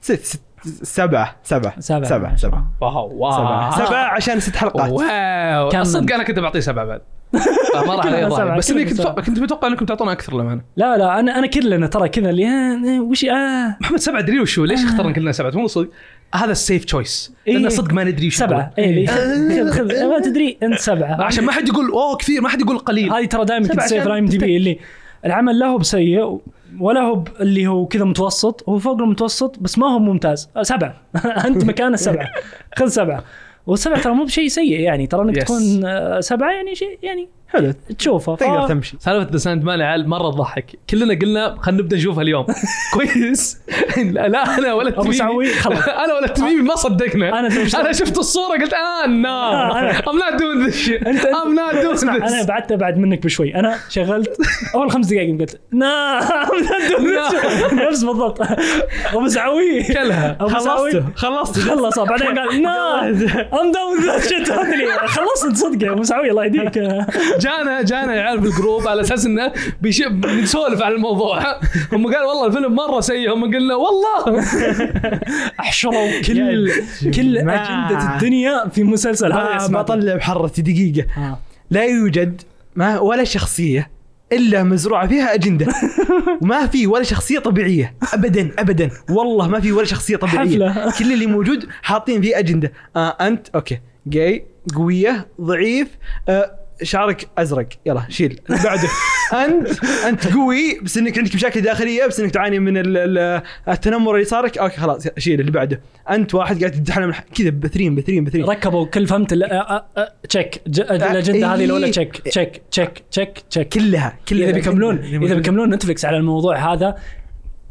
ست 0.00 0.24
ست 0.24 0.40
سبعة. 0.82 1.36
سبعة. 1.42 1.80
سبعة. 1.80 2.04
سبعة. 2.04 2.36
سبعة. 2.36 2.72
wow 2.80 3.12
wow. 3.16 3.32
سبعة. 3.32 3.86
سبعة 3.86 4.04
عشان 4.04 4.40
ست 4.40 4.56
حلقات. 4.56 4.90
wow. 4.90 5.70
الصدق 5.80 6.14
أنا 6.14 6.24
كنت 6.24 6.38
بعطيه 6.38 6.60
سبعة 6.60 6.84
بعد. 6.84 7.00
ما 7.86 7.94
راح 7.94 8.06
علي. 8.06 8.30
سبعة، 8.30 8.56
بس 8.56 8.70
إني 8.70 8.84
كنت 8.84 9.00
سبعة. 9.00 9.20
كنت 9.20 9.38
متوقع 9.38 9.68
إنكم 9.68 9.86
تعطونا 9.86 10.12
أكثر 10.12 10.34
للأمانة. 10.34 10.60
لا 10.76 10.96
لا 10.96 11.20
أنا 11.20 11.38
أنا 11.38 11.46
كلنا 11.46 11.86
ترى 11.86 12.08
كذا 12.08 12.30
اللي 12.30 12.46
آه، 12.46 13.00
وش 13.00 13.24
آه. 13.24 13.76
محمد 13.80 13.98
سبعة 13.98 14.18
ادري 14.18 14.40
وشو؟ 14.40 14.64
ليش 14.64 14.84
اخترنا 14.84 15.12
كلنا 15.12 15.32
سبعة؟ 15.32 15.50
مو 15.50 15.66
صدق. 15.66 15.88
هذا 16.34 16.52
ال 16.52 16.58
safe 16.58 16.84
choice 16.84 17.32
إيه. 17.48 17.58
لأن 17.58 17.68
صدق 17.70 17.92
ما 17.92 18.04
ندري 18.04 18.30
شو 18.30 18.38
سبعة. 18.38 18.70
اي 18.78 18.92
لي 18.92 19.06
خذ 19.70 19.70
خذ 19.70 20.08
ما 20.08 20.20
تدري 20.20 20.58
أنت 20.62 20.78
سبعة. 20.78 21.22
عشان 21.22 21.44
ما 21.44 21.52
حد 21.52 21.68
يقول 21.68 21.90
أوه 21.90 22.16
كثير. 22.16 22.40
ما 22.40 22.48
حد 22.48 22.60
يقول 22.60 22.78
قليل. 22.78 23.12
هذه 23.12 23.24
ترى 23.24 23.44
دائما 23.44 23.68
كنت 23.68 23.80
safe 23.80 24.06
ال 24.06 24.18
IMDb 24.18 24.56
اللي 24.56 24.78
العمل 25.24 25.58
لا 25.58 25.66
هو 25.66 25.78
بسيء 25.78 26.40
ولا 26.80 27.00
هو 27.00 27.24
اللي 27.40 27.66
هو 27.66 27.86
كذا 27.86 28.04
متوسط 28.04 28.68
هو 28.68 28.78
فوق 28.78 29.00
المتوسط 29.00 29.58
بس 29.58 29.78
ما 29.78 29.86
هو 29.86 29.98
ممتاز. 29.98 30.48
آه، 30.56 30.62
سبعة. 30.62 30.96
أنت 31.46 31.64
مكانه 31.64 31.96
سبعة. 31.96 32.28
خذ 32.78 32.86
سبعة. 32.88 33.24
والسبعة 33.66 34.02
ترى 34.02 34.12
مو 34.12 34.24
بشيء 34.24 34.48
سيء 34.48 34.80
يعني. 34.80 35.06
ترى 35.06 35.22
إنك. 35.22 35.42
تكون 35.42 35.84
آه، 35.84 36.20
سبعة 36.20 36.50
يعني 36.50 36.74
شيء 36.74 36.98
يعني 37.02 37.28
حلو. 37.48 37.72
تشوفه. 37.98 38.34
ف- 38.36 38.38
تقدر 38.40 38.68
تمشي. 38.68 38.96
سالفة 39.00 39.32
ذا 39.32 39.38
Sandman 39.38 39.80
يا 39.80 39.84
عيال 39.84 40.08
مرة 40.08 40.30
تضحك. 40.30 40.78
كلنا 40.90 41.14
قلنا 41.18 41.56
خلينا 41.60 41.82
نبدأ 41.82 41.96
نشوفها 41.96 42.22
اليوم. 42.22 42.46
كويس. 42.94 43.58
لا 43.96 44.58
أنا 44.58 44.72
ولا 44.74 44.88
أبو 44.88 44.98
التميمي 44.98 45.14
سعوي 45.14 45.48
خلاص. 45.52 45.88
أنا 46.04 46.14
ولا 46.14 46.24
التميمي 46.26 46.62
ما 46.62 46.74
صدقنا. 46.76 47.38
أنا 47.38 47.48
تبي- 47.48 47.76
أنا 47.76 47.92
شفت 47.92 48.18
الصورة 48.18 48.58
قلت 48.58 48.72
آه 48.72 49.06
no 49.06 49.70
أنا- 49.72 49.94
I'm 49.94 50.18
not 50.22 50.40
doing 50.40 50.68
this 50.70 50.74
shit. 50.86 51.04
أنت- 51.04 51.26
I'm 51.26 51.54
not 51.58 51.74
doing 51.84 51.92
اسمع 51.92 52.16
أنا 52.16 52.42
بعدت 52.42 52.72
ابعد 52.72 52.98
منك 52.98 53.24
بشوي. 53.24 53.54
أنا 53.54 53.76
شغلت 53.88 54.36
أول 54.74 54.90
خمس 54.90 55.06
دقائق 55.06 55.40
قلت 55.40 55.60
nah 55.72 56.20
نفس 57.72 58.04
بالضبط. 58.04 58.40
أبو 59.14 59.28
سعوي. 59.28 59.82
كلها. 59.82 60.36
خلصته. 60.40 61.04
خلصت 61.16 61.58
خلص. 61.58 61.98
بعدين 61.98 62.38
قال 62.38 62.62
nah 62.62 63.08
I'm 63.60 63.72
done 63.72 64.00
that 64.06 64.22
shit 64.28 64.52
خلصت 65.06 65.56
صدق 65.56 65.84
يا 65.86 65.92
أبو 65.92 66.02
سعوي 66.02 66.30
الله 66.30 66.44
يهديك. 66.44 66.78
جانا 67.38 67.82
جانا 67.82 68.40
في 68.40 68.46
ال 68.46 68.53
group 68.53 68.88
على 68.88 69.00
أساس 69.00 69.26
إنه 69.26 69.52
بيش- 69.82 70.02
بنسولف 70.08 70.82
على 70.82 70.94
الموضوع. 70.94 71.38
هم 71.92 72.06
قالوا 72.14 72.28
والله 72.28 72.46
الفيلم 72.46 72.74
مرة 72.74 73.00
سيء. 73.00 73.32
هم 73.34 73.44
قلنا 73.44 73.74
والله. 73.74 74.44
أحشروا 75.60 76.20
كل 76.26 76.70
كل. 77.14 77.38
أجندة 77.38 78.14
الدنيا 78.14 78.68
في 78.68 78.84
مسلسل. 78.84 79.32
هذا 79.32 79.42
ما 79.42 79.56
اسمه 79.56 79.82
بطلع 79.82 80.14
بحرتي 80.16 80.62
دقيقة. 80.62 81.06
آه. 81.16 81.38
لا 81.70 81.84
يوجد 81.84 82.42
ما 82.76 82.98
ولا 82.98 83.24
شخصية 83.24 83.90
إلا 84.32 84.62
مزروعة 84.62 85.06
فيها 85.08 85.34
أجندة. 85.34 85.66
وما 86.42 86.66
في 86.66 86.86
ولا 86.86 87.02
شخصية 87.02 87.38
طبيعية. 87.38 87.94
ابدا 88.14 88.50
ابدا. 88.58 88.90
والله 89.10 89.48
ما 89.48 89.60
في 89.60 89.72
ولا 89.72 89.84
شخصية 89.86 90.16
طبيعية. 90.16 90.70
حفلة. 90.70 90.92
كل 90.98 91.12
اللي 91.12 91.26
موجود 91.26 91.66
حاطين 91.82 92.22
فيه 92.22 92.38
أجندة. 92.38 92.72
آه 92.96 93.16
أنت 93.20 93.48
okay. 93.54 93.78
gay 94.06 94.44
قوية 94.76 95.26
ضعيف. 95.40 95.88
آه 96.28 96.50
شعرك 96.82 97.28
أزرق. 97.38 97.68
يلا 97.86 98.02
شيل. 98.08 98.40
اللي 98.50 98.62
بعده 98.64 98.88
أنت 99.46 99.84
أنت 100.08 100.32
قوي 100.34 100.80
بس 100.82 100.98
إنك 100.98 101.18
عندك 101.18 101.34
مشاكل 101.34 101.60
داخلية 101.60 102.06
بس 102.06 102.20
إنك 102.20 102.30
تعاني 102.30 102.58
من 102.58 102.76
ال- 102.76 102.96
ال- 102.96 103.42
التنمر 103.68 104.14
اللي 104.14 104.24
صارك. 104.24 104.58
okay 104.58 104.76
خلاص. 104.76 105.06
شيل 105.18 105.40
اللي 105.40 105.50
بعده. 105.50 105.80
أنت 106.10 106.34
واحد 106.34 106.58
قاعد 106.64 106.72
تتحلم 106.82 107.12
كذا 107.34 107.50
بثرين 107.50 107.94
بثرين 107.94 108.24
بثرين 108.24 108.44
ركبوا 108.44 108.86
كل 108.86 109.06
فهمت 109.06 109.32
ال- 109.32 109.82
check 110.28 110.62
الأجندة 110.66 111.54
هذه 111.54 111.64
الأولى. 111.64 111.90
check 111.90 112.18
check 112.18 112.62
check 112.70 113.02
check 113.10 113.38
check 113.50 113.68
كلها 113.68 114.16
كلها. 114.28 114.44
إذا 114.48 114.52
بيكملون 114.52 114.98
إذا. 114.98 115.34
بيكملون 115.34 115.74
Netflix 115.74 116.04
على 116.04 116.16
الموضوع 116.16 116.72
هذا 116.72 116.96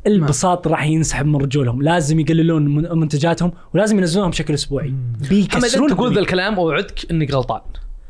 البساط 0.08 0.68
راح 0.68 0.86
ينسحب 0.86 1.26
من 1.26 1.36
رجولهم. 1.36 1.82
لازم 1.82 2.20
يقللون 2.20 2.66
من- 2.76 3.00
منتجاتهم 3.00 3.52
ولازم 3.74 3.98
ينزلونهم 4.00 4.30
بشكل 4.32 4.54
أسبوعي. 4.54 4.94
بيكسرون 5.30 5.90
تقول 5.90 6.14
ذا. 6.14 6.20
الكلام 6.20 6.58
واوعدك 6.60 7.12
إنك 7.12 7.32
غلطان. 7.34 7.62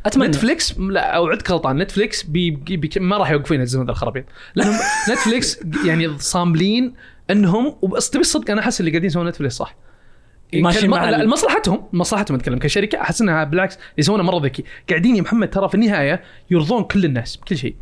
أتمنى. 0.05 0.27
Netflix؟ 0.27 0.79
لا 0.79 1.15
اوعدك 1.15 1.51
غلطان. 1.51 1.77
Netflix 1.77 2.23
بي 2.23 2.51
بي 2.51 2.77
بي 2.77 2.89
ما 2.99 3.17
راح 3.17 3.31
يوقفون 3.31 3.59
ينزلون 3.59 3.85
ذا 3.85 3.91
الخرابيط 3.91 4.25
لأنهم 4.55 4.75
Netflix 5.11 5.59
يعني 5.85 6.17
صاملين 6.19 6.93
إنهم 7.31 7.75
وبس 7.81 8.09
تبي 8.09 8.21
الصدق 8.21 8.51
أنا 8.51 8.61
أحس 8.61 8.79
اللي 8.79 8.91
قاعدين 8.91 9.07
يسوون 9.07 9.27
Netflix 9.27 9.53
صح. 9.55 9.75
ماشيين 10.53 10.81
كالم- 10.81 10.91
مع 10.91 11.09
لا، 11.09 11.21
ال- 11.21 11.29
مصلحتهم 11.29 11.83
مصلحتهم 11.93 12.37
أتكلم 12.37 12.59
كشركة 12.59 13.01
أحس 13.01 13.21
إنها 13.21 13.43
بالعكس 13.43 13.77
يسوونها 13.97 14.23
مرة 14.25 14.39
ذكي. 14.45 14.63
قاعدين 14.89 15.15
يا 15.15 15.21
محمد 15.21 15.49
ترى 15.49 15.69
في 15.69 15.75
النهاية 15.75 16.21
يرضون 16.51 16.83
كل 16.83 17.05
الناس 17.05 17.37
بكل 17.37 17.57
شيء. 17.57 17.75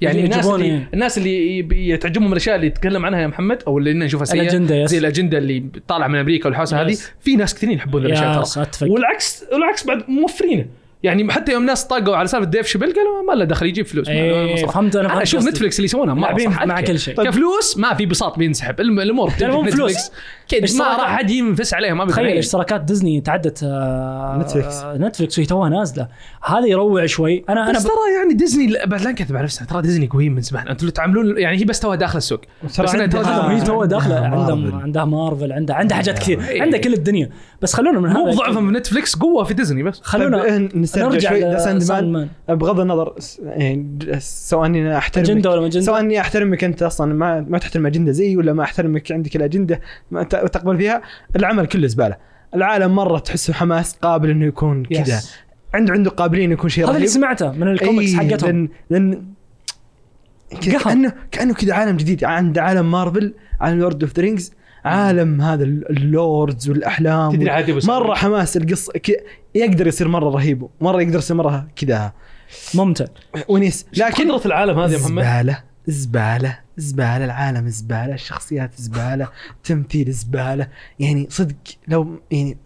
يعني 0.00 0.24
الناس 0.24 0.38
يجيبون 0.38 0.60
اللي 0.60 0.72
إيه. 0.74 0.88
الناس 0.94 1.18
اللي 1.18 1.58
يبي- 1.58 1.96
تعجبهم 1.96 2.32
الأشياء 2.32 2.56
اللي 2.56 2.66
يتكلم 2.66 3.06
عنها 3.06 3.20
يا 3.20 3.26
محمد 3.26 3.62
أو 3.66 3.78
اللي 3.78 3.92
نشوفها 3.92 4.24
سيئة 4.24 4.42
الأجندة، 4.42 4.74
yes. 4.76 4.90
زي 4.90 4.98
الأجندة 4.98 5.38
اللي 5.38 5.64
طالعة 5.88 6.08
من 6.08 6.18
أمريكا 6.18 6.46
والحوسة 6.48 6.82
هذه. 6.82 6.96
في 7.20 7.36
ناس 7.36 7.54
كثيرين 7.54 7.76
يحبون 7.76 8.06
الأشياء 8.06 8.42
ترى. 8.64 8.90
والعكس 8.90 9.44
والعكس 9.52 9.86
بعد 9.86 10.04
موفرينه 10.10 10.66
يعني 11.02 11.32
حتى 11.32 11.52
يوم 11.52 11.64
ناس 11.66 11.84
طاقوا 11.84 12.16
على 12.16 12.28
سالفة 12.28 12.46
Dave 12.46 12.66
Chappelle 12.66 12.86
قالوا 12.86 13.22
ما 13.28 13.32
له 13.32 13.44
دخل 13.44 13.66
يجيب 13.66 13.86
فلوس 13.86 14.08
مصلحة. 14.08 14.72
فهمت 14.72 14.96
أنا 14.96 15.04
أنا 15.04 15.14
فهمت 15.14 15.22
أشوف. 15.22 15.48
Netflix 15.48 15.76
اللي 15.76 15.84
يسوونها 15.84 16.14
مع. 16.14 16.80
كل 16.80 16.98
شيء. 16.98 17.14
كفلوس 17.14 17.78
ما 17.78 17.94
في 17.94 18.06
بساط 18.06 18.38
بينسحب 18.38 18.80
الأمور 18.80 19.32
مو 19.42 19.62
فلوس. 19.62 19.74
نتفلكس 19.74 20.12
كد 20.48 20.76
ما 20.78 20.84
راح 20.84 21.16
حد 21.16 21.30
ينفس 21.30 21.74
عليها 21.74 21.94
ما 21.94 22.06
تخيل 22.06 22.38
اشتراكات 22.38 22.80
ديزني 22.80 23.20
تعدت 23.20 23.60
آه، 23.62 24.38
نتفليكس. 24.42 24.76
آه، 24.76 24.96
نتفليكس 24.96 25.38
وهي 25.38 25.46
توها 25.46 25.68
نازلة 25.68 26.08
هذا 26.44 26.66
يروع 26.66 27.06
شوي 27.06 27.44
أنا 27.48 27.70
أنا 27.70 27.78
بس. 27.78 27.84
ترى 27.84 27.92
يعني 28.18 28.34
ديزني 28.34 28.66
لا 28.66 28.86
بعد 28.86 29.02
لا 29.02 29.10
نكذب 29.10 29.36
على 29.36 29.44
نفسنا 29.44 29.66
ترى 29.66 29.82
ديزني 29.82 30.06
قويين 30.06 30.34
من 30.34 30.40
زمان 30.40 30.68
أنتم 30.68 30.80
اللي 30.80 30.92
تعاملون 30.92 31.38
يعني 31.38 31.58
هي 31.58 31.64
بس 31.64 31.80
توها 31.80 31.96
داخل 31.96 32.18
السوق 32.18 32.40
ترى 32.76 32.86
بس 32.86 32.94
هي 32.94 33.08
توها 33.60 33.86
داخله 33.86 34.16
عندها. 34.16 34.80
عندها 34.82 35.04
مارفل 35.04 35.52
عندها 35.52 35.76
عندها 35.76 35.96
حاجات 35.96 36.18
كثير 36.18 36.48
إيه. 36.48 36.62
عندها 36.62 36.80
كل 36.80 36.94
الدنيا 36.94 37.30
بس 37.62 37.74
خلونا 37.74 38.00
من 38.00 38.10
مو 38.10 38.26
هذا 38.26 38.34
بضعفهم 38.34 38.72
في 38.72 38.78
نتفلكس 38.78 39.16
قوة 39.16 39.44
في 39.44 39.54
ديزني 39.54 39.82
بس 39.82 40.00
خلونا 40.02 40.42
طيب، 40.42 40.76
نسترجع 40.88 41.32
نرجع 41.32 41.58
شوي. 41.58 41.80
Sandman 41.80 42.28
بغض 42.48 42.80
النظر 42.80 43.14
يعني 43.42 43.98
سواء 44.18 44.66
إني 44.66 44.98
احترمك 44.98 45.30
أجندة 45.30 45.50
ولا 45.50 45.60
ما 45.60 45.66
أجندة؟ 45.66 45.86
سواء 45.86 46.00
إني 46.00 46.20
أحترمك 46.20 46.64
أنت 46.64 46.82
أصلا 46.82 47.14
ما 47.14 47.40
ما 47.40 47.58
تحترم 47.58 47.86
أجندة 47.86 48.12
زي 48.12 48.36
ولا 48.36 48.52
ما 48.52 48.62
أحترمك 48.62 49.12
عندك 49.12 49.36
الأجندة 49.36 49.80
ما 50.10 50.22
تقبل 50.22 50.78
فيها 50.78 51.02
العمل 51.36 51.66
كله 51.66 51.86
زبالة. 51.86 52.16
العالم 52.54 52.94
مرة 52.94 53.18
تحسه 53.18 53.52
حماس 53.52 53.96
قابل 54.02 54.30
إنه 54.30 54.46
يكون 54.46 54.84
كذا. 54.84 55.20
عنده 55.74 55.92
عنده 55.92 56.10
قابلين 56.10 56.52
يكون 56.52 56.70
شيء 56.70 56.90
هذا 56.90 56.96
اللي 56.96 57.06
سمعته 57.06 57.52
من 57.52 57.68
الكوميكس 57.68 58.10
إيه، 58.10 58.30
حقتهم. 58.30 58.68
لأن 58.90 59.24
قهر. 60.52 60.82
كانه 60.82 61.12
كأنه 61.30 61.54
كذا 61.54 61.74
عالم 61.74 61.96
جديد. 61.96 62.24
عند 62.24 62.58
عالم 62.58 62.90
مارفل 62.90 63.34
عالم 63.60 63.78
Lord 63.78 64.02
of 64.02 64.16
the 64.16 64.22
Rings 64.22 64.52
عالم 64.84 65.40
هذا 65.40 65.64
ال- 65.64 65.90
ال 65.98 66.10
lords 66.10 66.68
والأحلام 66.70 67.32
تدري 67.32 67.50
عادي 67.50 67.72
بس 67.72 67.84
مرة 67.86 68.14
حماس 68.14 68.56
القصة 68.56 68.92
يقدر 69.54 69.86
يصير 69.86 70.08
مرة 70.08 70.30
رهيب 70.30 70.66
مرة 70.80 71.02
يقدر 71.02 71.18
يصير 71.18 71.36
مرة 71.36 71.68
كذا. 71.76 72.12
ممتع. 72.74 73.04
ونيس 73.48 73.86
لكن 73.96 74.30
قدرة 74.32 74.46
العالم 74.46 74.78
هذا 74.78 74.92
يا 74.92 74.98
محمد؟ 74.98 75.22
زبالة 75.24 75.58
زبالة 75.86 76.58
زبالة 76.76 77.24
العالم 77.24 77.68
زبالة 77.68 78.14
الشخصيات 78.14 78.70
زبالة 78.76 79.28
تمثيل 79.64 80.12
زبالة. 80.12 80.68
يعني 81.00 81.26
صدق 81.30 81.54
لو 81.88 82.20
يعني 82.30 82.56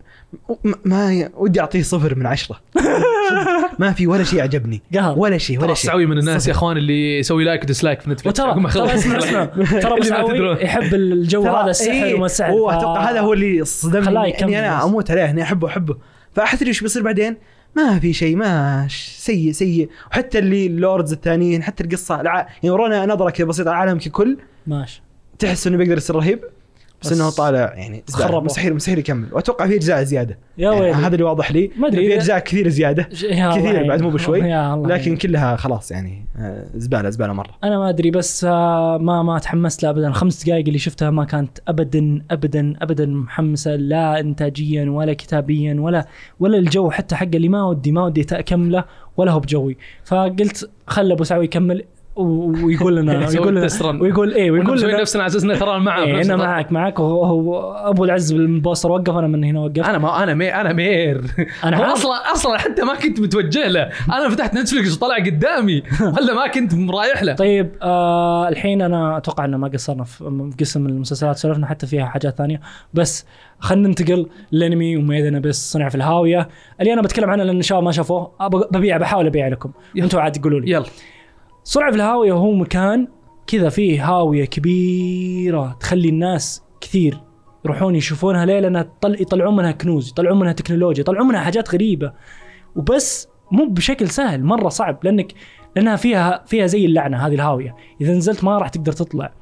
ما 0.85 1.12
ي- 1.14 1.28
ودي 1.37 1.61
أعطيه 1.61 1.83
صفر 1.83 2.14
من 2.14 2.26
عشرة. 2.26 2.61
صدق 2.74 3.78
ما 3.78 3.93
في 3.93 4.07
ولا 4.07 4.24
شيء 4.24 4.41
عجبني. 4.43 4.83
قهر. 4.95 5.18
ولا 5.18 5.39
شيء 5.39 5.59
ولا 5.59 5.66
شيء. 5.66 5.72
السعوي 5.72 6.07
من 6.07 6.18
الناس 6.18 6.47
يا 6.47 6.53
أخوان 6.53 6.76
اللي 6.76 7.18
يسوي 7.18 7.45
like 7.45 7.62
و 7.62 7.67
dislike 7.67 8.01
في 8.01 8.11
نتفلكس 8.11 8.41
وترى. 8.41 8.70
ترى 8.72 8.95
اسمع 8.95 9.18
اسمع. 9.18 9.45
ترى 9.83 10.03
سعوي. 10.03 10.62
يحب 10.64 10.95
الجو 10.95 11.43
هذا 11.43 11.70
السحر 11.70 11.93
إيه، 11.93 12.14
وما 12.14 12.26
السحر 12.26 12.51
هو 12.51 12.70
أتوقع 12.70 13.11
هذا 13.11 13.20
هو 13.20 13.33
اللي 13.33 13.64
صدمني 13.64 14.43
إني 14.43 14.59
أنا. 14.59 14.85
أموت 14.85 15.11
عليه 15.11 15.30
إني 15.30 15.43
أحبه 15.43 15.68
أحبه. 15.68 15.97
فاحس 16.33 16.62
إيش 16.62 16.80
بيصير 16.80 17.03
بعدين؟ 17.03 17.37
ما 17.76 17.99
في 17.99 18.12
شيء 18.12 18.37
ما 18.37 18.87
سيء 19.16 19.53
سيء. 19.53 19.89
وحتى 20.11 20.39
اللي 20.39 20.66
اللوردز 20.66 21.12
الثانيين 21.12 21.62
حتى 21.62 21.85
القصة 21.85 22.20
الع... 22.20 22.35
يعني 22.39 22.70
ورونا 22.70 23.07
نظرة 23.07 23.30
كذا 23.30 23.47
بسيطة 23.47 23.70
على 23.70 23.83
العالم 23.85 23.99
ككل. 23.99 24.39
ماشي. 24.66 25.03
تحس 25.39 25.66
إنه 25.66 25.76
بيقدر 25.76 25.97
يصير 25.97 26.16
رهيب. 26.16 26.41
بس, 27.03 27.12
بس 27.12 27.20
انه 27.20 27.30
طالع 27.30 27.74
يعني. 27.74 28.05
خربوا. 28.11 28.40
مستحيل 28.40 28.74
مستحيل 28.74 28.98
يكمل 28.98 29.28
وأتوقع 29.32 29.66
في 29.66 29.74
أجزاء 29.74 30.03
زيادة 30.03 30.38
يا 30.59 30.70
يعني 30.70 30.80
ويلي 30.80 30.92
هذا 30.92 31.14
اللي 31.14 31.24
واضح 31.24 31.53
لي 31.53 31.70
ما 31.76 31.88
أدري 31.88 32.07
في 32.07 32.14
أجزاء 32.14 32.38
كثير 32.38 32.68
زيادة 32.68 33.03
كثير. 33.03 33.88
بعد 33.88 34.03
مو 34.03 34.11
بشوي. 34.11 34.40
لكن. 34.86 35.16
كلها 35.16 35.57
خلاص 35.57 35.90
يعني 35.90 36.26
آه، 36.38 36.66
زبالة 36.74 37.11
زبالة 37.11 37.32
مرة 37.32 37.50
أنا 37.64 37.78
ما 37.78 37.88
أدري 37.88 38.11
بس 38.11 38.44
آه، 38.44 38.98
ما 38.98 39.22
ما 39.22 39.38
تحمست 39.38 39.82
له 39.82 39.90
ابدا 39.90 40.09
الخمس 40.09 40.44
دقائق 40.44 40.66
اللي 40.66 40.78
شفتها 40.78 41.11
ما 41.11 41.24
كانت 41.24 41.59
ابدا 41.68 42.22
ابدا 42.30 42.74
ابدا 42.82 43.07
محمسة 43.07 43.76
لا 43.76 44.20
انتاجيا 44.20 44.90
ولا 44.90 45.12
كتابيا 45.12 45.76
ولا 45.80 46.07
ولا 46.40 46.59
الجو 46.59 46.90
حتى 46.90 47.16
حق 47.16 47.28
اللي 47.34 47.48
ما 47.48 47.64
ودي 47.64 47.92
ما 47.92 48.05
ودي 48.05 48.26
أكمله 48.32 48.84
ولا 49.16 49.32
هو 49.32 49.40
بجوي 49.40 49.76
فقلت 50.05 50.70
خل 50.86 51.12
أبو 51.12 51.24
سعوي 51.24 51.44
يكمل 51.44 51.84
ويقول 52.16 52.96
لنا 52.96 53.18
ويقول 53.28 53.56
لنا. 53.56 53.68
ويقول 54.00 54.34
إيه 54.34 54.50
ويقول 54.50 54.80
لنا 54.80 55.00
نفسنا 55.00 55.22
على 55.22 55.30
أساس 55.30 55.44
انه 55.44 55.58
ترى 55.58 55.80
معه 55.80 56.02
إيه 56.04 56.22
أنا. 56.22 56.36
معك 56.36 56.72
معك. 56.72 56.98
وهو 56.98 57.24
هو 57.24 57.72
أبو 57.72 58.04
العز 58.04 58.32
بالبوستر 58.32 58.90
وقف 58.92 59.16
أنا 59.16 59.26
من 59.26 59.44
هنا 59.44 59.60
وقفت. 59.60 59.78
أنا 59.78 59.98
ما 59.98 60.22
أنا 60.22 60.34
مي 60.34 60.54
أنا 60.54 60.72
مير. 60.72 61.20
عارف. 61.62 61.80
أصلا 61.80 62.32
أصلا 62.32 62.58
حتى 62.58 62.82
ما 62.84 62.94
كنت 62.94 63.20
متوجه 63.20 63.68
له. 63.68 63.82
أنا 64.12 64.28
فتحت 64.28 64.54
نتفلكس 64.54 64.96
وطلع 64.96 65.16
قدامي. 65.16 65.82
ولا 66.16 66.34
ما 66.34 66.46
كنت 66.46 66.90
رايح 66.90 67.22
له. 67.22 67.34
طيب 67.34 67.70
آه 67.82 68.48
الحين 68.48 68.82
أنا 68.82 69.16
أتوقع 69.16 69.44
ان 69.44 69.54
ما 69.54 69.68
قصرنا 69.68 70.04
في 70.04 70.50
قسم 70.60 70.86
المسلسلات 70.86 71.36
سولفنا 71.36 71.66
حتى 71.66 71.86
فيها 71.86 72.04
حاجات 72.06 72.36
ثانية. 72.38 72.60
بس 72.94 73.26
خلينا 73.58 73.88
ننتقل 73.88 74.26
للأنمي 74.52 74.96
وميدن 74.96 75.40
بس 75.40 75.72
صنع 75.72 75.88
في 75.88 75.94
الهاوية. 75.94 76.48
اللي 76.80 76.92
أنا 76.92 77.02
بتكلم 77.02 77.30
عنه 77.30 77.42
لأن 77.42 77.58
الشباب 77.58 77.82
ما 77.82 77.92
شافوه 77.92 78.30
ببيع 78.72 78.96
بحاول 78.96 79.26
ابيع 79.26 79.48
لكم. 79.48 79.70
أنتم 79.98 80.18
عاد 80.18 80.32
تقولوا 80.32 80.60
لي. 80.60 80.70
يلا. 80.70 80.86
صنع 81.64 81.90
في 81.90 81.96
الهاوية 81.96 82.32
هو 82.32 82.52
مكان 82.52 83.08
كذا 83.46 83.68
فيه 83.68 84.08
هاوية 84.10 84.44
كبيرة 84.44 85.76
تخلي 85.80 86.08
الناس 86.08 86.62
كثير 86.80 87.20
يروحون 87.64 87.96
يشوفونها 87.96 88.46
ليه؟ 88.46 88.60
لأنها 88.60 88.92
طل... 89.00 89.22
يطلعون 89.22 89.56
منها 89.56 89.72
كنوز، 89.72 90.08
يطلعون 90.08 90.38
منها 90.38 90.52
تكنولوجيا، 90.52 91.00
يطلعون 91.00 91.28
منها 91.28 91.40
حاجات 91.40 91.74
غريبة. 91.74 92.12
وبس 92.76 93.28
مو 93.52 93.66
بشكل 93.68 94.08
سهل 94.08 94.44
مرة 94.44 94.68
صعب 94.68 94.98
لانك 95.04 95.32
لأنها 95.76 95.96
فيها 95.96 96.44
فيها 96.46 96.66
زي 96.66 96.86
اللعنة 96.86 97.26
هذه 97.26 97.34
الهاوية، 97.34 97.76
إذا 98.00 98.12
نزلت 98.12 98.44
ما 98.44 98.58
راح 98.58 98.68
تقدر 98.68 98.92
تطلع. 98.92 99.32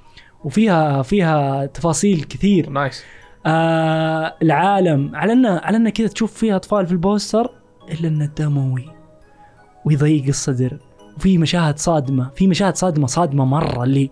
وفيها 0.44 1.02
فيها 1.02 1.66
تفاصيل 1.66 2.22
كثير. 2.22 2.70
nice 2.70 3.04
آه 3.46 4.36
العالم. 4.42 5.10
على 5.14 5.32
انه 5.32 5.58
على 5.58 5.76
إنه 5.76 5.90
كذا 5.90 6.08
تشوف 6.08 6.32
فيها 6.32 6.56
أطفال 6.56 6.86
في 6.86 6.92
ال 6.92 7.00
poster 7.00 7.50
إلا 7.90 8.08
إنه 8.08 8.26
دموي 8.38 8.84
ويضيق 9.86 10.26
الصدر. 10.26 10.78
وفي 11.20 11.38
مشاهد 11.38 11.78
صادمة 11.78 12.30
في 12.34 12.46
مشاهد 12.46 12.76
صادمة 12.76 13.06
صادمة 13.06 13.44
مرة 13.44 13.84
اللي 13.84 14.10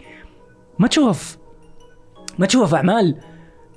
ما 0.79 0.89
تشوف 0.89 1.39
ما 2.39 2.47
تشوف 2.47 2.75
أعمال 2.75 3.17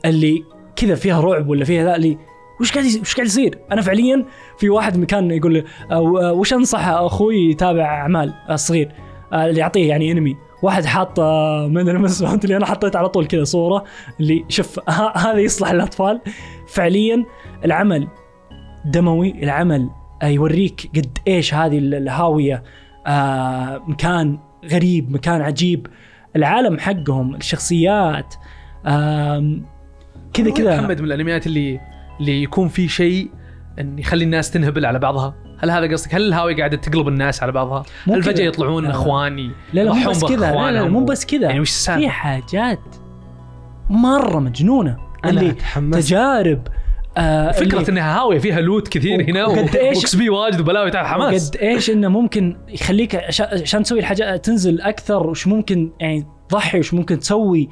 اللي 0.06 0.44
كذا 0.76 0.96
فيها 0.96 1.22
رعب 1.22 1.50
ولا 1.50 1.66
فيها 1.66 1.84
ذا 1.84 1.96
اللي 1.96 2.18
وش 2.62 2.72
قاعد 2.72 2.86
وش 2.86 3.16
قاعد 3.16 3.28
يصير؟ 3.28 3.60
أنا 3.72 3.82
فعليا 3.82 4.26
في 4.58 4.70
واحد 4.70 5.06
كان 5.06 5.32
يقول 5.32 5.54
لي 5.54 5.64
آه، 5.92 6.02
وش 6.34 6.54
أنصح 6.54 6.88
أخوي 6.88 7.50
يتابع 7.50 7.84
أعمال 7.84 8.34
الصغير؟ 8.50 8.92
آه، 9.34 9.46
اللي 9.46 9.60
يعطيه 9.60 9.90
يعني 9.90 10.12
انمي 10.12 10.38
واحد 10.64 10.86
حاط 10.86 11.20
آه، 11.20 11.68
بس 12.04 12.24
فهمت 12.24 12.44
اللي 12.46 12.58
أنا 12.58 12.66
حطيت 12.66 12.96
على 12.96 13.10
طول 13.10 13.26
كذا 13.26 13.44
صورة 13.44 13.84
اللي 14.20 14.46
شوف 14.50 14.80
هذا 15.26 15.40
يصلح 15.40 15.72
للاطفال 15.72 16.22
فعليا 16.68 17.26
العمل 17.66 18.08
دموي 18.86 19.44
العمل 19.44 19.90
آه، 20.22 20.28
يوريك 20.28 20.90
قد 20.96 21.18
إيش 21.28 21.54
هذه 21.54 21.78
ال- 21.78 21.96
الهاوية 21.96 22.64
آه، 23.08 23.82
مكان 23.88 24.40
غريب 24.72 25.12
مكان 25.12 25.42
عجيب. 25.42 25.88
العالم 26.36 26.80
حقهم 26.80 27.36
الشخصيات 27.36 28.36
كذا 30.34 30.52
كذا. 30.56 30.82
محمد 30.82 31.02
من 31.02 31.06
الأنميات 31.06 31.48
اللي 31.48 31.80
اللي 32.20 32.44
يكون 32.44 32.68
في 32.68 32.88
شيء 32.88 33.32
إن 33.80 34.00
يخلي 34.00 34.24
الناس 34.24 34.52
تنهبل 34.52 34.86
على 34.86 35.00
بعضها. 35.00 35.34
هل 35.60 35.72
هذا 35.72 35.92
قصدك؟ 35.92 36.16
هل 36.16 36.28
الهاويه 36.28 36.58
قاعدة 36.58 36.78
تقلب 36.78 37.08
الناس 37.08 37.44
على 37.44 37.52
بعضها؟ 37.52 37.84
هل 38.08 38.24
فجأة. 38.24 38.46
يطلعون 38.46 38.84
لا. 38.84 38.90
إخواني 38.92 39.52
لا 39.74 39.82
لا 39.82 39.94
مو 39.94 40.10
بس 40.10 40.26
كذا. 40.26 40.52
لا, 40.52 40.72
لا, 40.72 40.84
مو 40.84 41.06
بس 41.06 41.26
كذا. 41.26 41.48
يعني 41.48 41.60
وش 41.60 41.70
في 41.70 41.76
السالفه 41.76 42.10
حاجات 42.10 42.80
مرة 43.90 44.40
مجنونة. 44.40 44.98
أنا 45.26 45.42
اللي 45.42 45.52
تحمست 45.52 46.08
تجارب 46.08 46.68
آه 47.18 47.52
فكرة 47.52 47.90
انها 47.90 48.18
هاوية 48.20 48.40
فيها 48.40 48.62
loot 48.62 48.88
كثير 48.88 49.22
هنا 49.30 49.46
وقد 49.46 49.76
و 49.76 50.16
XP 50.16 50.30
واجد 50.30 50.60
وبلاوي 50.60 50.92
تعال 50.92 51.06
حماس. 51.06 51.50
قد 51.50 51.58
إيش 51.58 51.90
إنه 51.90 52.08
ممكن 52.08 52.58
يخليك 52.70 53.16
عش- 53.16 53.42
عشان 53.42 53.84
تسوي 53.84 54.00
الحاجة 54.00 54.38
تنزل 54.38 54.82
أكثر 54.82 55.28
وش 55.28 55.48
ممكن 55.48 55.92
يعني 56.00 56.26
تضحي 56.50 56.80
وش 56.80 56.94
ممكن 56.94 57.20
تسوي. 57.20 57.70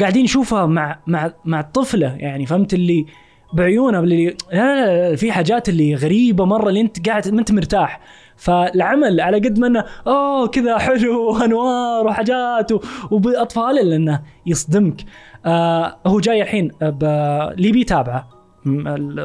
قاعدين 0.00 0.24
نشوفها 0.24 0.66
مع 0.66 0.98
مع 1.06 1.32
مع 1.44 1.60
الطفلة 1.60 2.16
يعني 2.18 2.46
فهمت 2.46 2.74
اللي 2.74 3.06
بعيونها 3.52 4.00
اللي 4.00 4.26
لا 4.26 4.36
لا, 4.52 5.10
لا, 5.10 5.16
في 5.16 5.32
حاجات 5.32 5.68
اللي 5.68 5.94
غريبة 5.94 6.44
مرة 6.44 6.68
اللي 6.68 6.80
أنت 6.80 7.08
قاعد 7.08 7.28
ما 7.28 7.40
أنت 7.40 7.52
مرتاح. 7.52 8.00
فالعمل 8.36 9.20
على 9.20 9.36
قد 9.36 9.58
ما 9.58 9.66
إنه 9.66 9.84
أوه 10.06 10.46
كذا 10.48 10.78
حلو 10.78 11.30
وانوار 11.32 12.06
وحاجات 12.06 12.72
وبأطفال 13.10 13.78
إلا 13.78 13.96
إنه 13.96 14.22
يصدمك. 14.46 15.00
آه 15.46 15.96
هو 16.06 16.20
جاي 16.20 16.42
الحين 16.42 16.70
اللي 16.82 17.72
بيتابعه 17.72 18.37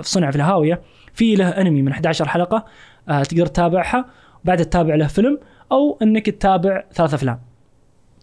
صنع 0.02 0.30
في 0.32 0.36
الهاوية. 0.36 0.82
في 1.14 1.36
له 1.36 1.50
أنمي 1.50 1.82
من 1.82 1.92
11 1.92 2.28
حلقة 2.28 2.66
آه 3.10 3.24
تقدر 3.24 3.46
تتابعها. 3.46 4.06
بعد 4.46 4.58
تتابع 4.66 4.96
له 4.96 5.08
فيلم 5.08 5.40
أو 5.72 5.98
إنك 6.02 6.30
تتابع 6.30 6.84
ثلاث 6.94 7.14
أفلام. 7.14 7.40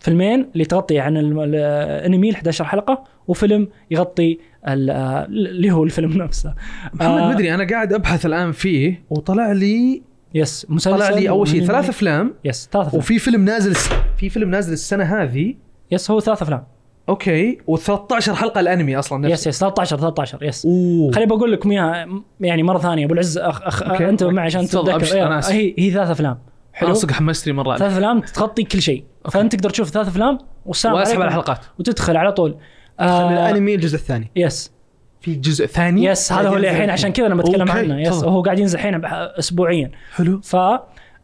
فيلمين 0.00 0.46
اللي 0.52 0.64
تغطي 0.64 0.98
عن 0.98 1.16
الأنمي 1.16 2.30
ال 2.30 2.34
11 2.34 2.64
حلقة 2.64 3.04
وفيلم 3.28 3.68
يغطي 3.90 4.38
آه، 4.64 5.24
اللي 5.24 5.70
هو 5.72 5.84
الفيلم 5.84 6.12
نفسه. 6.22 6.54
محمد 6.94 7.18
آه، 7.20 7.28
مدري 7.28 7.54
أنا 7.54 7.66
قاعد 7.68 7.92
أبحث 7.92 8.26
الآن 8.26 8.52
فيه 8.52 9.02
وطلع 9.10 9.52
لي 9.52 10.02
yes 10.34 10.66
مسلسل 10.68 10.96
طلع 10.98 11.10
لي 11.10 11.28
أول 11.28 11.48
شيء. 11.48 11.64
ثلاث 11.64 11.88
أفلام 11.88 12.34
yes 12.44 12.68
ثلاث 12.72 12.86
أفلام. 12.86 12.98
وفي 12.98 13.18
فيلم 13.18 13.44
نازل 13.44 13.74
في 14.16 14.28
فيلم 14.28 14.50
نازل 14.50 14.72
السنة 14.72 15.04
هذه. 15.04 15.54
yes 15.90 16.10
هو 16.10 16.20
ثلاث 16.20 16.42
أفلام. 16.42 16.64
okay. 17.10 17.58
و13 17.70 18.30
حلقة 18.30 18.60
الأنمي 18.60 18.98
أصلا 18.98 19.28
yes 19.28 19.32
نفسه. 19.32 19.48
yes 19.48 19.58
13 19.58 19.98
13 19.98 20.44
yes. 20.44 20.62
خليني 21.14 21.26
بقول 21.26 21.52
لكم 21.52 21.70
إياها 21.70 22.08
يعني 22.40 22.62
مرة 22.62 22.78
ثانية 22.78 23.04
أبو 23.04 23.14
العز 23.14 23.38
أخ 23.38 23.62
أخ. 23.62 23.82
أنت 23.82 24.24
معي 24.24 24.46
عشان 24.46 24.66
تفضل، 24.66 25.00
تتذكر. 25.00 25.26
أنا 25.26 25.38
آسف. 25.38 25.52
هي 25.52 25.74
هي 25.78 25.90
ثلاث 25.90 26.10
أفلام. 26.10 26.38
حلو؟ 26.72 26.94
صدق 26.94 27.12
حمستني 27.12 27.52
مرة 27.52 27.76
ثلاث 27.76 27.92
أفلام 27.92 28.20
تغطي 28.20 28.64
كل 28.64 28.82
شيء. 28.82 29.04
فأنت 29.30 29.54
تقدر 29.54 29.70
تشوف 29.70 29.90
ثلاث 29.90 30.08
أفلام 30.08 30.38
والسلام 30.66 30.94
وأسحب 30.94 31.20
على 31.20 31.28
الحلقات. 31.28 31.58
وتدخل 31.78 32.16
على 32.16 32.32
طول. 32.32 32.56
خلي 32.98 33.08
آه 33.08 33.50
الأنمي 33.50 33.74
الجزء 33.74 33.96
الثاني. 33.96 34.30
يس. 34.36 34.72
في 35.20 35.34
جزء 35.34 35.66
ثاني؟ 35.66 36.04
yes 36.04 36.32
هذا 36.32 36.48
هو 36.48 36.56
اللي 36.56 36.70
الحين 36.70 36.90
عشان 36.90 37.12
كذا 37.12 37.26
أنا 37.26 37.34
بتكلم 37.34 37.70
عنه. 37.70 38.00
yes. 38.00 38.24
هو 38.24 38.42
قاعد 38.42 38.58
ينزل 38.58 38.78
الحين 38.78 39.00
اسبوعيا. 39.04 39.90
حلو. 40.14 40.40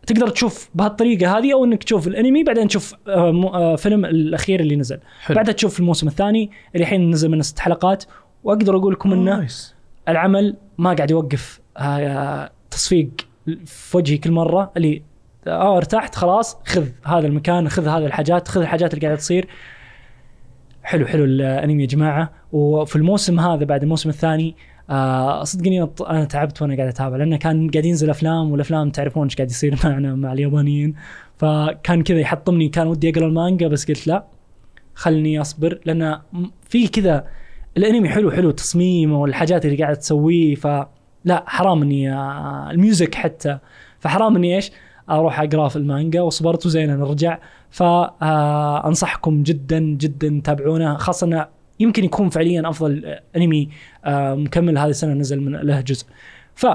فتقدر 0.06 0.28
تشوف 0.28 0.68
بهالطريقة 0.74 1.38
هذه 1.38 1.52
أو 1.52 1.64
إنك 1.64 1.84
تشوف 1.84 2.06
الأنمي 2.06 2.44
بعدين 2.44 2.68
تشوف 2.68 2.94
آه، 3.08 3.50
آه، 3.54 3.76
فيلم 3.76 4.04
الأخير 4.04 4.60
اللي 4.60 4.76
نزل. 4.76 4.98
حلو. 5.20 5.36
بعدها 5.36 5.52
تشوف 5.52 5.80
الموسم 5.80 6.08
الثاني 6.08 6.50
اللي 6.74 6.84
الحين 6.84 7.10
نزل 7.10 7.28
منه 7.28 7.42
ست 7.42 7.58
حلقات. 7.58 8.04
وأقدر 8.44 8.76
أقول 8.76 8.92
لكم 8.92 9.12
إنه 9.12 9.36
nice. 9.36 9.74
العمل 10.08 10.56
ما 10.78 10.92
قاعد 10.92 11.10
يوقف 11.10 11.60
آه، 11.76 12.50
تصفيق 12.70 13.08
في 13.66 13.96
وجهي 13.96 14.18
كل 14.18 14.30
مرة 14.30 14.72
اللي 14.76 15.02
آه 15.46 15.76
ارتحت 15.76 16.14
خلاص 16.14 16.56
خذ 16.64 16.86
هذا 17.04 17.26
المكان 17.26 17.68
خذ 17.68 17.88
هذه 17.88 18.06
الحاجات 18.06 18.48
خذ 18.48 18.60
الحاجات 18.60 18.94
اللي 18.94 19.06
قاعدة 19.06 19.20
تصير. 19.20 19.48
حلو 20.82 21.06
حلو 21.06 21.24
الأنمي 21.24 21.82
يا 21.82 21.88
جماعة. 21.88 22.32
وفي 22.52 22.96
الموسم 22.96 23.40
هذا 23.40 23.64
بعد 23.64 23.82
الموسم 23.82 24.08
الثاني 24.08 24.56
آه 24.90 25.44
صدقني 25.44 25.88
أنا 26.00 26.24
تعبت 26.24 26.62
وأنا 26.62 26.76
قاعد 26.76 26.88
أتابع 26.88 27.16
لأنه 27.16 27.36
كان 27.36 27.70
قاعد 27.70 27.84
ينزل 27.84 28.10
أفلام 28.10 28.50
والأفلام 28.50 28.90
تعرفون 28.90 29.24
إيش 29.24 29.36
قاعد 29.36 29.50
يصير 29.50 29.78
معنا 29.84 30.14
مع 30.14 30.32
اليابانيين. 30.32 30.94
فكان 31.38 32.02
كذا 32.02 32.18
يحطمني 32.18 32.68
كان 32.68 32.86
ودي 32.86 33.10
أقرأ 33.10 33.26
المانجا 33.26 33.68
بس 33.68 33.88
قلت 33.88 34.06
لا 34.06 34.24
خلني 34.94 35.40
أصبر 35.40 35.80
لأن 35.84 36.18
في 36.68 36.88
كذا 36.88 37.26
الأنمي 37.76 38.08
حلو 38.08 38.30
حلو 38.30 38.50
تصميمه 38.50 39.20
والحاجات 39.20 39.64
اللي 39.66 39.76
قاعد 39.76 39.96
تسويه 39.96 40.54
فلا 40.54 41.44
حرام 41.46 41.82
إني 41.82 42.12
آه، 42.12 42.70
الميوزك 42.70 43.14
حتى. 43.14 43.58
فحرام 44.00 44.36
إني 44.36 44.56
إيش؟ 44.56 44.72
أروح 45.10 45.40
أقرأ 45.40 45.68
في 45.68 45.76
المانجا 45.76 46.22
وصبرت 46.22 46.66
وزين 46.66 46.96
نرجع 46.96 47.38
فانصحكم 47.70 49.42
جدا 49.42 49.78
جدا 49.78 50.40
تابعونه 50.44 50.96
خاصة 50.96 51.48
يمكن 51.80 52.04
يكون 52.04 52.28
فعليا 52.28 52.68
أفضل 52.68 53.16
أنمي 53.36 53.68
آه، 54.04 54.34
مكمل 54.34 54.78
هذه 54.78 54.90
السنة 54.90 55.12
نزل 55.14 55.40
من 55.40 55.52
له 55.56 55.80
جزء. 55.80 56.04
ف 56.54 56.66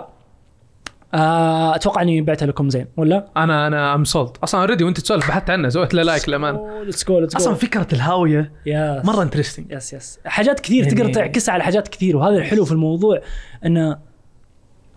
آه، 1.14 1.76
أتوقع 1.76 2.02
أني 2.02 2.22
بعت 2.22 2.44
لكم 2.44 2.70
زين 2.70 2.88
ولا؟ 2.98 3.28
أنا 3.38 3.68
أنا 3.68 3.96
I'm 3.96 4.04
sold 4.04 4.38
أصلا 4.44 4.62
already 4.62 4.84
وأنت 4.84 5.00
تسولف 5.00 5.28
بحثت 5.28 5.50
عنه 5.50 5.70
سويت 5.70 5.94
له 5.94 6.04
like 6.04 6.30
للأمانة. 6.30 6.84
let's 6.84 7.06
go 7.08 7.20
let's 7.20 7.36
أصلا 7.36 7.54
فكرة 7.56 7.88
الهاوية 7.94 8.52
yes 8.66 9.06
مرة 9.06 9.24
interesting 9.24 9.72
yes 9.72 9.94
yes 9.94 10.20
حاجات 10.26 10.60
كثير 10.60 10.84
يعني- 10.84 10.96
تقدر 10.96 11.14
تعكسها 11.14 11.54
على 11.54 11.64
حاجات 11.64 11.88
كثير 11.88 12.18
وهذا 12.18 12.38
الحلو 12.38 12.66
في 12.66 12.72
الموضوع 12.72 13.22
إنه 13.66 13.98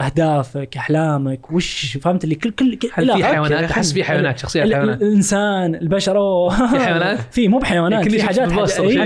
أهدافك 0.01 0.77
أحلامك 0.77 1.53
وش 1.53 1.97
فهمت 1.97 2.25
اللي 2.25 2.35
كل 2.35 2.51
كل, 2.51 2.79
كل 2.79 2.89
هل 2.93 3.13
في 3.17 3.25
حيوانات 3.25 3.71
أحس 3.71 3.93
في 3.93 4.05
حيوانات 4.05 4.39
شخصيات 4.39 4.67
ال- 4.67 4.75
حيوانات 4.75 5.03
الإنسان 5.03 5.75
البشر 5.75 6.17
أوه. 6.19 6.49
في 6.71 6.79
حيوانات؟ 6.85 7.19
في 7.35 7.49
مو 7.49 7.59
بحيوانات 7.59 8.09
في 8.09 8.23
حاجات. 8.23 8.53
إيه، 8.79 9.03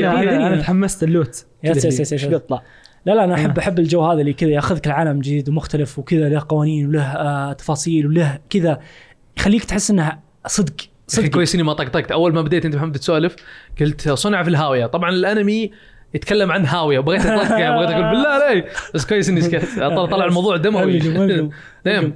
أنا. 0.47 0.57
تحمست 0.57 1.03
ال 1.03 1.11
loot 1.11 1.45
yes- 1.65 1.85
yes- 1.85 2.13
yes-. 2.13 2.25
بيطلع 2.25 2.63
لا 3.07 3.13
لا 3.13 3.25
أنا 3.25 3.35
احب 3.35 3.59
آه. 3.59 3.63
أحب 3.63 3.79
الجو 3.79 4.05
هذا 4.05 4.21
اللي 4.21 4.33
كذا 4.33 4.51
ياخذك 4.51 4.87
لعالم 4.89 5.21
جديد 5.21 5.49
ومختلف 5.49 5.99
وكذا 5.99 6.29
له 6.29 6.43
قوانين 6.49 6.89
وله 6.89 7.03
آه 7.03 7.53
تفاصيل 7.53 8.07
وله 8.07 8.39
كذا 8.51 8.81
يخليك 9.39 9.65
تحس 9.65 9.91
انها 9.91 10.21
صدق 10.47 10.75
صدق 11.07 11.27
كويس 11.29 11.55
إني 11.55 11.63
ما 11.63 11.73
طقطقت 11.73 12.13
أول 12.13 12.35
ما 12.35 12.43
بديت 12.43 12.65
أنت 12.65 12.77
محمد 12.77 12.97
تسولف 12.99 13.37
قلت 13.81 14.09
صنع 14.09 14.43
في 14.43 14.49
الهاوية 14.51 14.87
طبعا 14.87 15.11
الأنمي 15.11 15.71
يتكلم 16.15 16.53
عن 16.53 16.67
هاوية. 16.67 17.01
بغيت 17.01 17.25
يعني 17.25 17.77
بغيت 17.77 17.91
أقول 17.91 18.03
بالله 18.11 18.29
عليك. 18.29 18.65
بس 18.95 19.07
كويس 19.07 19.29
إني 19.29 19.41
سكت 19.41 19.79
طلع 20.11 20.25
الموضوع 20.25 20.57
دموي. 20.57 20.99
نعم. 21.87 22.13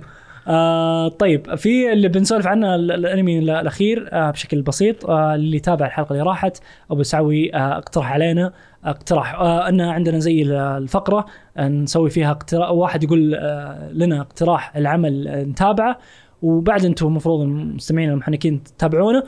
آه 0.49 1.09
طيب 1.09 1.55
في 1.55 1.93
اللي 1.93 2.09
بنسولف 2.09 2.47
عنه 2.47 2.75
ال- 2.75 2.93
الأنمي 2.93 3.39
ال- 3.39 3.51
الأخير 3.51 4.09
آه 4.13 4.31
بشكل 4.31 4.63
بسيط 4.63 5.07
آه 5.11 5.35
اللي 5.35 5.61
تابع 5.61 5.87
الحلقة 5.87 6.13
اللي 6.13 6.23
راحت 6.23 6.57
أبو 6.91 7.03
سعوي 7.03 7.55
آه 7.55 7.79
اقترح 7.79 8.13
علينا 8.13 8.53
اقترح 8.85 9.35
آه 9.35 9.69
أن 9.69 9.81
عندنا 9.81 10.19
زي 10.19 10.43
ال- 10.43 10.53
الفقرة 10.53 11.27
نسوي 11.59 12.11
فيها 12.11 12.31
اقتراح 12.31 12.71
واحد 12.71 13.05
يقول 13.05 13.35
آه 13.35 13.91
لنا 13.93 14.21
اقتراح 14.21 14.77
العمل 14.77 15.29
نتابعه 15.49 15.99
وبعد 16.43 16.85
أنتم 16.85 17.07
المفروض 17.07 17.41
المستمعين 17.41 18.11
المحنكين 18.11 18.63
تتابعونه 18.65 19.23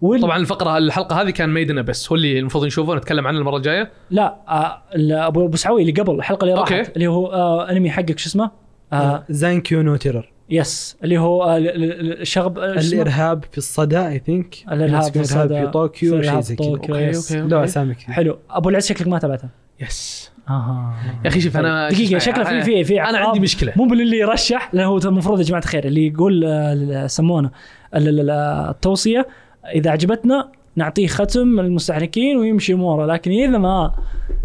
وال... 0.00 0.20
طبعا 0.20 0.36
الفقرة 0.36 0.78
الحلقة 0.78 1.22
هذه 1.22 1.30
كان 1.30 1.48
ميدنا 1.54 1.82
بس 1.82 2.12
هو 2.12 2.16
اللي 2.16 2.38
المفروض 2.38 2.64
نشوفه 2.64 2.94
نتكلم 2.94 3.26
عنه 3.26 3.38
المرة 3.38 3.56
الجاية؟ 3.56 3.90
لا 4.10 4.36
آه 4.48 4.82
ابو 5.26 5.44
أبو 5.46 5.56
سعوي 5.56 5.82
اللي 5.82 5.92
قبل 5.92 6.14
الحلقة 6.14 6.44
اللي 6.44 6.54
راحت 6.54 6.72
okay. 6.72 6.92
اللي 6.94 7.06
هو 7.06 7.26
آه 7.26 7.70
انمي 7.70 7.90
حقك 7.90 8.18
شو 8.18 8.28
اسمه؟ 8.28 8.50
آه 8.92 9.24
Zankyou 9.30 9.82
no 9.82 9.96
Terror 9.96 10.32
yes 10.50 10.96
اللي 11.04 11.18
هو 11.18 11.42
آه 11.44 11.56
ال- 11.56 11.68
ال- 11.84 12.20
الشغب؟ 12.20 12.58
الإرهاب 12.58 13.44
في 13.52 13.58
الصدى 13.58 13.98
I 14.08 14.18
think 14.26 14.54
الإرهاب 14.72 15.12
في 15.12 15.20
الصدى 15.20 15.60
في 15.60 15.66
طوكيو 15.66 16.14
الإرهاب 16.16 16.42
شيء 16.42 16.56
زي 16.56 16.56
في 16.56 16.78
كذا. 16.86 17.00
yes. 17.00 17.32
okay. 17.32 17.48
لا 17.48 17.64
اسامي 17.64 17.94
حلو. 17.94 18.38
أبو 18.50 18.68
العز 18.68 18.86
شكلك 18.86 19.08
ما 19.08 19.18
تابعته. 19.18 19.48
yes 19.80 20.30
أها 20.50 20.94
يا 21.24 21.28
أخي 21.28 21.40
شوف 21.40 21.56
أنا 21.56 21.88
دقيقة 21.88 22.18
شكله 22.18 22.44
في 22.44 22.62
في 22.62 22.84
في 22.84 23.02
أنا. 23.02 23.18
عندي 23.18 23.40
مشكلة. 23.40 23.72
مو 23.76 23.84
باللي 23.84 24.18
يرشح 24.18 24.70
لأنه 24.74 24.88
هو 24.88 24.98
المفروض 24.98 25.38
يا 25.38 25.44
جماعة 25.44 25.60
الخير 25.62 25.84
اللي 25.84 26.06
يقول 26.06 26.44
آه، 26.44 27.04
يسمونه 27.04 27.50
ال- 27.94 28.20
ال- 28.20 28.30
التوصية 28.70 29.26
إذا 29.74 29.90
عجبتنا 29.90 30.48
نعطيه 30.76 31.06
ختم 31.06 31.60
المستحركين 31.60 32.36
ويمشي 32.36 32.72
أموره 32.72 33.06
لكن 33.06 33.30
إذا 33.30 33.58
ما 33.58 33.92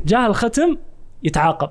جاه 0.05 0.27
الختم 0.27 0.77
يتعاقب. 1.23 1.69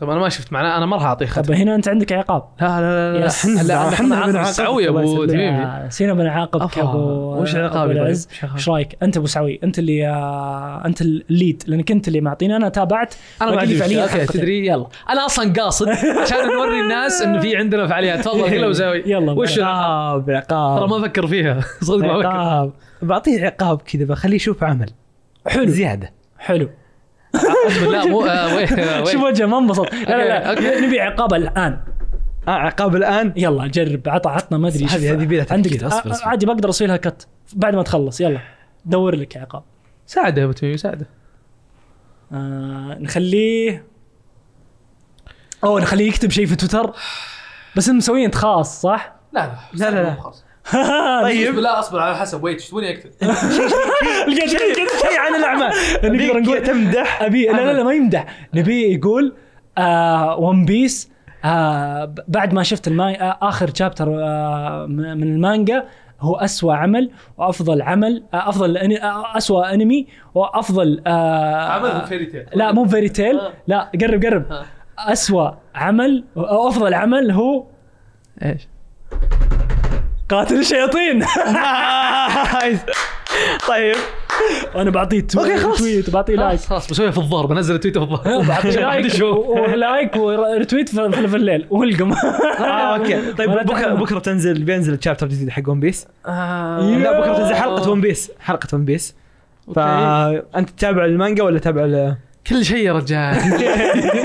طب 0.00 0.10
أنا 0.10 0.20
ما 0.20 0.28
شفت 0.28 0.52
معناه 0.52 0.76
أنا 0.76 0.86
ما 0.86 0.96
راح 0.96 1.04
أعطيه 1.04 1.26
ختم. 1.26 1.42
طب 1.42 1.52
هنا 1.52 1.74
أنت 1.74 1.88
عندك 1.88 2.12
عقاب. 2.12 2.42
لا 2.60 2.66
لا 2.80 3.12
لا 3.12 3.18
لا 3.18 3.26
yes. 3.26 3.46
لا 3.46 3.88
إحنا 3.88 4.06
بنعاقب 4.06 4.36
إحنا 4.36 4.44
سعوي 4.44 4.84
يا 4.84 4.88
أبو. 4.88 5.24
تميمي 5.24 5.66
سينا 5.88 6.14
بنعاقبك 6.14 6.62
أفا، 6.62 6.82
ابو 6.82 6.98
وش 7.42 7.54
عقابي 7.56 7.92
طيب؟ 7.94 8.02
العز؟ 8.02 8.28
إيش 8.54 8.68
رأيك؟ 8.68 8.96
أنت 9.02 9.16
أبو 9.16 9.26
سعوي 9.26 9.60
أنت 9.64 9.78
اللي 9.78 10.08
آه، 10.08 10.82
أنت 10.86 11.02
ال 11.02 11.14
lead 11.14 11.62
لأنك 11.66 11.90
أنت 11.90 12.08
اللي 12.08 12.20
معطيني. 12.20 12.56
أنا 12.56 12.68
تابعت 12.68 13.14
أنا 13.42 13.50
ما 13.50 13.60
عندي 13.60 13.76
فعلياً 13.76 14.06
حلقتين. 14.06 14.40
تدري 14.40 14.66
يلا. 14.66 14.86
أنا 15.10 15.26
أصلا 15.26 15.52
قاصد 15.52 15.88
عشان 16.22 16.38
نوري 16.56 16.80
الناس 16.80 17.22
انه 17.22 17.40
في 17.40 17.56
عندنا 17.56 17.86
فعاليات. 17.86 18.20
تفضل 18.20 18.50
كله 18.50 18.68
وسوي 18.68 19.02
يلا. 19.12 19.32
وش؟ 19.32 19.58
العقاب؟ 19.58 20.30
عقاب 20.30 20.30
عقاب. 20.30 20.78
ترى 20.80 20.88
ما 20.88 21.06
أفكر 21.06 21.26
فيها. 21.26 21.60
صدق 21.82 22.04
ما 22.06 22.16
أفكر. 22.64 22.72
بعطيه 23.02 23.46
عقاب 23.46 23.82
كذا 23.82 24.04
بخليه 24.04 24.36
يشوف 24.36 24.64
عمل. 24.64 24.90
حلو. 25.46 25.66
زيادة. 25.66 26.10
حلو. 26.38 26.68
لا 27.90 28.06
مو 28.06 28.26
آه، 28.26 28.54
وين 28.56 28.66
شوف 29.06 29.22
وجهه 29.22 29.46
ما 29.46 29.58
انبسط. 29.58 29.92
لا 29.92 29.98
لا 29.98 30.54
لا. 30.54 30.80
نبي 30.86 31.00
عقاب 31.00 31.34
الآن. 31.34 31.80
آه 32.48 32.50
عقاب 32.50 32.96
الآن؟ 32.96 33.32
يلا 33.36 33.66
جرب 33.66 34.08
عطى 34.08 34.30
عطنا 34.30 34.58
ما 34.58 34.68
أدري 34.68 34.84
هذه-. 34.84 35.12
هذه 35.12 35.22
يبيلها 35.22 35.46
عندك 35.50 35.82
آه،. 35.82 36.02
عادي 36.22 36.46
بقدر 36.46 36.68
أسوي 36.68 36.88
لها 36.88 36.96
كت 36.96 37.26
بعد 37.52 37.74
ما 37.74 37.82
تخلص 37.82 38.20
يلا. 38.20 38.40
دور 38.84 39.14
لك 39.14 39.36
عقاب. 39.36 39.62
ساعده 40.06 40.40
يا 40.40 40.44
أبو 40.46 40.52
تميمي 40.52 40.76
ساعده. 40.76 41.06
آه 42.32 42.96
نخليه. 43.00 43.84
أوه 45.64 45.80
نخليه 45.80 46.08
يكتب 46.08 46.30
شيء 46.30 46.46
في 46.46 46.56
تويتر. 46.56 46.92
بس 47.76 47.88
إنه 47.88 47.98
مسويه 47.98 48.26
انت 48.26 48.34
خاص 48.34 48.80
صح؟ 48.82 49.14
لا 49.32 49.52
لا، 49.74 49.90
لا، 49.90 50.02
لا. 50.02 50.32
طيب. 51.22 51.54
لا 51.64 51.78
اصبر 51.78 51.98
على 52.00 52.16
حسب 52.16 52.42
wait 52.44 52.56
إيش 52.60 52.68
تبوني 52.68 52.90
أكتب؟ 52.90 53.10
لقيت 54.28 54.50
شيء 55.00 55.18
عن 55.18 55.34
الأعمال. 55.34 55.70
نقدر 56.04 56.40
نقول 56.40 56.62
تمدح 56.62 57.22
أبي 57.22 57.46
لا 57.46 57.52
لا 57.52 57.72
لا 57.72 57.82
ما 57.82 57.92
يمدح. 57.92 58.26
نبي 58.54 58.94
يقول 58.94 59.32
آه 59.78 60.36
One 60.38 60.64
Piece 60.64 61.10
آه 61.44 62.14
بعد 62.28 62.54
ما 62.54 62.62
شفت 62.62 62.88
الماي 62.88 63.14
آه 63.14 63.38
آخر 63.42 63.70
chapter 63.74 64.08
آه 64.24 64.86
من 64.86 65.22
المانجا 65.22 65.84
هو 66.20 66.36
أسوأ 66.36 66.74
عمل 66.74 67.10
وأفضل 67.38 67.82
عمل 67.82 68.22
آه 68.34 68.48
أفضل 68.48 68.76
أني 68.76 69.04
آه 69.04 69.36
أسوأ 69.36 69.74
انمي 69.74 70.06
وأفضل 70.34 71.02
آه 71.06 71.64
عمل 71.70 72.06
Fairy 72.06 72.26
Tail 72.26 72.46
لا 72.54 72.72
مو 72.72 72.84
Fairy 72.84 73.08
Tail 73.08 73.38
آه. 73.40 73.52
لا 73.66 73.90
قرب 74.00 74.24
قرب. 74.24 74.52
آه. 74.52 74.64
أسوأ 74.98 75.50
عمل 75.74 76.24
أو 76.36 76.68
أفضل 76.68 76.94
عمل 76.94 77.30
هو 77.30 77.64
إيش؟ 78.42 78.68
قاتل 80.30 80.58
الشياطين. 80.58 81.24
طيب. 83.68 83.96
وأنا 84.74 84.90
بعطيه 84.90 85.26
okay، 85.38 85.56
خلاص. 85.56 85.78
tweet 85.78 86.10
بعطيه 86.10 86.34
like. 86.36 86.60
خلاص 86.60 86.90
بسويها 86.90 87.10
في 87.10 87.18
الظهر 87.18 87.46
بنزل 87.46 87.78
تويتر 87.78 88.06
في 88.06 88.12
الظهر 88.12 88.42
بعطيه 88.42 88.70
like 88.80 89.22
و 89.22 89.41
like 89.41 90.16
و 90.16 90.25
retweet 90.25 90.88
في 90.88 91.36
الليل. 91.36 91.66
والقم. 91.70 92.12
آه 92.12 92.96
okay. 92.96 93.32
طيب 93.38 93.50
بكره. 93.50 93.94
بكرة 93.94 94.18
تنزل 94.18 94.62
بينزل 94.62 94.94
ال 94.94 94.98
chapter 94.98 95.26
الجديد 95.26 95.50
حق 95.50 95.68
One 95.68 95.80
Piece 95.80 96.06
آه، 96.26 96.80
لا 96.80 97.20
بكرة 97.20 97.36
تنزل 97.36 97.54
حلقة 97.54 97.90
One 97.90 98.00
Piece 98.00 98.32
حلقة 98.40 98.68
One 98.72 98.84
Piece 98.84 99.14
فأنت 99.74 100.70
تتابع 100.70 101.04
المانجا 101.04 101.42
ولا 101.42 101.58
تتابع 101.58 102.14
كل 102.46 102.64
شيء 102.64 102.86
يا 102.86 102.92
رجال. 102.92 103.36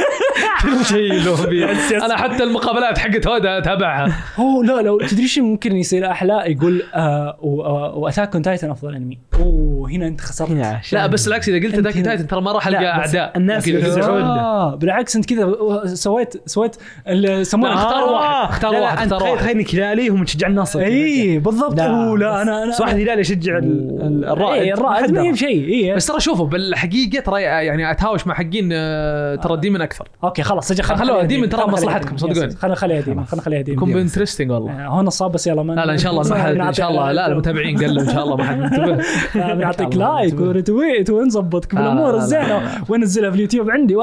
كل 0.65 0.85
شيء 0.85 1.13
له 1.13 1.45
بي. 1.49 1.65
أنا 2.05 2.17
حتى 2.17 2.43
المقابلات 2.43 2.97
حقت 2.97 3.27
هودا 3.27 3.57
أتابعها. 3.57 4.15
هو 4.37 4.63
لا 4.63 4.81
لو 4.81 4.99
تدري 4.99 5.23
إيش 5.23 5.39
ممكن 5.39 5.75
يصير 5.75 6.11
أحلى؟ 6.11 6.43
يقول 6.45 6.83
آه 6.95 7.37
و 7.95 8.01
Attack 8.01 8.33
on 8.33 8.41
Titan 8.41 8.69
أفضل 8.69 8.95
أنمي. 8.95 9.17
أوه 9.39 9.89
هنا 9.91 10.07
أنت 10.07 10.21
خسرت. 10.21 10.51
لا 10.91 11.07
بس 11.07 11.27
العكس 11.27 11.49
إذا 11.49 11.65
قلت 11.67 11.75
هنا. 11.75 12.03
Titan 12.03 12.27
ترى 12.27 12.41
ما 12.41 12.51
راح 12.51 12.67
ألقى 12.67 12.85
أعداء. 12.87 13.33
الناس. 13.37 13.67
يفزعون. 13.67 14.21
آه 14.21 14.75
بالعكس 14.75 15.15
أنت 15.15 15.25
كذا 15.25 15.55
سويت 15.85 16.33
سويت 16.45 16.75
يسمونه 17.07 17.73
أختار 17.73 18.03
آه، 18.03 18.11
واحد، 18.11 18.49
أختار 18.49 18.71
لا، 18.71 18.77
لا، 18.77 18.83
واحد، 18.83 18.97
أختار 18.97 19.19
تخيل 19.19 19.31
واحد. 19.31 19.43
تخيل 19.43 19.57
انك 19.57 19.75
هلالي 19.75 20.09
هم 20.09 20.23
تشجع 20.23 20.47
النصر 20.47 20.79
اي 20.79 21.39
بالضبط 21.39 21.77
لا 21.77 21.85
أوه 21.87 22.17
لا 22.17 22.41
أنا 22.41 22.63
أنا 22.63 22.71
واحد 22.79 22.95
هلالي 22.95 23.21
يشجع 23.21 23.57
ال- 23.57 23.97
ال- 24.01 24.25
الرائد؟ 24.25 24.61
إيه، 24.61 24.73
الرائد 24.73 25.11
ما 25.11 25.21
هي 25.21 25.31
بشيء 25.31 25.67
اي 25.89 25.95
بس 25.95 26.05
ترى 26.07 26.19
شوفوا 26.19 26.45
بالحقيقة 26.47 27.19
ترى 27.19 27.41
يعني 27.41 27.91
أتهاوش 27.91 28.27
مع 28.27 28.33
حقين 28.33 28.69
آه، 28.73 29.35
ترى 29.35 29.57
Demon 29.57 29.81
أكثر. 29.81 30.07
okay 30.23 30.43
خلاص. 30.43 30.54
أجي 30.71 30.83
خلينا 30.83 31.03
خلوها 31.05 31.23
Demon، 31.23 31.49
ترى 31.49 31.67
مصلحتكم، 31.67 32.17
صدقوني. 32.17 32.49
خلينا 32.55 32.75
نخليها 32.75 33.01
Demon 33.01 33.25
خلينا 33.25 33.41
نخليها 33.41 33.59
يكون 33.59 33.87
Demon 33.87 33.93
ب 34.01 34.05
interesting 34.05 34.51
والله. 34.51 34.71
آه، 34.71 34.87
هو 34.87 35.01
نصاب 35.01 35.31
بس 35.31 35.47
يلا 35.47 35.63
ما 35.63 35.73
لا 35.73 35.85
لا 35.85 35.93
إن 35.93 35.97
شاء 35.97 36.11
الله 36.11 36.29
ما 36.29 36.43
حد 36.43 36.55
ان 36.55 36.73
شاء 36.73 36.89
الله. 36.89 37.11
لا 37.11 37.27
المتابعين 37.27 37.77
قلوا 37.77 38.01
إن 38.01 38.09
شاء 38.13 38.23
الله 38.23 38.35
ما 38.35 38.43
حد 38.43 38.57
منتبه 38.65 39.03
بنعطيك 39.53 39.95
like. 39.95 40.39
و 40.39 40.48
retweet 40.48 41.09
ونظبطك 41.09 41.73
لا، 41.75 41.79
لا، 41.79 41.85
بالأمور 41.89 42.11
لا، 42.11 42.17
الزينة. 42.17 42.61
وننزلها 42.89 43.29
في 43.29 43.35
اليوتيوب 43.35 43.69
عندي. 43.69 43.95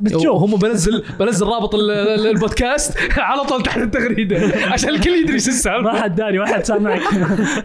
بتشوف. 0.00 0.42
هم 0.42 0.56
بنزل 0.58 1.04
بنزل 1.20 1.46
رابط 1.46 1.74
ال- 1.74 1.90
ال- 1.90 2.26
البودكاست 2.26 2.98
على 3.18 3.42
طول 3.44 3.62
تحت 3.62 3.78
التغريدة. 3.78 4.40
عشان 4.72 4.88
الكل 4.88 5.10
يدري 5.10 5.30
ما 5.32 5.36
السالفة. 5.36 6.00
حد 6.02 6.14
داري 6.14 6.38
ما 6.38 6.46
حد 6.46 6.64
سامعك. 6.64 7.00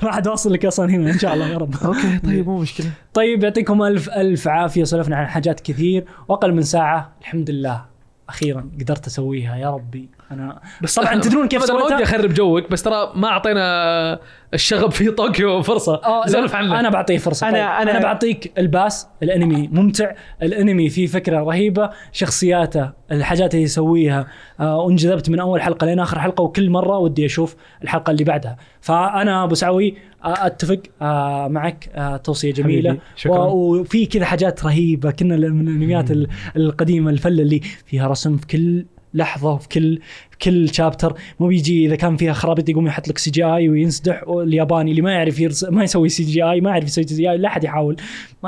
ما 0.04 0.12
حد 0.12 0.28
واصل 0.28 0.54
لك 0.54 0.66
أصلا 0.66 0.90
هنا 0.90 1.12
إن 1.12 1.20
شاء 1.20 1.34
الله 1.34 1.48
يا 1.48 1.58
رب. 1.58 1.74
okay 1.86 2.20
طيب 2.26 2.48
مو 2.48 2.58
مشكلة. 2.58 2.88
طيب 3.14 3.44
يعطيكم 3.44 3.84
الف 3.84 4.10
ألف 4.10 4.48
عافية. 4.48 4.84
سولفنا 4.84 5.16
عن 5.16 5.28
حاجات 5.28 5.60
كثير. 5.60 6.06
وأقل 6.28 6.54
من 6.54 6.62
ساعة. 6.62 7.12
الحمد 7.22 7.50
لله. 7.50 7.82
أخيرا 8.30 8.70
قدرت 8.80 9.08
أسويها 9.08 9.58
يا 9.58 9.70
ربي. 9.70 10.10
أنا 10.32 10.60
بس 10.82 10.96
طبعا 11.00 11.16
تدرون 11.22 11.48
كيف 11.48 11.64
بس 11.64 11.70
أنا 11.70 11.84
ودي 11.84 12.04
أخرب 12.04 12.34
جوك 12.34 12.72
بس 12.72 12.84
ترى 12.84 13.12
ما 13.16 13.28
أعطينا 13.28 14.20
الشغب 14.54 14.92
في 14.92 15.12
طوكيو 15.12 15.62
فرصة. 15.62 15.96
آه، 15.96 16.26
سولف 16.28 16.56
عنه. 16.56 16.80
أنا 16.80 16.90
بعطيه 16.90 17.18
فرصة. 17.18 17.48
أنا- 17.48 17.52
طيب. 17.52 17.62
أنا 17.62 17.78
أنا- 17.86 17.90
أنا 17.90 18.00
بعطيك 18.00 18.54
ال 18.58 18.68
pass 18.68 19.08
الأنمي 19.24 19.68
ممتع 19.72 20.12
الأنمي 20.44 20.90
فيه 20.90 21.08
فكرة 21.08 21.40
رهيبة 21.40 21.90
شخصياته 22.12 22.92
الحاجات 23.12 23.54
اللي 23.54 23.64
يسويها. 23.64 24.28
آه 24.60 24.78
وانجذبت 24.80 25.30
من 25.30 25.40
أول 25.40 25.62
حلقة 25.62 25.86
لين 25.86 26.00
آخر 26.00 26.20
حلقة 26.20 26.42
وكل 26.42 26.70
مرة 26.70 26.98
ودي 26.98 27.26
أشوف 27.26 27.56
الحلقة 27.84 28.12
اللي 28.12 28.24
بعدها. 28.24 28.58
فأنا 28.82 29.44
أبو 29.44 29.56
سعوي 29.56 29.96
آه 30.26 30.46
أتفق 30.46 30.80
آه 31.02 31.48
معك 31.48 31.90
آه 31.96 32.18
توصية 32.18 32.54
جميلة. 32.54 32.98
شكراً. 33.16 33.38
وفي 33.38 34.06
كذا 34.06 34.26
حاجات 34.26 34.66
رهيبة 34.66 35.12
كنا 35.12 35.36
من 35.36 35.44
الأنميات 35.68 36.12
ال- 36.12 36.28
القديمة 36.56 37.12
الفلة 37.12 37.42
اللي 37.44 37.62
فيها 37.86 38.08
رسم 38.08 38.38
في 38.38 38.48
كل 38.48 38.86
لحظة 39.16 39.52
وفي 39.54 39.68
كل 39.70 40.00
في 40.32 40.38
كل 40.38 40.74
chapter 40.74 41.14
مو 41.40 41.48
بيجي 41.48 41.86
إذا 41.86 41.96
كان 41.96 42.18
فيها 42.18 42.34
خرابيط 42.34 42.70
يقوم 42.70 42.88
يحط 42.88 43.08
لك 43.08 43.18
CGI 43.18 43.70
وينسدح 43.70 44.24
الياباني 44.28 44.92
اللي 44.92 45.02
ما 45.02 45.12
يعرف 45.12 45.40
يرسم 45.40 45.76
ما 45.76 45.84
يسوي 45.84 46.10
CGI 46.10 46.62
ما 46.62 46.70
يعرف 46.70 46.84
يسوي 46.84 47.04
CGI 47.08 47.38
لا 47.38 47.48
أحد 47.48 47.64
يحاول. 47.64 47.96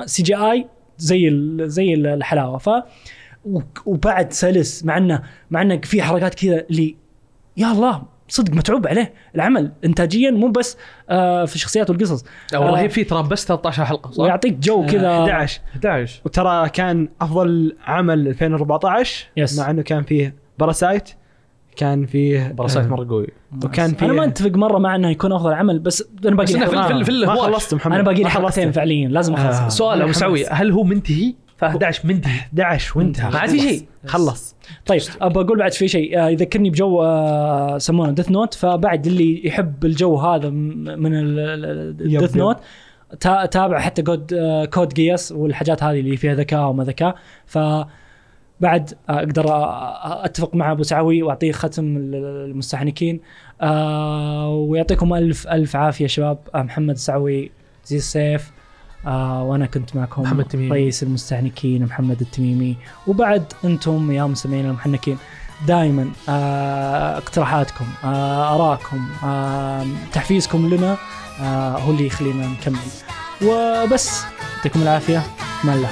CGI 0.06 0.68
زي 0.97 1.28
ال- 1.28 1.70
زي 1.70 1.93
ال- 1.93 2.07
الحلاوة. 2.07 2.57
ف 2.57 2.70
و- 3.45 3.61
وبعد 3.86 4.34
سلس 4.34 4.86
مع 4.86 4.97
انه 4.97 5.22
مع 5.51 5.61
إنه 5.61 5.78
في 5.84 6.01
حركات 6.01 6.36
كذا 6.36 6.65
اللي 6.70 6.95
يا 7.57 7.72
الله 7.72 8.03
صدق 8.30 8.53
متعوب 8.53 8.88
عليه 8.88 9.13
العمل. 9.36 9.72
انتاجيا 9.86 10.32
مو 10.32 10.47
بس 10.47 10.78
آه 11.09 11.45
في 11.45 11.55
الشخصيات 11.55 11.89
والقصص. 11.89 12.26
أو 12.55 12.63
آه، 12.63 12.70
الرهيب 12.70 12.89
فيه 12.89 13.03
ترى 13.03 13.24
بس 13.24 13.45
13 13.45 13.86
حلقة 13.86 14.11
صح؟ 14.11 14.20
ويعطيك 14.24 14.53
جو 14.53 14.86
كذا. 14.86 15.20
11 15.20 15.61
11 15.74 16.22
وترى 16.26 16.70
كان 16.70 17.09
أفضل 17.22 17.76
عمل 17.86 18.28
2014 18.28 19.26
yes. 19.38 19.60
مع 19.59 19.70
إنه 19.70 19.82
كان 19.82 20.03
فيه 20.03 20.36
Parasyte 20.60 21.10
كان 21.76 22.05
فيه 22.05 22.51
Parasyte 22.52 22.86
آه، 22.86 22.89
مرة 22.89 23.08
قوي. 23.10 23.28
وكان 23.66 23.93
فيه 23.93 24.05
أنا 24.05 24.14
ما 24.14 24.26
أتفق 24.26 24.49
مرة 24.51 24.78
مع 24.78 24.95
إنه 24.95 25.10
يكون 25.10 25.32
أفضل 25.34 25.53
عمل 25.53 25.80
بس 25.80 26.03
أنا 26.26 26.36
باقي 26.36 26.45
بس 26.45 26.51
لي 26.55 26.66
في- 26.68 27.03
في- 27.03 27.12
في 27.12 27.26
ما. 27.26 27.36
خلصت 27.36 27.74
محمد. 27.74 27.93
أنا 27.93 28.03
باقي 28.03 28.24
لي. 28.24 28.30
حلقتين 28.30 28.72
فعليا 28.72 29.08
لازم 29.08 29.34
أخلص. 29.34 29.60
آه. 29.60 29.70
سؤال 29.70 30.01
أبو 30.01 30.12
سعوي 30.12 30.45
هل 30.45 30.72
هو 30.72 30.84
منتهي؟ 30.84 31.34
ف 31.58 31.64
11 31.64 32.01
منتهي. 32.08 32.32
11 32.39 32.97
وانتهى. 32.99 33.32
ما 33.32 33.38
عاد 33.39 33.49
في 33.49 33.60
شيء. 33.60 33.86
خلص. 34.05 34.55
طيب 34.86 35.01
ابى 35.22 35.39
أقول 35.39 35.58
بعد 35.60 35.74
في 35.74 35.88
شيء. 35.88 36.20
آه، 36.20 36.30
يذكرني 36.30 36.70
بجو 36.70 37.03
آه، 37.03 37.76
يسمونه 37.76 38.12
Death 38.12 38.32
Note 38.32 38.54
فبعد 38.53 39.08
اللي 39.08 39.47
يحب 39.47 39.86
الجو 39.86 40.16
هذا 40.18 40.49
من 40.49 41.12
ال 41.14 41.31
Death. 41.31 42.36
Note 42.38 42.58
تا- 43.20 43.45
تابع 43.45 43.80
حتى 43.80 44.01
كود 44.03 44.34
آه، 44.34 44.66
Code 44.66 44.93
Geass 44.93 45.32
والحاجات 45.32 45.84
هذه 45.84 45.99
اللي 45.99 46.18
فيها 46.18 46.36
ذكاء 46.36 46.68
وما 46.70 46.84
ذكاء. 46.84 47.16
ف 47.45 47.58
بعد 48.62 48.93
آه، 49.10 49.20
أقدر 49.20 49.47
آه، 49.51 50.26
أتفق 50.26 50.55
مع 50.55 50.72
أبو 50.72 50.84
سعوي 50.84 51.24
وأعطيه 51.24 51.51
ختم 51.51 51.97
ال- 51.97 52.16
المستحنكين 52.49 53.20
آه، 53.62 54.49
ويعطيكم 54.49 55.14
ألف 55.14 55.47
ألف 55.47 55.76
عافية 55.76 56.08
شباب. 56.08 56.38
آه، 56.55 56.62
محمد 56.62 56.93
السعوي 56.95 57.51
زي 57.86 57.97
السيف. 57.97 58.51
آه 59.08 59.43
وأنا 59.43 59.66
كنت 59.66 59.95
معكم 59.95 60.22
محمد 60.22 60.45
تميمي. 60.45 60.72
رئيس 60.72 61.03
المستحنكين 61.04 61.84
محمد 61.86 62.22
التميمي. 62.22 62.78
وبعد 63.08 63.53
أنتم 63.66 64.12
يا 64.12 64.24
مستمعين 64.24 64.66
المحنكين 64.66 65.18
دائما 65.68 66.10
آه 66.30 67.18
اقتراحاتكم 67.18 67.86
آه 68.03 68.55
آرائكم 68.55 69.08
آه 69.24 69.86
تحفيزكم 70.14 70.70
لنا 70.70 70.97
آه 71.41 71.78
هو 71.78 71.91
اللي 71.91 72.05
يخلينا 72.05 72.47
نكمل. 72.47 72.78
وبس 73.45 74.24
يعطيكم 74.58 74.82
العافية. 74.82 75.22
مع 75.64 75.74
الله 75.74 75.89